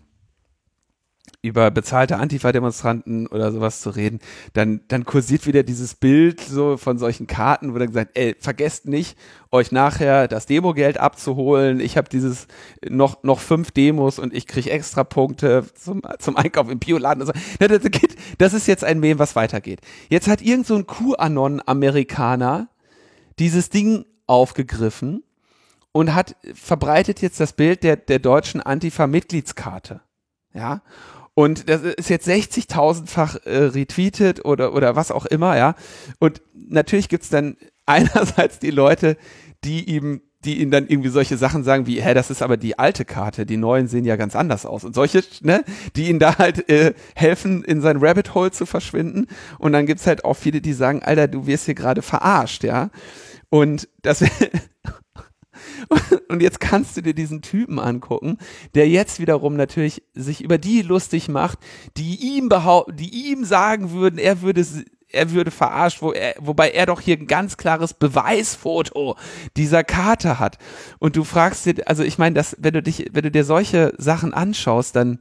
[1.46, 4.20] über bezahlte Antifa-Demonstranten oder sowas zu reden,
[4.54, 8.88] dann, dann kursiert wieder dieses Bild so von solchen Karten, wo dann gesagt, ey, vergesst
[8.88, 9.18] nicht,
[9.52, 11.80] euch nachher das Demogeld abzuholen.
[11.80, 12.48] Ich habe dieses
[12.88, 17.24] noch, noch fünf Demos und ich kriege extra Punkte zum, zum Einkauf im Bioladen.
[17.24, 18.00] Und so.
[18.38, 19.82] Das ist jetzt ein Meme, was weitergeht.
[20.10, 22.68] Jetzt hat irgend so ein QAnon-Amerikaner
[23.40, 25.24] dieses Ding aufgegriffen
[25.92, 30.02] und hat verbreitet jetzt das Bild der, der deutschen Antifa-Mitgliedskarte.
[30.54, 30.82] Ja,
[31.36, 35.76] und das ist jetzt 60.000-fach äh, retweetet oder, oder was auch immer, ja.
[36.20, 39.18] Und natürlich gibt's dann einerseits die Leute,
[39.64, 42.78] die ihm die ihnen dann irgendwie solche Sachen sagen wie, hä, das ist aber die
[42.78, 44.84] alte Karte, die neuen sehen ja ganz anders aus.
[44.84, 45.64] Und solche, ne,
[45.95, 49.26] die ihn da halt äh, helfen, in sein Rabbit Hole zu verschwinden.
[49.57, 52.91] Und dann gibt's halt auch viele, die sagen, Alter, du wirst hier gerade verarscht, ja.
[53.49, 54.24] Und das
[56.30, 58.38] Und jetzt kannst du dir diesen Typen angucken,
[58.73, 61.60] der jetzt wiederum natürlich sich über die lustig macht,
[61.97, 64.65] die ihm behaupten, die ihm sagen würden, er würde
[65.15, 69.15] er würde verarscht, wo er, wobei er doch hier ein ganz klares Beweisfoto
[69.56, 70.57] dieser Karte hat.
[70.99, 73.93] Und du fragst dir, also ich meine, dass, wenn du dich, wenn du dir solche
[73.97, 75.19] Sachen anschaust, dann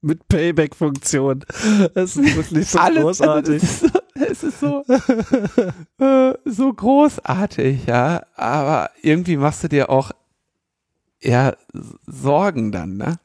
[0.00, 1.44] mit Payback-Funktion.
[1.94, 3.62] Das ist wirklich so Alles, großartig.
[4.14, 4.84] es ist so,
[5.98, 8.22] äh, so großartig, ja.
[8.34, 10.12] Aber irgendwie machst du dir auch
[11.20, 11.54] ja
[12.06, 13.18] Sorgen dann, ne?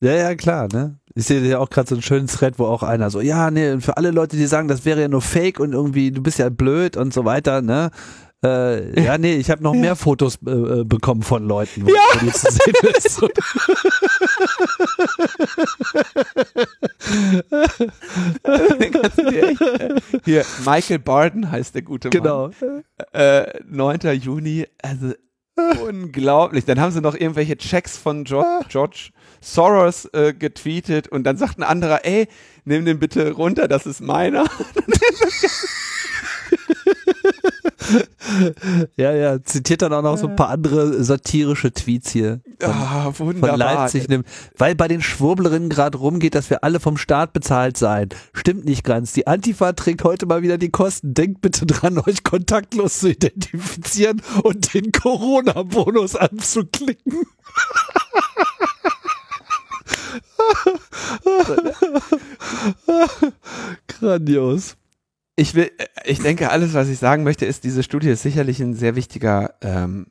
[0.00, 0.98] Ja, ja, klar, ne?
[1.14, 3.80] Ich sehe ja auch gerade so einen schönen Thread, wo auch einer so, ja, nee,
[3.80, 6.48] für alle Leute, die sagen, das wäre ja nur Fake und irgendwie, du bist ja
[6.48, 7.90] blöd und so weiter, ne?
[8.44, 12.00] Äh, ja, nee, ich habe noch mehr Fotos äh, äh, bekommen von Leuten, wo, ja.
[12.20, 13.20] die zu sehen ist.
[20.24, 22.12] Hier, Michael Barden heißt der gute Mann.
[22.12, 22.50] Genau.
[23.12, 23.98] Äh, 9.
[24.20, 25.14] Juni, also
[25.82, 26.64] unglaublich.
[26.64, 29.10] Dann haben sie noch irgendwelche Checks von George, George
[29.40, 32.28] Soros äh, getweetet und dann sagt ein anderer, ey,
[32.64, 34.44] nimm den bitte runter, das ist meiner.
[38.96, 42.40] ja, ja, zitiert dann auch noch so ein paar andere satirische Tweets hier.
[42.60, 43.50] Von, ah, wunderbar.
[43.50, 44.06] Von Leipzig.
[44.56, 48.08] Weil bei den Schwurblerinnen gerade rumgeht, dass wir alle vom Staat bezahlt seien.
[48.32, 49.12] Stimmt nicht ganz.
[49.12, 51.14] Die Antifa trägt heute mal wieder die Kosten.
[51.14, 57.22] Denkt bitte dran, euch kontaktlos zu identifizieren und den Corona-Bonus anzuklicken.
[63.88, 64.76] Grandios
[65.38, 65.70] ich will,
[66.04, 69.54] ich denke, alles, was ich sagen möchte, ist, diese Studie ist sicherlich ein sehr wichtiger,
[69.60, 70.08] ähm,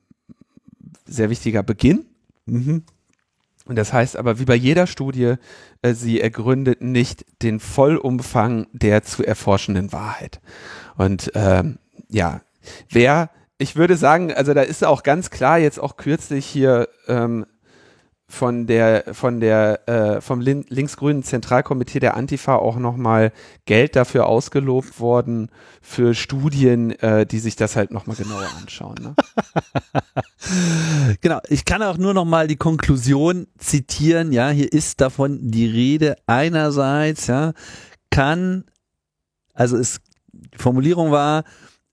[1.05, 2.05] sehr wichtiger Beginn.
[2.45, 2.83] Mhm.
[3.65, 5.33] Und das heißt aber, wie bei jeder Studie,
[5.81, 10.39] äh, sie ergründet nicht den Vollumfang der zu erforschenden Wahrheit.
[10.95, 11.77] Und ähm,
[12.07, 12.39] ja,
[12.89, 17.45] wer, ich würde sagen, also da ist auch ganz klar jetzt auch kürzlich hier ähm,
[18.29, 23.31] von der von der äh, vom Lin linksgrünen Zentralkomitee der Antifa auch nochmal
[23.65, 25.49] Geld dafür ausgelobt worden
[25.81, 28.95] für Studien, äh, die sich das halt nochmal genauer anschauen.
[29.01, 29.15] Ne?
[31.21, 34.33] genau, ich kann auch nur nochmal die Konklusion zitieren.
[34.33, 36.17] Ja, hier ist davon die Rede.
[36.25, 37.53] Einerseits, ja,
[38.09, 38.65] kann
[39.57, 39.99] also es
[40.33, 41.43] die Formulierung war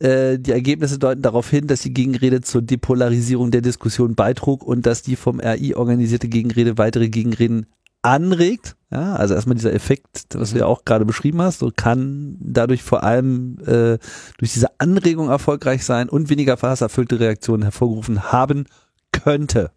[0.05, 4.85] äh, die Ergebnisse deuten darauf hin, dass die Gegenrede zur Depolarisierung der Diskussion beitrug und
[4.85, 7.67] dass die vom RI organisierte Gegenrede weitere Gegenreden
[8.03, 8.77] anregt.
[8.91, 12.83] Ja, also erstmal dieser Effekt, was du ja auch gerade beschrieben hast, so kann dadurch
[12.83, 13.99] vor allem äh,
[14.37, 18.67] durch diese Anregung erfolgreich sein und weniger verhasserfüllte Reaktionen hervorgerufen haben
[19.11, 19.71] könnte.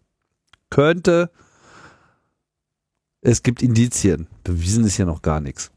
[0.68, 1.30] Könnte.
[3.22, 4.26] Es gibt Indizien.
[4.44, 5.70] Bewiesen ist ja noch gar nichts.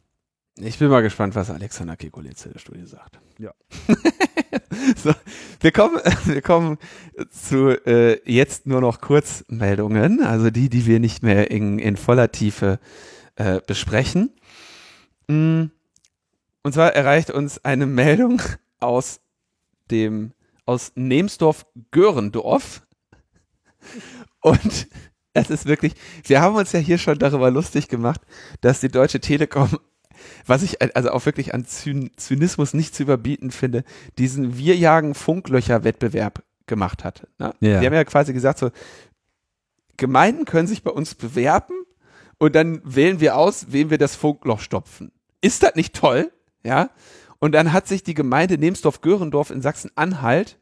[0.60, 3.20] Ich bin mal gespannt, was Alexander Kekulitz in der Studie sagt.
[3.40, 3.54] Ja.
[4.96, 5.14] so,
[5.62, 6.78] wir kommen, wir kommen
[7.30, 12.32] zu äh, jetzt nur noch Kurzmeldungen, also die, die wir nicht mehr in, in voller
[12.32, 12.80] Tiefe
[13.36, 14.34] äh, besprechen.
[15.28, 15.66] Mm,
[16.64, 18.42] und zwar erreicht uns eine Meldung
[18.80, 19.22] aus
[19.90, 20.34] dem
[20.66, 22.82] aus Nemsdorf-Görendorf.
[24.42, 24.88] Und
[25.34, 25.94] es ist wirklich,
[26.26, 28.22] wir haben uns ja hier schon darüber lustig gemacht,
[28.62, 29.80] dass die Deutsche Telekom
[30.46, 33.84] was ich also auch wirklich an Zyn Zynismus nicht zu überbieten finde,
[34.18, 37.28] diesen Wir jagen Funklöcher-Wettbewerb gemacht hat.
[37.38, 37.54] Ne?
[37.60, 37.80] Ja.
[37.80, 38.72] Die haben ja quasi gesagt, so,
[39.98, 41.74] Gemeinden können sich bei uns bewerben
[42.38, 45.12] und dann wählen wir aus, wem wir das Funkloch stopfen.
[45.42, 46.32] Ist das nicht toll?
[46.64, 46.90] Ja.
[47.40, 50.58] Und dann hat sich die Gemeinde Nemsdorf-Görendorf in Sachsen-Anhalt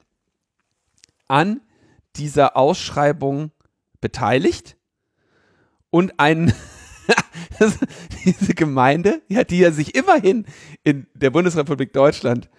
[1.27, 1.61] an
[2.15, 3.51] dieser Ausschreibung
[4.01, 4.77] beteiligt
[5.89, 6.19] und
[7.61, 7.73] ein
[8.25, 10.45] diese Gemeinde, ja, die ja sich immerhin
[10.83, 12.49] in der Bundesrepublik Deutschland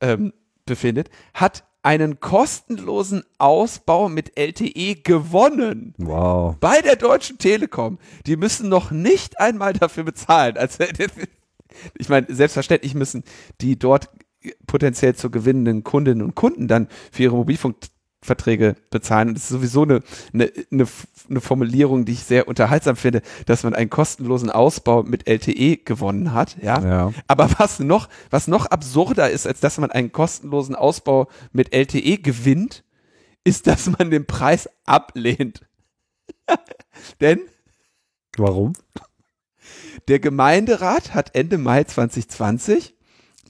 [0.00, 0.32] ähm,
[0.66, 6.56] befindet, hat einen kostenlosen Ausbau mit LTE gewonnen Wow.
[6.60, 7.98] bei der Deutschen Telekom.
[8.26, 10.56] Die müssen noch nicht einmal dafür bezahlen.
[10.58, 10.84] Also,
[11.98, 13.24] ich meine, selbstverständlich müssen
[13.62, 14.10] die dort
[14.66, 17.36] potenziell zu gewinnenden Kundinnen und Kunden dann für ihre
[18.30, 19.28] Mobilfunkverträge bezahlen.
[19.28, 20.02] Und das ist sowieso eine,
[20.32, 20.86] eine, eine,
[21.28, 26.32] eine Formulierung, die ich sehr unterhaltsam finde, dass man einen kostenlosen Ausbau mit LTE gewonnen
[26.32, 26.56] hat.
[26.62, 26.80] Ja.
[26.80, 27.12] Ja.
[27.28, 32.18] Aber was noch, was noch absurder ist, als dass man einen kostenlosen Ausbau mit LTE
[32.18, 32.84] gewinnt,
[33.44, 35.62] ist, dass man den Preis ablehnt.
[37.20, 37.40] Denn
[38.36, 38.74] Warum?
[40.08, 42.94] der Gemeinderat hat Ende Mai 2020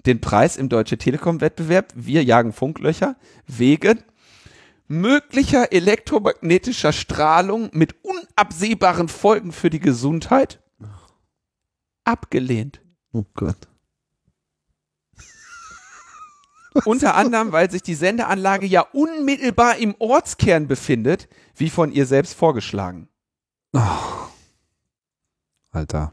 [0.06, 3.16] den Preis im Deutsche Telekom-Wettbewerb Wir jagen Funklöcher
[3.46, 4.02] wegen
[4.90, 10.60] möglicher elektromagnetischer Strahlung mit unabsehbaren Folgen für die Gesundheit
[12.04, 12.82] abgelehnt.
[13.12, 13.68] Oh Gott.
[16.84, 22.34] Unter anderem, weil sich die Sendeanlage ja unmittelbar im Ortskern befindet, wie von ihr selbst
[22.34, 23.08] vorgeschlagen.
[25.70, 26.12] Alter.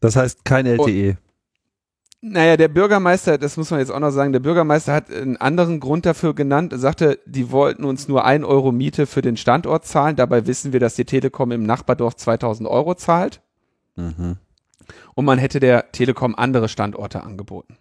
[0.00, 0.66] Das heißt kein.
[0.66, 1.16] LTE.
[2.20, 5.78] Naja, der Bürgermeister, das muss man jetzt auch noch sagen, der Bürgermeister hat einen anderen
[5.78, 6.72] Grund dafür genannt.
[6.72, 10.16] Er sagte, die wollten uns nur ein Euro Miete für den Standort zahlen.
[10.16, 13.40] Dabei wissen wir, dass die Telekom im Nachbardorf 2000 Euro zahlt.
[13.94, 14.36] Mhm.
[15.14, 17.76] Und man hätte der Telekom andere Standorte angeboten.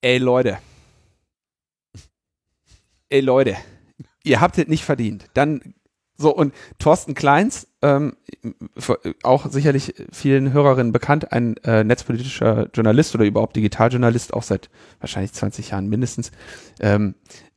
[0.00, 0.58] Ey Leute.
[3.10, 3.56] Ey Leute.
[4.24, 5.26] Ihr habt es nicht verdient.
[5.34, 5.74] Dann
[6.16, 8.16] so und Thorsten Kleins, ähm,
[9.22, 15.32] auch sicherlich vielen Hörerinnen bekannt, ein äh, netzpolitischer Journalist oder überhaupt Digitaljournalist, auch seit wahrscheinlich
[15.32, 16.30] 20 Jahren mindestens,
[16.80, 17.14] ähm,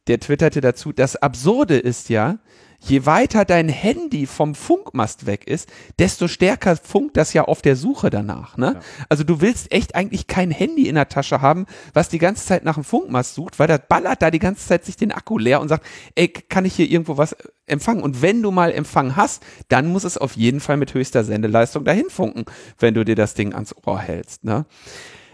[0.07, 2.38] der twitterte dazu, das Absurde ist ja,
[2.80, 5.69] je weiter dein Handy vom Funkmast weg ist,
[5.99, 8.57] desto stärker funkt das ja auf der Suche danach.
[8.57, 8.80] Ne?
[9.10, 12.64] Also du willst echt eigentlich kein Handy in der Tasche haben, was die ganze Zeit
[12.64, 15.61] nach dem Funkmast sucht, weil das ballert da die ganze Zeit sich den Akku leer
[15.61, 15.85] und sagt,
[16.15, 17.35] ey, kann ich hier irgendwo was
[17.65, 18.03] empfangen?
[18.03, 21.84] Und wenn du mal Empfang hast, dann muss es auf jeden Fall mit höchster Sendeleistung
[21.84, 22.45] dahin funken,
[22.80, 24.43] wenn du dir das Ding ans Ohr hältst.
[24.43, 24.65] Ne?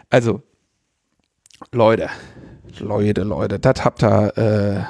[0.09, 0.41] Also,
[1.71, 2.09] Leute,
[2.79, 4.83] Leute, Leute, das habt ihr, äh,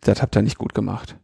[0.00, 1.16] das habt ihr nicht gut gemacht.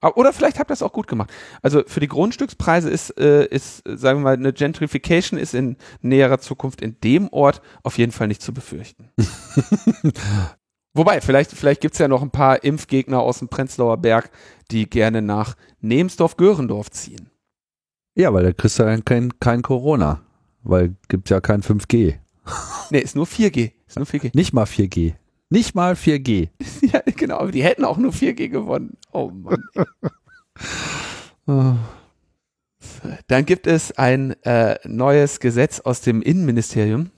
[0.00, 1.30] Ah, Oder vielleicht habt ihr es auch gut gemacht.
[1.60, 5.76] Also für die Grundstückspreise ist, äh, ist, äh, sagen wir mal, eine Gentrification ist in
[6.00, 9.10] näherer Zukunft in dem Ort auf jeden Fall nicht zu befürchten.
[10.94, 14.30] Wobei, vielleicht, vielleicht gibt's ja noch ein paar Impfgegner aus dem Prenzlauer Berg,
[14.70, 17.30] die gerne nach Nemsdorf-Görendorf ziehen.
[18.16, 20.22] Ja, weil da kriegst du dann kein, kein Corona.
[20.62, 22.18] Weil gibt ja kein 5G.
[22.90, 23.72] Nee, ist nur 4G.
[23.86, 24.30] Ist nur 4G.
[24.34, 25.14] Nicht mal 4G.
[25.50, 26.48] Nicht mal 4G.
[26.92, 28.96] ja, genau, aber die hätten auch nur 4G gewonnen.
[29.12, 29.64] Oh Mann.
[33.26, 37.10] Dann gibt es ein äh, neues Gesetz aus dem Innenministerium,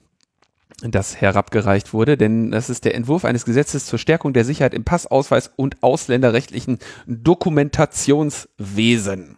[0.81, 4.85] das herabgereicht wurde, denn das ist der Entwurf eines Gesetzes zur Stärkung der Sicherheit im
[4.85, 9.37] Passausweis und ausländerrechtlichen Dokumentationswesen.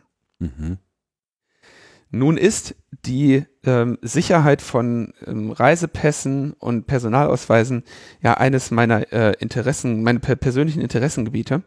[2.14, 7.82] Nun ist die ähm, Sicherheit von ähm, Reisepässen und Personalausweisen
[8.22, 11.62] ja eines meiner äh, Interessen, meine per persönlichen Interessengebiete.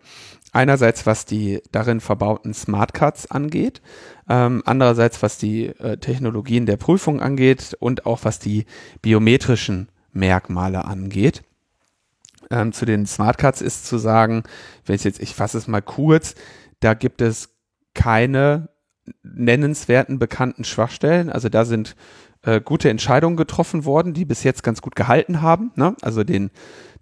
[0.53, 3.81] Einerseits was die darin verbauten Smartcards angeht,
[4.29, 8.65] ähm, andererseits was die äh, Technologien der Prüfung angeht und auch was die
[9.01, 11.43] biometrischen Merkmale angeht.
[12.49, 14.43] Ähm, zu den Smartcards ist zu sagen,
[14.85, 16.35] wenn ich jetzt, ich fasse es mal kurz,
[16.79, 17.49] da gibt es
[17.93, 18.69] keine
[19.23, 21.29] nennenswerten bekannten Schwachstellen.
[21.29, 21.95] Also da sind
[22.43, 25.71] äh, gute Entscheidungen getroffen worden, die bis jetzt ganz gut gehalten haben.
[25.75, 25.95] Ne?
[26.01, 26.51] Also den,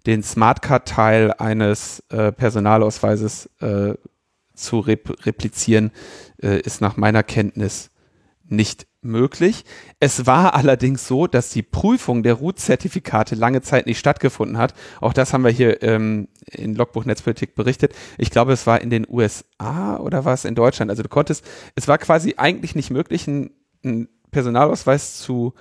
[0.06, 3.94] den Smartcard-Teil eines äh, Personalausweises äh,
[4.54, 5.92] zu rep replizieren,
[6.42, 7.90] äh, ist nach meiner Kenntnis
[8.48, 9.64] nicht möglich.
[10.00, 14.74] Es war allerdings so, dass die Prüfung der Root-Zertifikate lange Zeit nicht stattgefunden hat.
[15.00, 17.94] Auch das haben wir hier ähm, in Logbuch Netzpolitik berichtet.
[18.18, 20.90] Ich glaube, es war in den USA oder war es in Deutschland.
[20.90, 23.50] Also du konntest, es war quasi eigentlich nicht möglich, einen,
[23.84, 25.54] einen Personalausweis zu,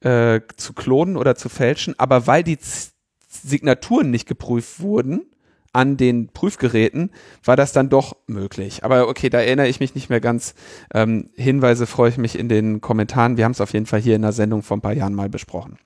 [0.00, 2.92] äh, zu klonen oder zu fälschen, aber weil die Z
[3.32, 5.22] Signaturen nicht geprüft wurden,
[5.72, 7.10] an den Prüfgeräten
[7.44, 8.84] war das dann doch möglich.
[8.84, 10.54] Aber okay, da erinnere ich mich nicht mehr ganz.
[10.92, 13.36] Ähm, Hinweise freue ich mich in den Kommentaren.
[13.36, 15.28] Wir haben es auf jeden Fall hier in der Sendung vor ein paar Jahren mal
[15.28, 15.78] besprochen.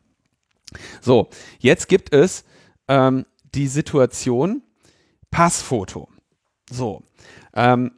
[1.01, 1.29] So,
[1.59, 2.45] jetzt gibt es
[2.89, 4.63] ähm, die Situation
[5.31, 6.09] Passfoto.
[6.71, 7.03] So.
[7.55, 7.93] Ähm,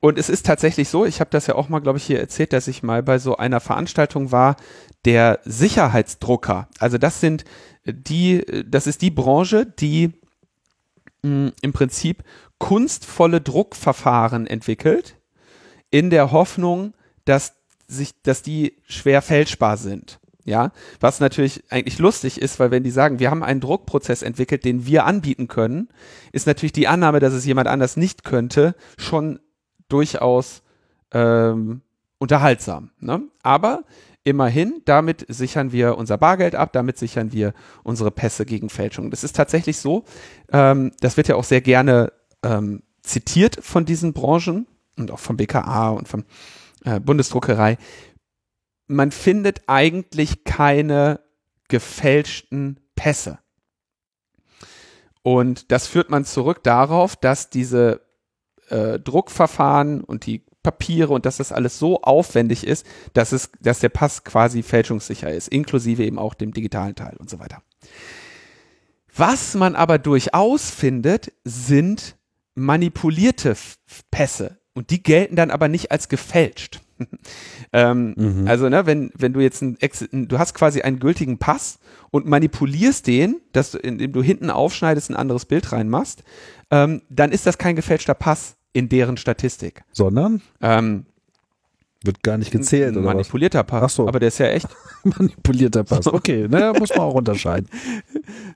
[0.00, 2.54] und es ist tatsächlich so, ich habe das ja auch mal, glaube ich, hier erzählt,
[2.54, 4.56] dass ich mal bei so einer Veranstaltung war,
[5.04, 6.68] der Sicherheitsdrucker.
[6.78, 7.44] Also das sind
[7.84, 10.19] die, das ist die Branche, die
[11.22, 12.24] mh, im Prinzip
[12.58, 15.16] kunstvolle Druckverfahren entwickelt,
[15.90, 16.94] in der Hoffnung,
[17.24, 17.54] dass
[17.86, 20.20] sich, dass die schwer fälschbar sind.
[20.44, 24.64] Ja, was natürlich eigentlich lustig ist, weil wenn die sagen, wir haben einen Druckprozess entwickelt,
[24.64, 25.88] den wir anbieten können,
[26.32, 29.38] ist natürlich die Annahme, dass es jemand anders nicht könnte, schon
[29.88, 30.62] durchaus
[31.12, 31.82] ähm,
[32.18, 32.90] unterhaltsam.
[33.00, 33.22] Ne?
[33.42, 33.84] Aber
[34.24, 39.10] immerhin, damit sichern wir unser Bargeld ab, damit sichern wir unsere Pässe gegen Fälschung.
[39.10, 40.04] Das ist tatsächlich so,
[40.52, 44.66] ähm, das wird ja auch sehr gerne ähm, zitiert von diesen Branchen
[44.96, 46.24] und auch vom BKA und vom
[46.84, 47.78] äh, Bundesdruckerei.
[48.86, 51.20] Man findet eigentlich keine
[51.68, 53.38] gefälschten Pässe.
[55.22, 58.00] Und das führt man zurück darauf, dass diese
[58.68, 63.80] äh, Druckverfahren und die Papiere und dass das alles so aufwendig ist, dass es, dass
[63.80, 67.62] der Pass quasi fälschungssicher ist, inklusive eben auch dem digitalen Teil und so weiter.
[69.14, 72.16] Was man aber durchaus findet, sind
[72.54, 73.56] manipulierte
[74.10, 76.80] Pässe und die gelten dann aber nicht als gefälscht.
[77.72, 78.46] ähm, mhm.
[78.46, 79.78] Also, ne, wenn, wenn du jetzt ein,
[80.28, 81.78] du hast quasi einen gültigen Pass
[82.10, 86.22] und manipulierst den, dass du, indem du hinten aufschneidest, ein anderes Bild reinmachst,
[86.70, 89.82] ähm, dann ist das kein gefälschter Pass in deren Statistik.
[89.92, 90.42] Sondern?
[90.60, 91.06] Ähm,
[92.02, 93.62] wird gar nicht gezählt, oder Manipulierter?
[93.62, 93.82] Pass.
[93.82, 94.08] Ach so.
[94.08, 94.68] Aber der ist ja echt.
[95.04, 96.06] Manipulierter Pass.
[96.06, 97.68] Okay, ne, muss man auch unterscheiden.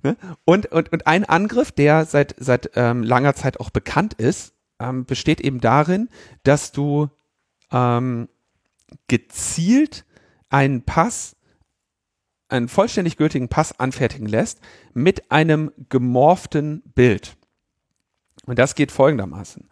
[0.03, 0.17] Ne?
[0.45, 5.07] und, und, und ein Angriff, der seit, seit ähm, langer Zeit auch bekannt ist, ähm,
[5.07, 6.11] besteht eben darin,
[6.43, 7.09] dass du
[7.73, 8.29] ähm,
[9.09, 10.05] gezielt
[10.51, 11.37] einen Pass,
[12.49, 14.61] einen vollständig gültigen Pass anfertigen lässt
[14.93, 17.37] mit einem gemorften Bild.
[18.47, 19.69] Und das geht folgendermaßen.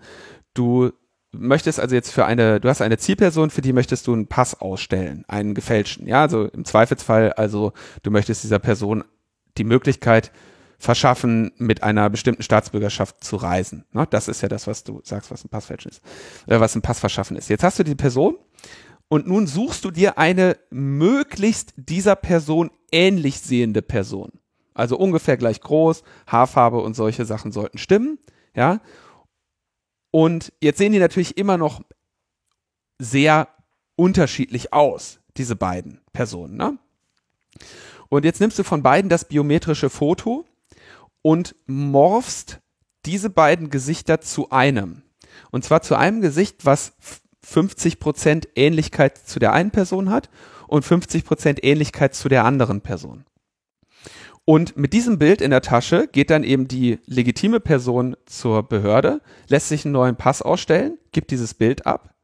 [0.55, 0.93] Du
[1.33, 4.61] möchtest also jetzt für eine, du hast eine Zielperson, für die möchtest du einen Pass
[4.61, 6.07] ausstellen, einen gefälschten.
[6.07, 7.73] Ja, also im Zweifelsfall, also
[8.03, 9.05] du möchtest dieser Person
[9.59, 10.31] die Möglichkeit
[10.79, 13.85] verschaffen, mit einer bestimmten Staatsbürgerschaft zu reisen.
[13.93, 14.07] Ne?
[14.11, 16.03] Das ist ja das, was du sagst, was ein Passfälschen ist,
[16.47, 17.49] äh, was ein Pass verschaffen ist.
[17.49, 18.37] Jetzt hast du die Person
[19.09, 24.33] und nun suchst du dir eine möglichst dieser Person ähnlich sehende Person.
[24.75, 28.19] Also ungefähr gleich groß, Haarfarbe und solche Sachen sollten stimmen.
[28.55, 28.81] Ja,
[30.13, 31.83] und jetzt sehen die natürlich immer noch
[33.01, 33.49] sehr
[33.97, 36.57] unterschiedlich aus, diese beiden Personen.
[36.57, 36.79] Ne?
[38.09, 40.45] Und jetzt nimmst du von beiden das biometrische Foto
[41.23, 42.61] und morphst
[43.07, 45.03] diese beiden Gesichter zu einem.
[45.51, 46.93] Und zwar zu einem Gesicht, was
[47.47, 50.29] 50% Ähnlichkeit zu der einen Person hat
[50.69, 53.25] und 50% Ähnlichkeit zu der anderen Person.
[54.45, 59.21] Und mit diesem Bild in der Tasche geht dann eben die legitime Person zur Behörde,
[59.49, 62.15] lässt sich einen neuen Pass ausstellen, gibt dieses Bild ab.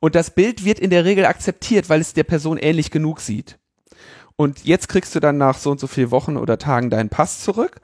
[0.00, 3.58] Und das Bild wird in der Regel akzeptiert, weil es der Person ähnlich genug sieht.
[4.36, 7.42] Und jetzt kriegst du dann nach so und so vielen Wochen oder Tagen deinen Pass
[7.44, 7.80] zurück.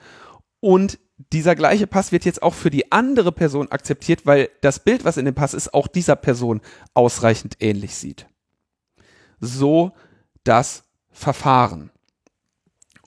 [0.58, 0.98] Und
[1.32, 5.16] dieser gleiche Pass wird jetzt auch für die andere Person akzeptiert, weil das Bild, was
[5.16, 6.60] in dem Pass ist, auch dieser Person
[6.92, 8.26] ausreichend ähnlich sieht.
[9.38, 9.92] So
[10.44, 11.89] das Verfahren.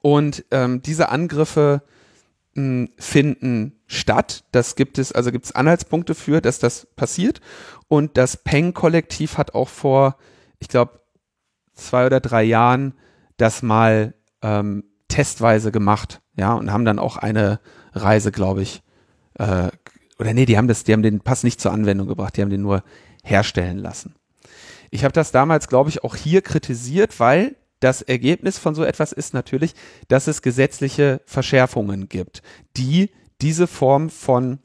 [0.04, 1.82] Und ähm, diese Angriffe
[2.56, 4.44] mh, hm, finden statt.
[4.52, 7.40] Das gibt es, also gibt es Anhaltspunkte für, dass das passiert.
[7.88, 10.18] Und das Peng-Kollektiv hat auch vor,
[10.60, 11.00] ich glaube,
[11.74, 12.94] zwei oder drei Jahren
[13.38, 16.22] das mal ähm, testweise gemacht.
[16.36, 17.62] Ja, und haben dann auch eine
[17.94, 18.84] Reise, glaube ich,
[19.36, 19.70] äh,
[20.20, 22.50] oder nee, die haben das, die haben den Pass nicht zur Anwendung gebracht, die haben
[22.50, 22.84] den nur
[23.24, 24.16] herstellen lassen.
[24.92, 29.12] Ich habe das damals, glaube ich, auch hier kritisiert, weil das Ergebnis von so etwas
[29.12, 29.74] ist natürlich,
[30.08, 32.42] dass es gesetzliche Verschärfungen gibt,
[32.78, 33.10] die
[33.42, 34.60] diese Form von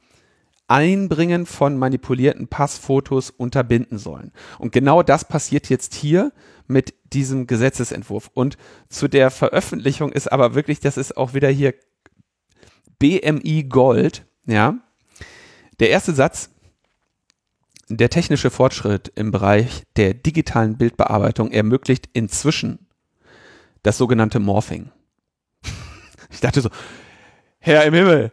[0.69, 4.33] Einbringen von manipulierten Passfotos unterbinden sollen.
[4.59, 6.31] Und genau das passiert jetzt hier
[6.67, 8.31] mit diesem Gesetzesentwurf.
[8.35, 8.59] Und
[8.89, 11.75] zu der Veröffentlichung ist aber wirklich, das ist auch wieder hier
[12.99, 14.79] BMI Gold, ja.
[15.81, 16.51] Der erste Satz,
[17.89, 22.88] der technische Fortschritt im Bereich der digitalen Bildbearbeitung ermöglicht inzwischen
[23.83, 24.91] das sogenannte Morphing.
[26.31, 26.69] Ich dachte so,
[27.59, 28.33] Herr im Himmel,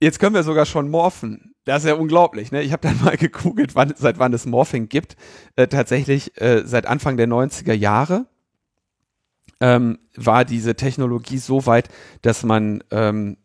[0.00, 1.54] jetzt können wir sogar schon morphen.
[1.64, 2.52] Das ist ja unglaublich.
[2.52, 2.62] Ne?
[2.62, 5.16] Ich habe dann mal gegoogelt, wann, seit wann es Morphing gibt.
[5.54, 8.26] Äh, tatsächlich äh, seit Anfang der 90er Jahre
[9.60, 11.88] ähm, war diese Technologie so weit,
[12.22, 13.36] dass man ähm,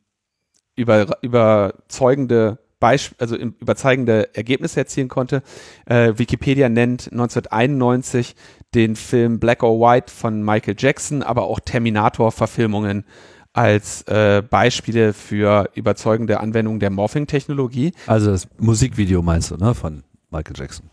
[0.76, 5.44] über, überzeugende Beisp also überzeugende Ergebnisse erzielen konnte.
[5.86, 8.36] Äh, Wikipedia nennt 1991
[8.74, 13.06] den Film Black or White von Michael Jackson, aber auch Terminator-Verfilmungen
[13.54, 17.92] als äh, Beispiele für überzeugende Anwendung der Morphing-Technologie.
[18.08, 19.74] Also das Musikvideo meinst du, ne?
[19.76, 20.90] Von Michael Jackson.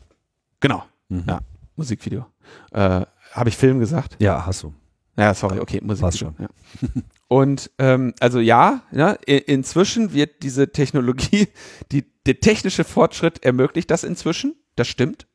[0.61, 1.25] Genau, Mhm.
[1.29, 1.39] ja,
[1.77, 2.27] Musikvideo.
[2.73, 3.03] Äh,
[3.33, 4.17] Habe ich Film gesagt?
[4.19, 4.75] Ja, hast du.
[5.17, 6.03] Ja, sorry, okay, Musikvideo.
[6.03, 6.35] War's schon.
[6.41, 7.03] Ja.
[7.29, 11.49] Und ähm, also ja, ja, i- inzwischen wird diese Technologie,
[11.93, 15.27] die, der technische Fortschritt ermöglicht das inzwischen, das stimmt,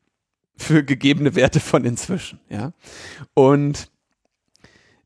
[0.56, 2.74] für gegebene Werte von inzwischen, ja.
[3.34, 3.90] Und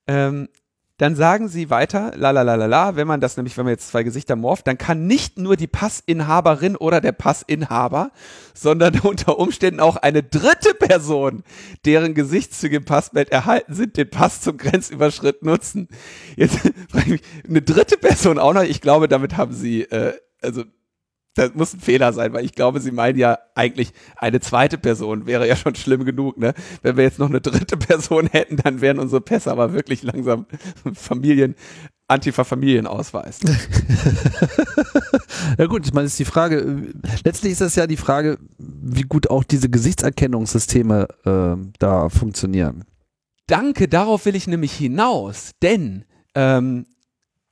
[0.07, 0.49] ähm,
[0.97, 3.73] dann sagen sie weiter, la la la la la, wenn man das nämlich, wenn man
[3.73, 8.11] jetzt zwei Gesichter morpht, dann kann nicht nur die Passinhaberin oder der Passinhaber,
[8.55, 11.43] sondern unter Umständen auch eine dritte Person,
[11.85, 15.87] deren Gesichtszüge im Passbild erhalten sind, den Pass zum Grenzüberschritt nutzen.
[16.35, 16.57] Jetzt
[16.89, 20.63] frage ich mich, eine dritte Person auch noch, ich glaube, damit haben sie, äh, also
[21.37, 25.25] das muss ein Fehler sein, weil ich glaube, sie meinen ja eigentlich eine zweite Person
[25.25, 26.53] wäre ja schon schlimm genug, ne?
[26.81, 30.45] Wenn wir jetzt noch eine dritte Person hätten, dann wären unsere Pässe aber wirklich langsam
[30.93, 31.55] Familien,
[32.07, 33.39] Antifa-Familienausweis.
[35.57, 36.93] Ja gut, ich meine, ist die Frage,
[37.23, 42.83] letztlich ist das ja die Frage, wie gut auch diese Gesichtserkennungssysteme äh, da funktionieren.
[43.47, 46.05] Danke, darauf will ich nämlich hinaus, denn
[46.35, 46.85] ähm,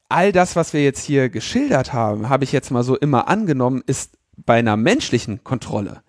[0.10, 3.84] all das, was wir jetzt hier geschildert haben, habe ich jetzt mal so immer angenommen,
[3.86, 6.02] ist bei einer menschlichen Kontrolle.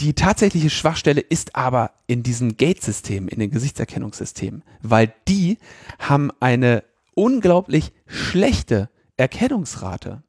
[0.00, 5.58] Die tatsächliche Schwachstelle ist aber in diesem Gate-System, in den Gesichtserkennungssystemen, weil die
[5.98, 6.82] haben eine
[7.14, 10.24] unglaublich schlechte Erkennungsrate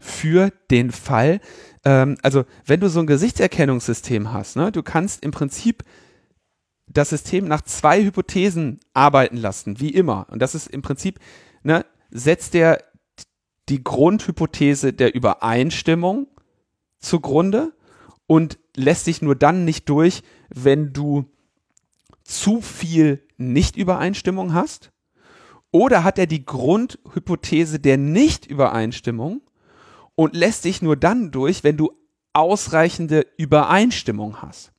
[0.00, 1.40] für den Fall,
[1.84, 5.84] ähm, also wenn du so ein Gesichtserkennungssystem hast, ne, du kannst im Prinzip
[6.88, 10.26] das System nach zwei Hypothesen arbeiten lassen, wie immer.
[10.30, 11.18] Und das ist im Prinzip,
[11.66, 12.82] ne, setzt der
[13.68, 16.28] die Grundhypothese der Übereinstimmung
[17.00, 17.72] zugrunde
[18.26, 21.24] und lässt sich nur dann nicht durch, wenn du
[22.22, 24.92] zu viel Nicht-Übereinstimmung hast.
[25.72, 29.42] Oder hat er die Grundhypothese der Nicht-Übereinstimmung
[30.14, 31.92] und lässt sich nur dann durch, wenn du
[32.32, 34.72] ausreichende Übereinstimmung hast.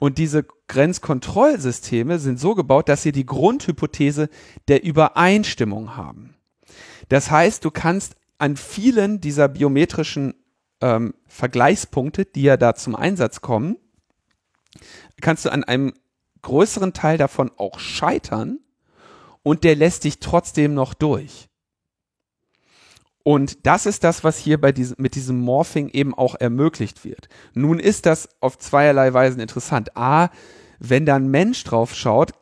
[0.00, 4.28] Und diese Grenzkontrollsysteme sind so gebaut, dass sie die Grundhypothese
[4.68, 6.34] der Übereinstimmung haben.
[7.08, 10.34] Das heißt, du kannst an vielen dieser biometrischen
[10.80, 13.76] ähm, Vergleichspunkte, die ja da zum Einsatz kommen,
[15.20, 15.92] kannst du an einem
[16.42, 18.58] größeren Teil davon auch scheitern
[19.42, 21.48] und der lässt dich trotzdem noch durch.
[23.24, 27.28] Und das ist das, was hier bei diesem, mit diesem Morphing eben auch ermöglicht wird.
[27.54, 29.96] Nun ist das auf zweierlei Weisen interessant.
[29.96, 30.28] A,
[30.78, 32.32] wenn da ein Mensch drauf schaut,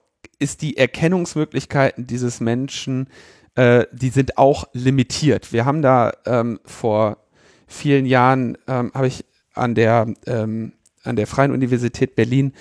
[0.41, 3.09] ist die Erkennungsmöglichkeiten dieses Menschen,
[3.55, 5.53] äh, die sind auch limitiert.
[5.53, 7.19] Wir haben da ähm, vor
[7.69, 10.73] vielen Jahren, ähm, habe ich an der, ähm,
[11.05, 12.55] an der Freien Universität Berlin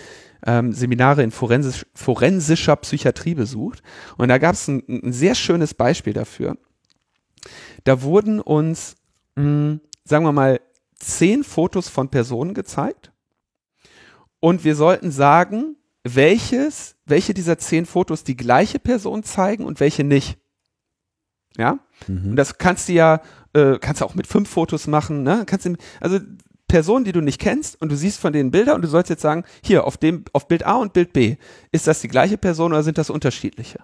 [0.46, 3.82] ähm, Seminare in forensisch, forensischer Psychiatrie besucht.
[4.18, 6.56] Und da gab es ein, ein sehr schönes Beispiel dafür.
[7.84, 8.96] Da wurden uns,
[9.36, 10.60] mh, sagen wir mal,
[10.96, 13.12] zehn Fotos von Personen gezeigt.
[14.40, 20.04] Und wir sollten sagen, welches, welche dieser zehn Fotos die gleiche Person zeigen und welche
[20.04, 20.38] nicht.
[21.58, 21.80] Ja?
[22.08, 23.22] Und das kannst du ja,
[23.54, 25.44] äh, kannst du auch mit fünf Fotos machen, ne?
[25.46, 26.20] Kannst du, also
[26.68, 29.22] Personen, die du nicht kennst und du siehst von denen Bilder und du sollst jetzt
[29.22, 31.36] sagen, hier auf dem, auf Bild A und Bild B,
[31.72, 33.80] ist das die gleiche Person oder sind das unterschiedliche?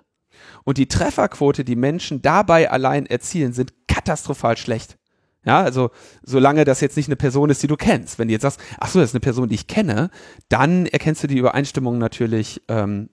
[0.67, 4.97] Und die Trefferquote, die Menschen dabei allein erzielen, sind katastrophal schlecht.
[5.45, 5.91] Ja, also
[6.23, 8.19] solange das jetzt nicht eine Person ist, die du kennst.
[8.19, 10.09] Wenn du jetzt sagst, ach so, das ist eine Person, die ich kenne,
[10.49, 13.07] dann erkennst du die Übereinstimmung natürlich, ähm,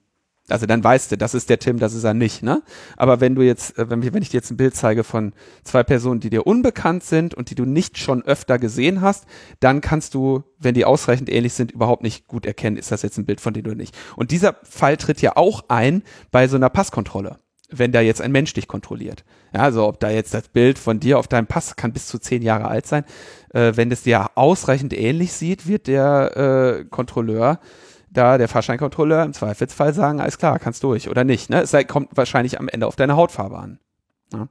[0.49, 2.61] also dann weißt du, das ist der Tim, das ist er nicht, ne?
[2.97, 5.31] Aber wenn du jetzt, äh, wenn, wir- wenn ich dir jetzt ein Bild zeige von
[5.63, 9.23] zwei Personen, die dir unbekannt sind und die du nicht schon öfter gesehen hast,
[9.61, 13.17] dann kannst du, wenn die ausreichend ähnlich sind, überhaupt nicht gut erkennen, ist das jetzt
[13.17, 13.95] ein Bild von dem du nicht.
[14.17, 17.39] Und dieser Fall tritt ja auch ein bei so einer Passkontrolle
[17.69, 19.23] wenn da jetzt ein Mensch dich kontrolliert.
[19.53, 22.19] Ja, also ob da jetzt das Bild von dir auf deinem Pass kann bis zu
[22.19, 23.03] zehn Jahre alt sein.
[23.53, 27.59] Äh, wenn es dir ausreichend ähnlich sieht, wird der äh, Kontrolleur
[28.15, 31.49] da, der Fahrscheinkontrolleur im Zweifelsfall sagen, alles klar, kannst durch oder nicht.
[31.49, 31.61] Ne?
[31.61, 33.79] Es sei, kommt wahrscheinlich am Ende auf deine Hautfarbe an.
[34.33, 34.47] Ja.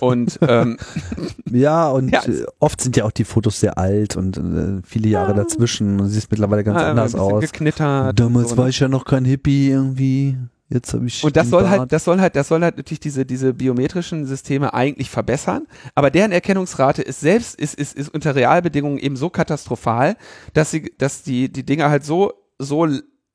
[0.00, 0.76] Und ähm,
[1.50, 2.22] Ja, und Ja,
[2.58, 6.30] oft sind ja auch die Fotos sehr alt und äh, viele Jahre dazwischen und siehst
[6.30, 7.40] mittlerweile ganz anders aus.
[7.40, 8.18] geknittert.
[8.18, 8.70] Damals so, war ne?
[8.70, 10.36] ich ja noch kein Hippie irgendwie.
[10.74, 11.22] Jetzt habe ich.
[11.22, 11.78] Und das soll Bart.
[11.78, 15.68] halt, das soll halt, das soll halt natürlich diese, diese biometrischen Systeme eigentlich verbessern.
[15.94, 20.16] Aber deren Erkennungsrate ist selbst, ist, ist, ist unter Realbedingungen eben so katastrophal,
[20.52, 22.88] dass sie, dass die, die Dinger halt so, so,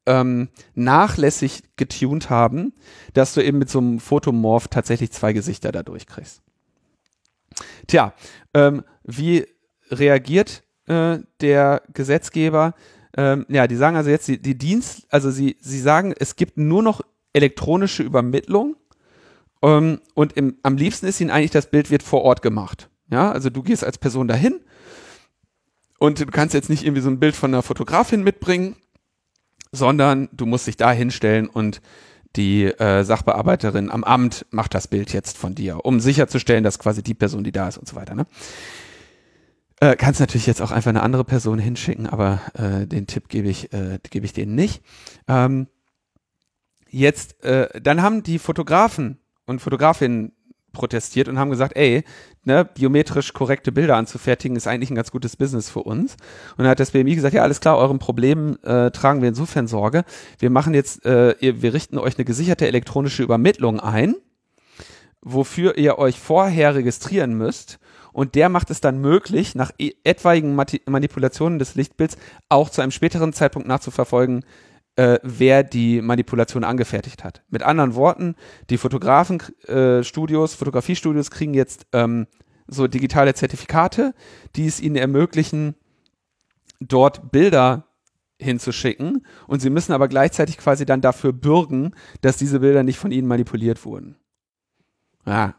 [0.06, 2.74] ähm, nachlässig getuned haben,
[3.14, 6.42] dass du eben mit so einem Fotomorph tatsächlich zwei Gesichter dadurch kriegst.
[7.88, 8.14] Tja,
[8.54, 9.46] ähm, wie
[9.92, 12.74] reagiert äh, der Gesetzgeber?
[13.16, 16.58] Ähm, ja, die sagen also jetzt, die, die Dienst, also sie, sie sagen, es gibt
[16.58, 17.02] nur noch
[17.34, 18.76] elektronische Übermittlung
[19.62, 22.90] ähm, und im, am liebsten ist ihnen eigentlich, das Bild wird vor Ort gemacht.
[23.12, 24.60] Ja, also du gehst als Person dahin
[25.98, 28.76] und du kannst jetzt nicht irgendwie so ein Bild von einer Fotografin mitbringen,
[29.72, 31.82] sondern du musst dich da hinstellen und
[32.36, 37.02] die äh, Sachbearbeiterin am Amt macht das Bild jetzt von dir, um sicherzustellen, dass quasi
[37.02, 38.14] die Person, die da ist und so weiter.
[38.14, 38.28] Ne?
[39.80, 43.50] Äh, kannst natürlich jetzt auch einfach eine andere Person hinschicken, aber äh, den Tipp gebe
[43.50, 44.84] ich, äh, gebe ich denen nicht.
[45.28, 45.68] Ähm,
[46.90, 50.34] jetzt, äh, dann haben die Fotografen und Fotografinnen
[50.72, 52.04] protestiert und haben gesagt, ey,
[52.44, 56.14] ne, biometrisch korrekte Bilder anzufertigen ist eigentlich ein ganz gutes Business für uns.
[56.52, 59.68] Und dann hat das BMI gesagt, ja, alles klar, euren Problemen äh, tragen wir insofern
[59.68, 60.04] Sorge.
[60.38, 64.16] Wir machen jetzt, äh, ihr, wir richten euch eine gesicherte elektronische Übermittlung ein,
[65.22, 67.80] wofür ihr euch vorher registrieren müsst.
[68.12, 70.56] Und der macht es dann möglich, nach e etwaigen
[70.86, 72.18] Manipulationen des Lichtbilds
[72.50, 74.44] auch zu einem späteren Zeitpunkt nachzuverfolgen,
[75.00, 77.42] äh, wer die Manipulation angefertigt hat.
[77.50, 78.36] Mit anderen Worten,
[78.70, 82.28] die Fotografenstudios, äh, Fotografiestudios kriegen jetzt ähm,
[82.68, 84.14] so digitale Zertifikate,
[84.58, 85.76] die es ihnen ermöglichen,
[86.82, 87.86] dort Bilder
[88.42, 93.12] hinzuschicken und sie müssen aber gleichzeitig quasi dann dafür bürgen, dass diese Bilder nicht von
[93.12, 94.18] ihnen manipuliert wurden.
[95.26, 95.56] Ja.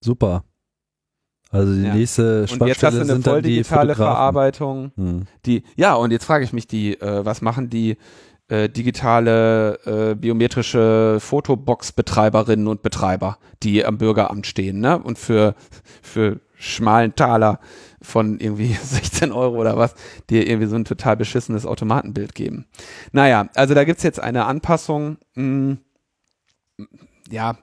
[0.00, 0.44] Super.
[1.50, 1.94] Also die Ja.
[1.94, 3.94] nächste Und jetzt hast du Schwachstelle eine voll die digitale.
[3.94, 4.92] Verarbeitung.
[4.96, 5.24] Hm.
[5.46, 7.96] Die, ja, und jetzt frage ich mich, die, äh, was machen die
[8.48, 14.98] äh, digitale äh, biometrische Fotobox-Betreiberinnen und Betreiber, die am Bürgeramt stehen, ne?
[14.98, 15.54] Und für,
[16.02, 17.60] für schmalen Taler
[18.00, 19.94] von irgendwie 16 Euro oder was,
[20.30, 22.66] dir irgendwie so ein total beschissenes Automatenbild geben.
[23.12, 25.18] Naja, also da gibt's jetzt eine Anpassung.
[25.34, 25.76] Mh,
[27.30, 27.58] ja,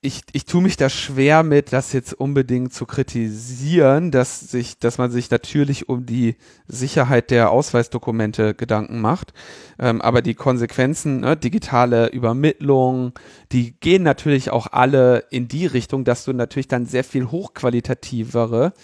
[0.00, 4.96] ich, ich tue mich da schwer mit, das jetzt unbedingt zu kritisieren, dass sich, dass
[4.96, 6.36] man sich natürlich um die
[6.68, 9.32] Sicherheit der Ausweisdokumente Gedanken macht.
[9.80, 13.12] Ähm, aber die Konsequenzen, ne, digitale Übermittlung,
[13.50, 18.74] die gehen natürlich auch alle in die Richtung, dass du natürlich dann sehr viel hochqualitativere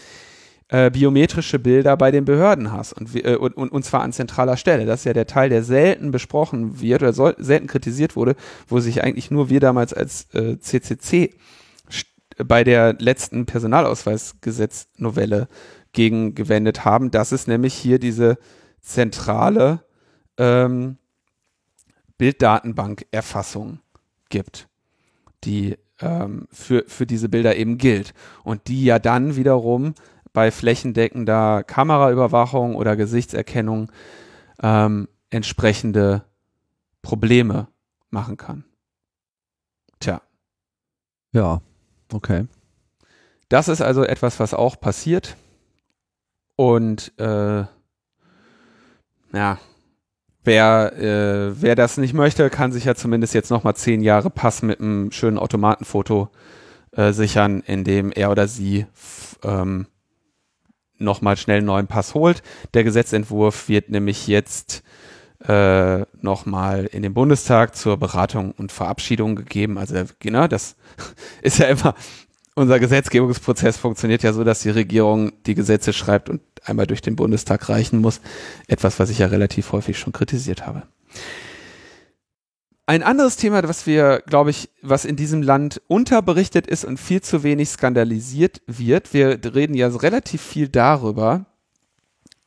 [0.68, 4.86] äh, biometrische Bilder bei den Behörden hast und, äh, und, und, zwar an zentraler Stelle.
[4.86, 8.34] Das ist ja der Teil, der selten besprochen wird oder soll, selten kritisiert wurde,
[8.68, 11.34] wo sich eigentlich nur wir damals als äh, CCC
[12.38, 15.48] bei der letzten Personalausweisgesetznovelle
[15.92, 17.10] gegen gewendet haben.
[17.10, 18.38] Das ist nämlich hier diese
[18.80, 19.84] zentrale
[20.38, 20.98] ähm,
[22.18, 23.80] Bilddatenbankerfassung
[24.28, 24.68] gibt,
[25.44, 29.94] die ähm, für, für diese Bilder eben gilt und die ja dann wiederum
[30.34, 33.90] bei flächendeckender Kameraüberwachung oder Gesichtserkennung
[34.62, 36.24] ähm, entsprechende
[37.00, 37.68] Probleme
[38.10, 38.64] machen kann.
[40.00, 40.20] Tja,
[41.32, 41.62] Ja,
[42.12, 42.46] okay.
[43.48, 45.36] das ist also etwas, was auch passiert.
[46.56, 47.64] Und äh,
[49.32, 49.58] ja,
[50.42, 54.62] wer, äh, wer das nicht möchte, kann sich ja zumindest jetzt nochmal zehn Jahre Pass
[54.62, 56.28] mit einem schönen Automatenfoto
[56.92, 58.86] äh, sichern, indem er oder sie
[59.42, 59.86] ähm,
[61.04, 62.42] nochmal schnell einen neuen Pass holt.
[62.74, 64.82] Der Gesetzentwurf wird nämlich jetzt
[65.46, 69.78] äh, nochmal in den Bundestag zur Beratung und Verabschiedung gegeben.
[69.78, 70.76] Also genau, das
[71.42, 71.94] ist ja immer,
[72.54, 77.16] unser Gesetzgebungsprozess funktioniert ja so, dass die Regierung die Gesetze schreibt und einmal durch den
[77.16, 78.20] Bundestag reichen muss.
[78.68, 80.84] Etwas, was ich ja relativ häufig schon kritisiert habe.
[82.86, 87.22] Ein anderes Thema, was wir, glaube ich, was in diesem Land unterberichtet ist und viel
[87.22, 89.14] zu wenig skandalisiert wird.
[89.14, 91.46] Wir reden ja relativ viel darüber,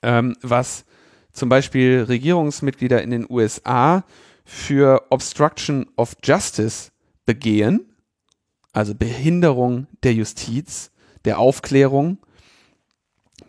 [0.04, 0.86] ähm, was
[1.32, 4.04] zum Beispiel Regierungsmitglieder in den USA
[4.46, 6.92] für Obstruction of Justice
[7.26, 7.96] begehen,
[8.74, 10.92] also Behinderung der Justiz,
[11.26, 12.20] der Aufklärung,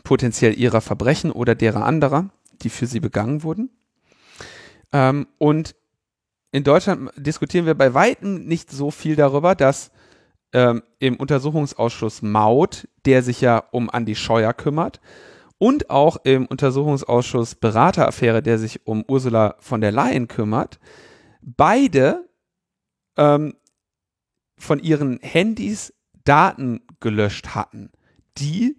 [0.04, 2.30] potenziell ihrer Verbrechen oder derer anderer,
[2.62, 3.68] die für sie begangen wurden.
[4.90, 5.74] Ähm, und
[6.50, 9.90] in Deutschland diskutieren wir bei weitem nicht so viel darüber, dass
[10.52, 15.00] ähm, im Untersuchungsausschuss Maut, der sich ja um Andi Scheuer kümmert,
[15.58, 20.78] und auch im Untersuchungsausschuss Berateraffäre, der sich um Ursula von der Leyen kümmert,
[21.42, 22.28] beide
[23.16, 23.54] ähm,
[24.56, 25.92] von ihren Handys
[26.24, 27.90] Daten gelöscht hatten,
[28.38, 28.76] die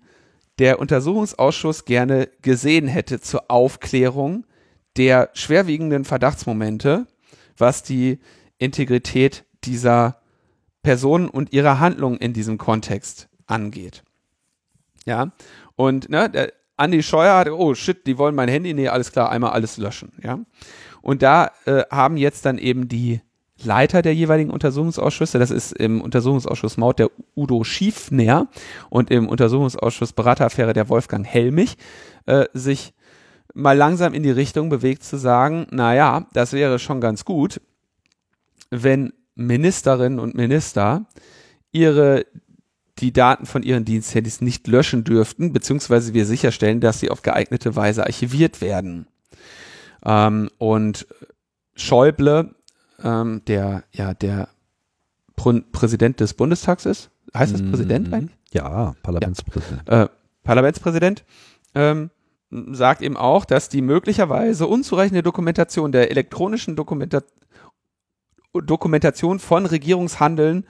[0.58, 4.46] der Untersuchungsausschuss gerne gesehen hätte zur Aufklärung
[4.98, 7.08] der schwerwiegenden Verdachtsmomente,
[7.60, 8.20] was die
[8.58, 10.22] Integrität dieser
[10.84, 14.04] Personen und ihrer Handlungen in diesem Kontext angeht.
[15.06, 15.32] Ja,
[15.76, 19.30] und ne, der Andi Scheuer hat, oh shit, die wollen mein Handy, nee, alles klar,
[19.30, 20.40] einmal alles löschen, ja.
[21.02, 23.22] Und da äh, haben jetzt dann eben die
[23.64, 25.40] Leiter der jeweiligen Untersuchungsausschüsse.
[25.40, 28.48] Das ist im Untersuchungsausschuss Maut der Udo Schiefner
[28.90, 31.78] und im Untersuchungsausschuss Berateraffäre der Wolfgang Helmich
[32.26, 32.94] äh, sich
[33.54, 37.62] mal langsam in die Richtung bewegt zu sagen, na ja, das wäre schon ganz gut,
[38.70, 41.06] wenn Ministerinnen und Minister
[41.72, 42.26] ihre
[43.00, 47.76] die Daten von ihren Diensthandys nicht löschen dürften, beziehungsweise wir sicherstellen, dass sie auf geeignete
[47.76, 49.08] Weise archiviert werden.
[50.04, 51.08] Ähm, und
[51.76, 52.56] Schäuble,
[53.02, 54.50] ähm, der ja der
[55.36, 58.38] Pr Präsident des Bundestags ist, heißt das Präsident eigentlich?
[58.52, 59.88] Ja, Parlamentspräsident.
[59.88, 60.08] äh,
[60.44, 61.24] Parlamentspräsident,
[61.76, 62.10] ähm,
[62.50, 67.22] sagt eben auch, dass die möglicherweise unzureichende Dokumentation der elektronischen Dokumenta
[68.52, 70.66] Dokumentation von Regierungshandeln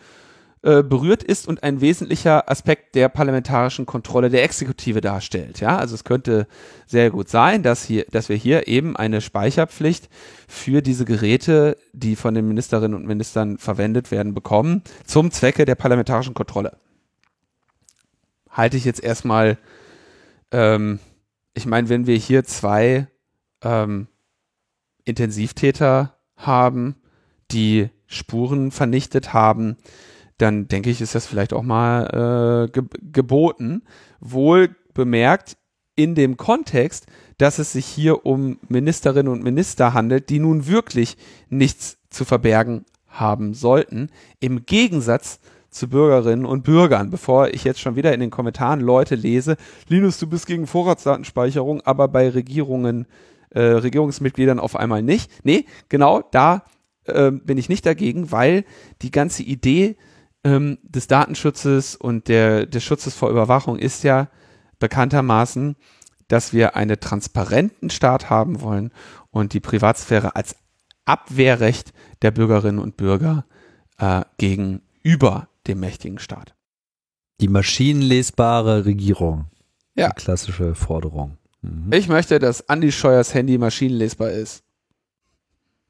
[0.61, 5.61] äh, berührt ist und ein wesentlicher Aspekt der parlamentarischen Kontrolle der Exekutive darstellt.
[5.61, 6.47] Ja, also es könnte
[6.85, 10.09] sehr gut sein, dass hier, dass wir hier eben eine Speicherpflicht
[10.49, 15.75] für diese Geräte, die von den Ministerinnen und Ministern verwendet werden, bekommen, zum Zwecke der
[15.75, 16.75] parlamentarischen Kontrolle.
[18.49, 19.57] Halte ich jetzt erstmal
[20.51, 20.99] ähm,
[21.59, 23.07] ich meine, wenn wir hier zwei
[23.61, 24.07] ähm,
[25.03, 26.95] Intensivtäter haben,
[27.51, 29.75] die Spuren vernichtet haben,
[30.37, 33.83] dann denke ich, ist das vielleicht auch mal äh, ge geboten.
[34.21, 35.57] Wohl bemerkt
[35.97, 37.07] in dem Kontext,
[37.37, 41.17] dass es sich hier um Ministerinnen und Minister handelt, die nun wirklich
[41.49, 47.95] nichts zu verbergen haben sollten, im Gegensatz zu Bürgerinnen und Bürgern, bevor ich jetzt schon
[47.95, 53.07] wieder in den Kommentaren Leute lese, Linus, du bist gegen Vorratsdatenspeicherung, aber bei Regierungen,
[53.51, 55.31] äh, Regierungsmitgliedern auf einmal nicht.
[55.43, 56.63] Nee, genau da
[57.05, 58.65] äh, bin ich nicht dagegen, weil
[59.01, 59.97] die ganze Idee
[60.43, 64.29] ähm, des Datenschutzes und der, des Schutzes vor Überwachung ist ja
[64.79, 65.75] bekanntermaßen,
[66.27, 68.91] dass wir einen transparenten Staat haben wollen
[69.31, 70.55] und die Privatsphäre als
[71.05, 71.91] Abwehrrecht
[72.21, 73.45] der Bürgerinnen und Bürger
[73.97, 76.55] äh, gegenüber dem mächtigen Staat.
[77.41, 79.45] Die maschinenlesbare Regierung.
[79.95, 80.09] Ja.
[80.09, 81.37] Die klassische Forderung.
[81.61, 81.91] Mhm.
[81.93, 84.63] Ich möchte, dass Andy Scheuers Handy maschinenlesbar ist.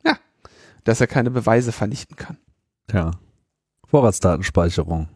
[0.06, 0.18] Ja.
[0.84, 2.38] Dass er keine Beweise vernichten kann.
[2.92, 3.12] Ja.
[3.88, 5.10] Vorratsdatenspeicherung.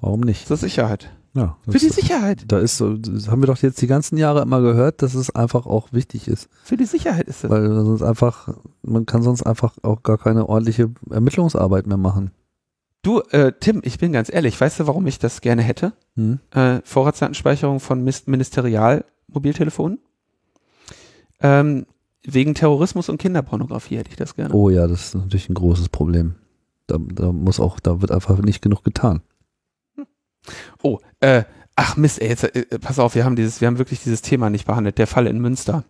[0.00, 0.46] Warum nicht?
[0.46, 1.10] Zur Sicherheit.
[1.34, 2.44] Ja, Für die Sicherheit.
[2.48, 5.34] Da ist so, das haben wir doch jetzt die ganzen Jahre immer gehört, dass es
[5.34, 6.48] einfach auch wichtig ist.
[6.64, 7.50] Für die Sicherheit ist es.
[7.50, 8.48] Weil sonst einfach,
[8.80, 12.30] man kann sonst einfach auch gar keine ordentliche Ermittlungsarbeit mehr machen.
[13.06, 15.92] Du, äh, Tim, ich bin ganz ehrlich, weißt du, warum ich das gerne hätte?
[16.16, 16.40] Hm?
[16.50, 20.00] Äh, Vorratsdatenspeicherung von Ministerial-Mobiltelefonen?
[21.38, 21.86] Ähm,
[22.24, 24.52] wegen Terrorismus und Kinderpornografie hätte ich das gerne.
[24.52, 26.34] Oh ja, das ist natürlich ein großes Problem.
[26.88, 29.22] Da, da muss auch, da wird einfach nicht genug getan.
[30.82, 31.44] Oh, äh,
[31.76, 34.50] ach Mist, ey, jetzt, äh, pass auf, wir haben dieses, wir haben wirklich dieses Thema
[34.50, 35.84] nicht behandelt, der Fall in Münster.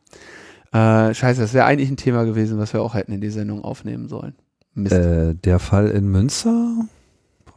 [0.70, 3.64] Äh, scheiße, das wäre eigentlich ein Thema gewesen, was wir auch hätten in die Sendung
[3.64, 4.34] aufnehmen sollen.
[4.74, 4.92] Mist.
[4.92, 6.86] Äh, der Fall in Münster?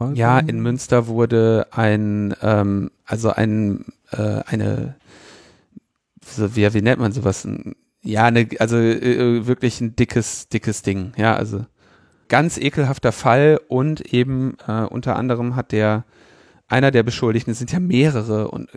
[0.00, 0.18] Frage?
[0.18, 4.96] Ja, in Münster wurde ein, ähm, also ein, äh, eine,
[6.24, 7.46] so, wie, wie nennt man sowas?
[8.02, 11.12] Ja, eine, also äh, wirklich ein dickes, dickes Ding.
[11.18, 11.66] Ja, also
[12.28, 16.04] ganz ekelhafter Fall und eben äh, unter anderem hat der,
[16.66, 18.70] einer der Beschuldigten, es sind ja mehrere und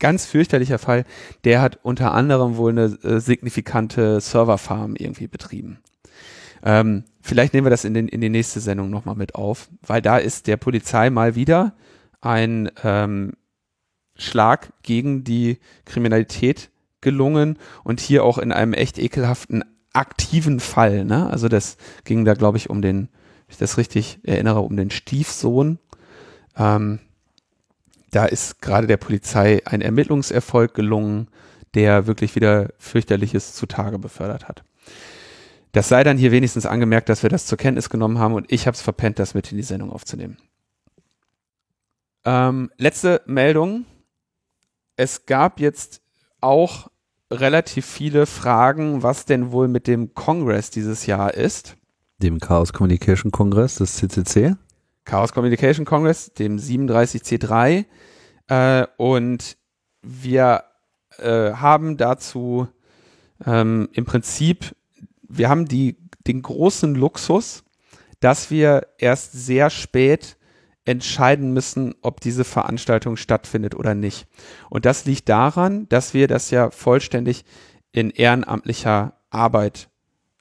[0.00, 1.04] ganz fürchterlicher Fall,
[1.44, 5.78] der hat unter anderem wohl eine äh, signifikante Serverfarm irgendwie betrieben.
[6.64, 10.00] Ähm, vielleicht nehmen wir das in, den, in die nächste Sendung nochmal mit auf, weil
[10.00, 11.74] da ist der Polizei mal wieder
[12.22, 13.34] ein ähm,
[14.16, 16.70] Schlag gegen die Kriminalität
[17.02, 19.62] gelungen und hier auch in einem echt ekelhaften
[19.92, 21.04] aktiven Fall.
[21.04, 21.28] Ne?
[21.30, 24.90] Also das ging da, glaube ich, um den, wenn ich das richtig erinnere, um den
[24.90, 25.78] Stiefsohn.
[26.56, 26.98] Ähm,
[28.10, 31.28] da ist gerade der Polizei ein Ermittlungserfolg gelungen,
[31.74, 34.64] der wirklich wieder fürchterliches zutage befördert hat.
[35.74, 38.68] Das sei dann hier wenigstens angemerkt, dass wir das zur Kenntnis genommen haben und ich
[38.68, 40.36] habe es verpennt, das mit in die Sendung aufzunehmen.
[42.24, 43.84] Ähm, letzte Meldung.
[44.96, 46.00] Es gab jetzt
[46.40, 46.92] auch
[47.28, 51.76] relativ viele Fragen, was denn wohl mit dem Congress dieses Jahr ist.
[52.18, 54.54] Dem Chaos Communication Kongress des CCC.
[55.04, 57.84] Chaos Communication Congress, dem 37C3.
[58.46, 59.56] Äh, und
[60.02, 60.62] wir
[61.18, 62.68] äh, haben dazu
[63.44, 64.76] ähm, im Prinzip,
[65.28, 65.96] wir haben die,
[66.26, 67.64] den großen Luxus,
[68.20, 70.36] dass wir erst sehr spät
[70.84, 74.26] entscheiden müssen, ob diese Veranstaltung stattfindet oder nicht.
[74.70, 77.44] Und das liegt daran, dass wir das ja vollständig
[77.92, 79.88] in ehrenamtlicher Arbeit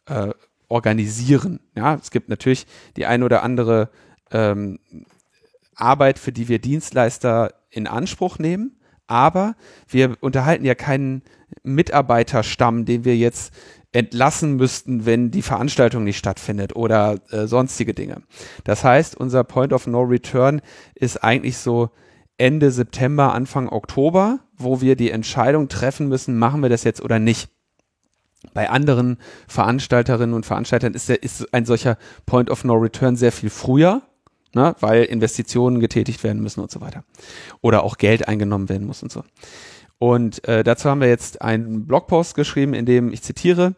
[0.05, 0.31] äh,
[0.67, 1.59] organisieren.
[1.75, 2.65] Ja, es gibt natürlich
[2.97, 3.89] die eine oder andere
[4.31, 4.79] ähm,
[5.75, 8.77] Arbeit, für die wir Dienstleister in Anspruch nehmen,
[9.07, 9.55] Aber
[9.87, 11.23] wir unterhalten ja keinen
[11.63, 13.53] Mitarbeiterstamm, den wir jetzt
[13.93, 18.23] entlassen müssten, wenn die Veranstaltung nicht stattfindet oder äh, sonstige Dinge.
[18.63, 20.61] Das heißt, unser Point of No Return
[20.95, 21.89] ist eigentlich so
[22.37, 27.19] Ende September, Anfang Oktober, wo wir die Entscheidung treffen müssen, machen wir das jetzt oder
[27.19, 27.49] nicht.
[28.53, 29.17] Bei anderen
[29.47, 34.01] Veranstalterinnen und Veranstaltern ist, der, ist ein solcher Point of No Return sehr viel früher,
[34.53, 37.03] ne, weil Investitionen getätigt werden müssen und so weiter.
[37.61, 39.23] Oder auch Geld eingenommen werden muss und so.
[40.03, 43.73] Und äh, dazu haben wir jetzt einen Blogpost geschrieben, in dem ich zitiere,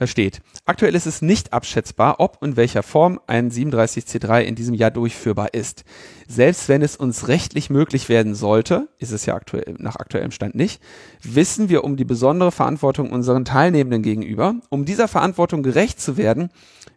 [0.00, 4.56] äh, steht, aktuell ist es nicht abschätzbar, ob und in welcher Form ein 37C3 in
[4.56, 5.84] diesem Jahr durchführbar ist.
[6.26, 10.56] Selbst wenn es uns rechtlich möglich werden sollte, ist es ja aktuell, nach aktuellem Stand
[10.56, 10.82] nicht,
[11.22, 14.56] wissen wir um die besondere Verantwortung unseren Teilnehmenden gegenüber.
[14.68, 16.50] Um dieser Verantwortung gerecht zu werden,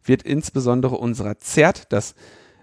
[0.04, 2.16] wird insbesondere unserer ZERT, das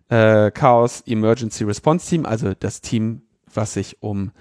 [0.08, 3.22] äh, Chaos Emergency Response Team, also das Team,
[3.54, 4.32] was sich um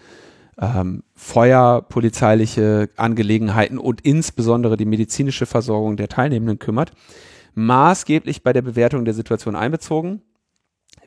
[0.60, 6.94] ähm, Feuer, polizeiliche Angelegenheiten und insbesondere die medizinische Versorgung der Teilnehmenden kümmert,
[7.54, 10.24] maßgeblich bei der Bewertung der Situation einbezogen.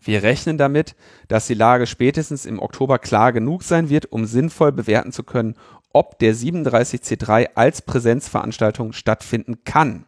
[0.00, 0.94] Wir rechnen damit,
[1.26, 5.56] dass die Lage spätestens im Oktober klar genug sein wird, um sinnvoll bewerten zu können,
[5.92, 10.06] ob der 37C3 als Präsenzveranstaltung stattfinden kann.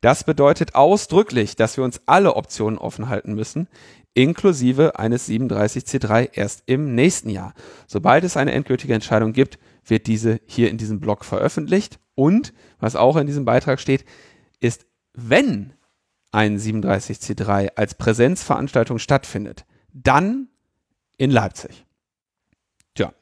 [0.00, 3.68] Das bedeutet ausdrücklich, dass wir uns alle Optionen offen halten müssen,
[4.14, 7.54] inklusive eines 37C3 erst im nächsten Jahr.
[7.86, 11.98] Sobald es eine endgültige Entscheidung gibt, wird diese hier in diesem Blog veröffentlicht.
[12.14, 14.04] Und was auch in diesem Beitrag steht,
[14.60, 15.72] ist, wenn
[16.32, 20.48] ein 37C3 als Präsenzveranstaltung stattfindet, dann
[21.16, 21.86] in Leipzig.
[22.94, 23.12] Tja,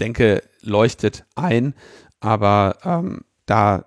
[0.00, 1.74] denke, leuchtet ein,
[2.20, 3.86] aber ähm, da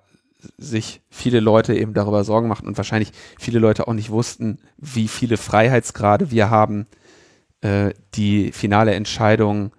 [0.58, 5.08] sich viele Leute eben darüber Sorgen machten und wahrscheinlich viele Leute auch nicht wussten, wie
[5.08, 6.88] viele Freiheitsgrade wir haben,
[7.62, 9.72] äh, die finale Entscheidung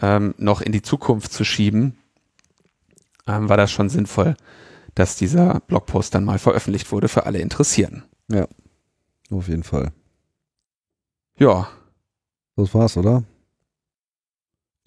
[0.00, 1.96] ähm, noch in die Zukunft zu schieben,
[3.26, 4.36] ähm, war das schon sinnvoll,
[4.94, 8.04] dass dieser Blogpost dann mal veröffentlicht wurde für alle Interessierten.
[8.30, 8.46] Ja,
[9.30, 9.92] auf jeden Fall.
[11.38, 11.68] Ja.
[12.56, 13.22] Das war's, oder?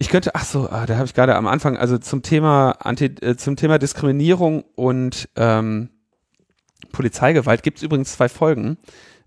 [0.02, 3.04] Ich könnte, ach so, ah, da habe ich gerade am Anfang, also zum Thema Anti,
[3.04, 5.90] äh, zum Thema Diskriminierung und ähm,
[6.90, 8.78] Polizeigewalt gibt es übrigens zwei Folgen.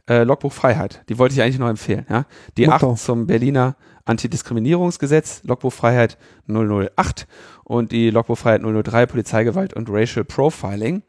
[0.09, 2.05] Äh, Logbuch Freiheit, die wollte ich eigentlich noch empfehlen.
[2.09, 2.25] Ja?
[2.57, 2.97] Die Mach 8 doch.
[2.97, 6.17] zum Berliner Antidiskriminierungsgesetz, Logbuch Freiheit
[6.49, 7.25] 008
[7.63, 11.03] und die Logbuch Freiheit 003, Polizeigewalt und Racial Profiling.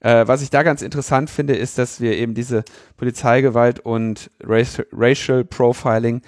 [0.00, 2.64] Äh, was ich da ganz interessant finde, ist, dass wir eben diese
[2.96, 6.22] Polizeigewalt und Racial Profiling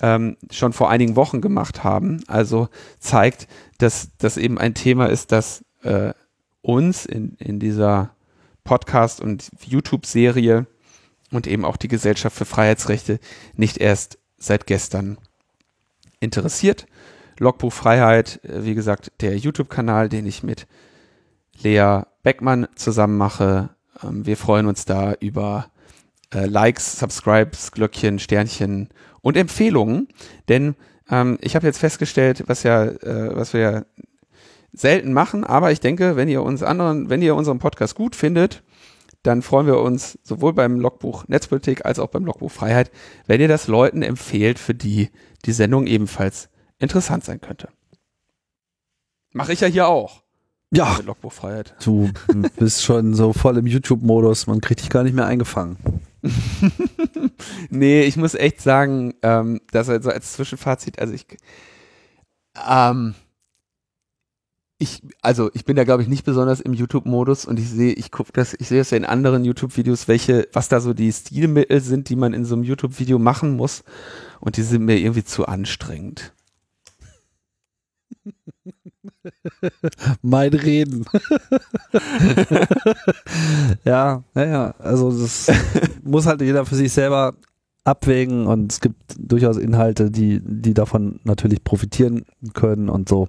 [0.00, 2.22] ähm, schon vor einigen Wochen gemacht haben.
[2.26, 2.68] Also
[2.98, 3.48] zeigt,
[3.78, 6.12] dass das eben ein Thema ist, das äh,
[6.62, 8.14] uns in, in dieser
[8.64, 10.66] Podcast- und YouTube-Serie
[11.30, 13.20] und eben auch die Gesellschaft für Freiheitsrechte
[13.54, 15.18] nicht erst seit gestern
[16.20, 16.86] interessiert.
[17.38, 20.66] Logbuch Freiheit, äh, wie gesagt, der YouTube-Kanal, den ich mit
[21.62, 23.70] Lea Beckmann zusammen mache.
[24.02, 25.70] Ähm, wir freuen uns da über
[26.32, 28.88] äh, Likes, Subscribes, Glöckchen, Sternchen
[29.24, 30.08] und Empfehlungen,
[30.48, 30.76] denn
[31.10, 33.84] ähm, ich habe jetzt festgestellt, was ja, äh, was wir ja
[34.72, 38.62] selten machen, aber ich denke, wenn ihr uns anderen, wenn ihr unseren Podcast gut findet,
[39.22, 42.90] dann freuen wir uns sowohl beim Logbuch Netzpolitik als auch beim Logbuch Freiheit,
[43.26, 45.08] wenn ihr das Leuten empfehlt, für die
[45.46, 47.68] die Sendung ebenfalls interessant sein könnte.
[49.32, 50.22] Mache ich ja hier auch.
[50.70, 51.74] Ja, Logbuch Freiheit.
[51.82, 52.10] du
[52.58, 55.78] bist schon so voll im YouTube-Modus, man kriegt dich gar nicht mehr eingefangen.
[57.70, 61.26] nee, ich muss echt sagen, ähm, dass also als Zwischenfazit, also ich,
[62.68, 63.14] ähm,
[64.78, 68.10] ich, also ich bin da glaube ich nicht besonders im YouTube-Modus und ich sehe, ich
[68.10, 71.80] gucke das, ich sehe es ja in anderen YouTube-Videos, welche, was da so die Stilmittel
[71.80, 73.84] sind, die man in so einem YouTube-Video machen muss
[74.40, 76.32] und die sind mir irgendwie zu anstrengend.
[80.22, 81.04] Mein Reden.
[83.84, 85.50] ja, naja, also das
[86.02, 87.34] muss halt jeder für sich selber
[87.84, 92.24] abwägen und es gibt durchaus Inhalte, die, die davon natürlich profitieren
[92.54, 93.28] können und so.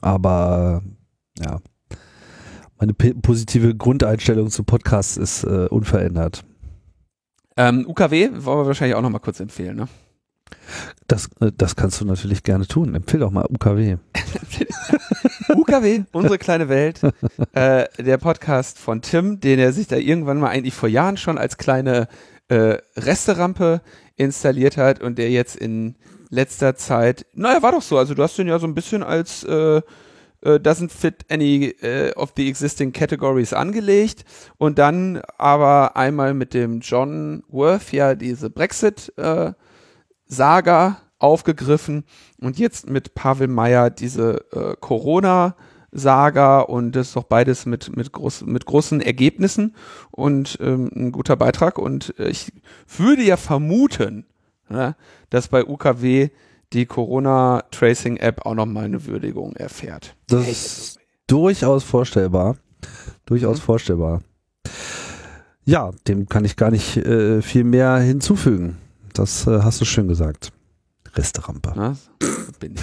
[0.00, 0.82] Aber
[1.38, 1.60] ja,
[2.78, 6.44] meine positive Grundeinstellung zu Podcasts ist äh, unverändert.
[7.56, 9.88] Ähm, UKW wollen wir wahrscheinlich auch noch mal kurz empfehlen, ne?
[11.06, 12.94] Das, äh, das kannst du natürlich gerne tun.
[12.94, 13.96] Empfehl doch mal UKW.
[15.54, 17.00] UKW, unsere kleine Welt,
[17.52, 21.38] äh, der Podcast von Tim, den er sich da irgendwann mal eigentlich vor Jahren schon
[21.38, 22.08] als kleine
[22.48, 23.80] äh, Resterampe
[24.16, 25.96] installiert hat und der jetzt in
[26.30, 29.44] letzter Zeit, naja, war doch so, also du hast den ja so ein bisschen als
[29.44, 29.80] äh,
[30.42, 34.24] äh, doesn't fit any äh, of the existing categories angelegt
[34.58, 39.52] und dann aber einmal mit dem John Worth ja diese Brexit äh,
[40.26, 42.04] Saga aufgegriffen
[42.40, 48.12] und jetzt mit Pavel Meyer diese äh, Corona-Saga und das ist doch beides mit, mit,
[48.12, 49.74] groß, mit großen Ergebnissen
[50.10, 52.52] und ähm, ein guter Beitrag und äh, ich
[52.96, 54.26] würde ja vermuten,
[54.68, 54.94] ja,
[55.30, 56.28] dass bei UKW
[56.72, 60.16] die Corona-Tracing-App auch nochmal eine Würdigung erfährt.
[60.28, 60.98] Das ist
[61.28, 62.56] durchaus vorstellbar.
[63.24, 63.62] Durchaus Mhm.
[63.62, 64.22] vorstellbar.
[65.64, 68.78] Ja, dem kann ich gar nicht äh, viel mehr hinzufügen.
[69.16, 70.52] Das äh, hast du schön gesagt.
[71.14, 71.72] Resterampe.
[71.74, 72.82] Na, so bin ich.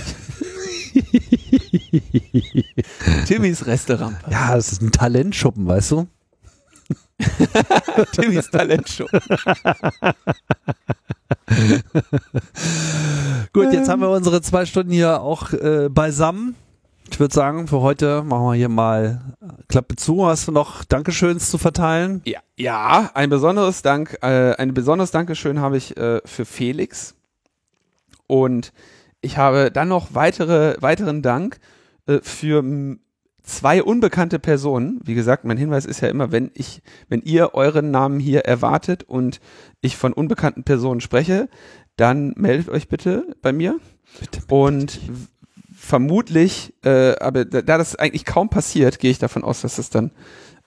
[3.27, 4.17] Timmys Restaurant.
[4.31, 6.07] Ja, das ist ein Talentschuppen, weißt du?
[8.13, 9.05] Timmys Talentshow.
[13.53, 16.55] Gut, jetzt haben wir unsere zwei Stunden hier auch äh, beisammen.
[17.13, 19.21] Ich würde sagen, für heute machen wir hier mal
[19.67, 20.25] Klappe zu.
[20.25, 22.23] Hast du noch Dankeschöns zu verteilen?
[22.25, 27.13] Ja, ja, ein besonderes Dank, äh, ein besonderes Dankeschön habe ich äh, für Felix.
[28.25, 28.73] Und
[29.21, 31.59] ich habe dann noch weitere, weiteren Dank
[32.07, 32.63] äh, für
[33.43, 34.99] zwei unbekannte Personen.
[35.03, 39.03] Wie gesagt, mein Hinweis ist ja immer, wenn ich, wenn ihr euren Namen hier erwartet
[39.03, 39.39] und
[39.81, 41.47] ich von unbekannten Personen spreche,
[41.95, 43.79] dann meldet euch bitte bei mir.
[44.49, 45.27] Und w-
[45.83, 49.89] vermutlich, äh, aber da, da das eigentlich kaum passiert, gehe ich davon aus, dass es
[49.89, 50.11] dann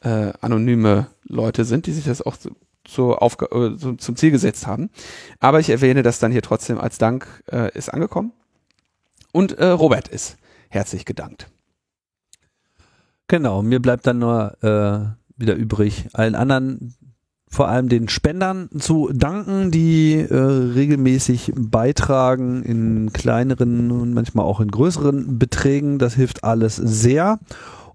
[0.02, 2.50] äh, anonyme Leute sind, die sich das auch so,
[2.86, 4.90] so, Aufga äh, so zum Ziel gesetzt haben.
[5.40, 8.32] Aber ich erwähne das dann hier trotzdem als Dank äh, ist angekommen.
[9.32, 10.36] Und äh, Robert ist
[10.68, 11.48] herzlich gedankt.
[13.26, 16.94] Genau, mir bleibt dann nur äh, wieder übrig, allen anderen,
[17.48, 24.60] vor allem den Spendern zu danken, die äh, regelmäßig beitragen in kleineren und manchmal auch
[24.60, 25.98] in größeren Beträgen.
[25.98, 27.38] Das hilft alles sehr.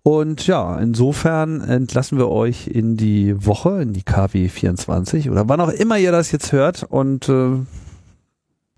[0.03, 5.61] Und ja, insofern entlassen wir euch in die Woche, in die KW 24 oder wann
[5.61, 7.57] auch immer ihr das jetzt hört und äh,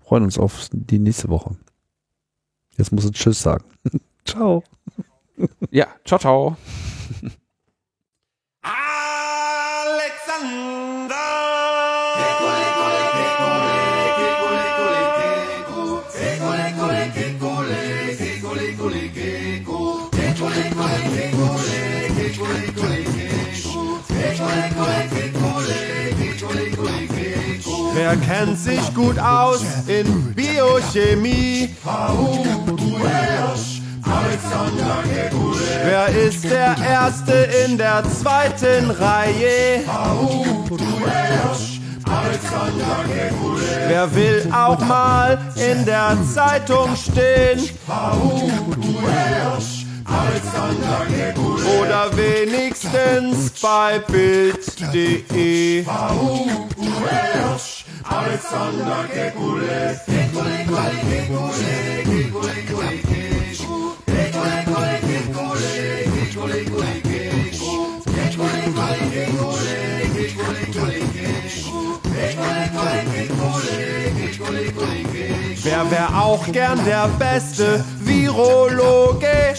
[0.00, 1.56] freuen uns auf die nächste Woche.
[2.76, 3.64] Jetzt muss ich Tschüss sagen.
[4.26, 4.64] Ciao.
[5.70, 6.56] Ja, ciao, ciao.
[27.96, 31.70] Wer kennt sich gut aus in Biochemie?
[35.84, 37.32] Wer ist der Erste
[37.66, 39.80] in der zweiten Reihe?
[43.86, 47.70] Wer will auch mal in der Zeitung stehen?
[51.80, 55.84] Oder wenigstens bei Bild.de.
[75.62, 79.54] Wer wär auch gern der beste Virologe?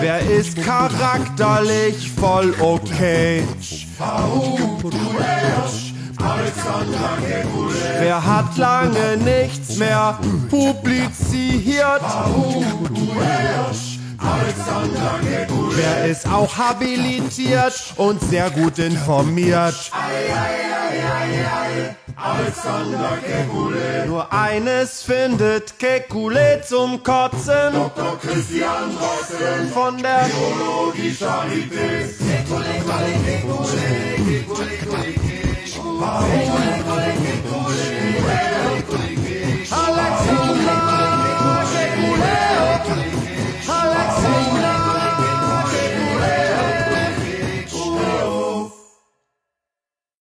[0.00, 3.42] Wer ist charakterlich voll okay?
[7.98, 10.18] Wer hat lange nichts mehr
[10.50, 12.02] publiziert?
[15.70, 19.90] Wer ist auch habilitiert und sehr gut informiert?
[24.06, 27.72] Nur eines findet Kekulé zum Kotzen.
[27.72, 28.18] Dr.
[28.18, 32.06] Christian Drosten von der Biologie Charité.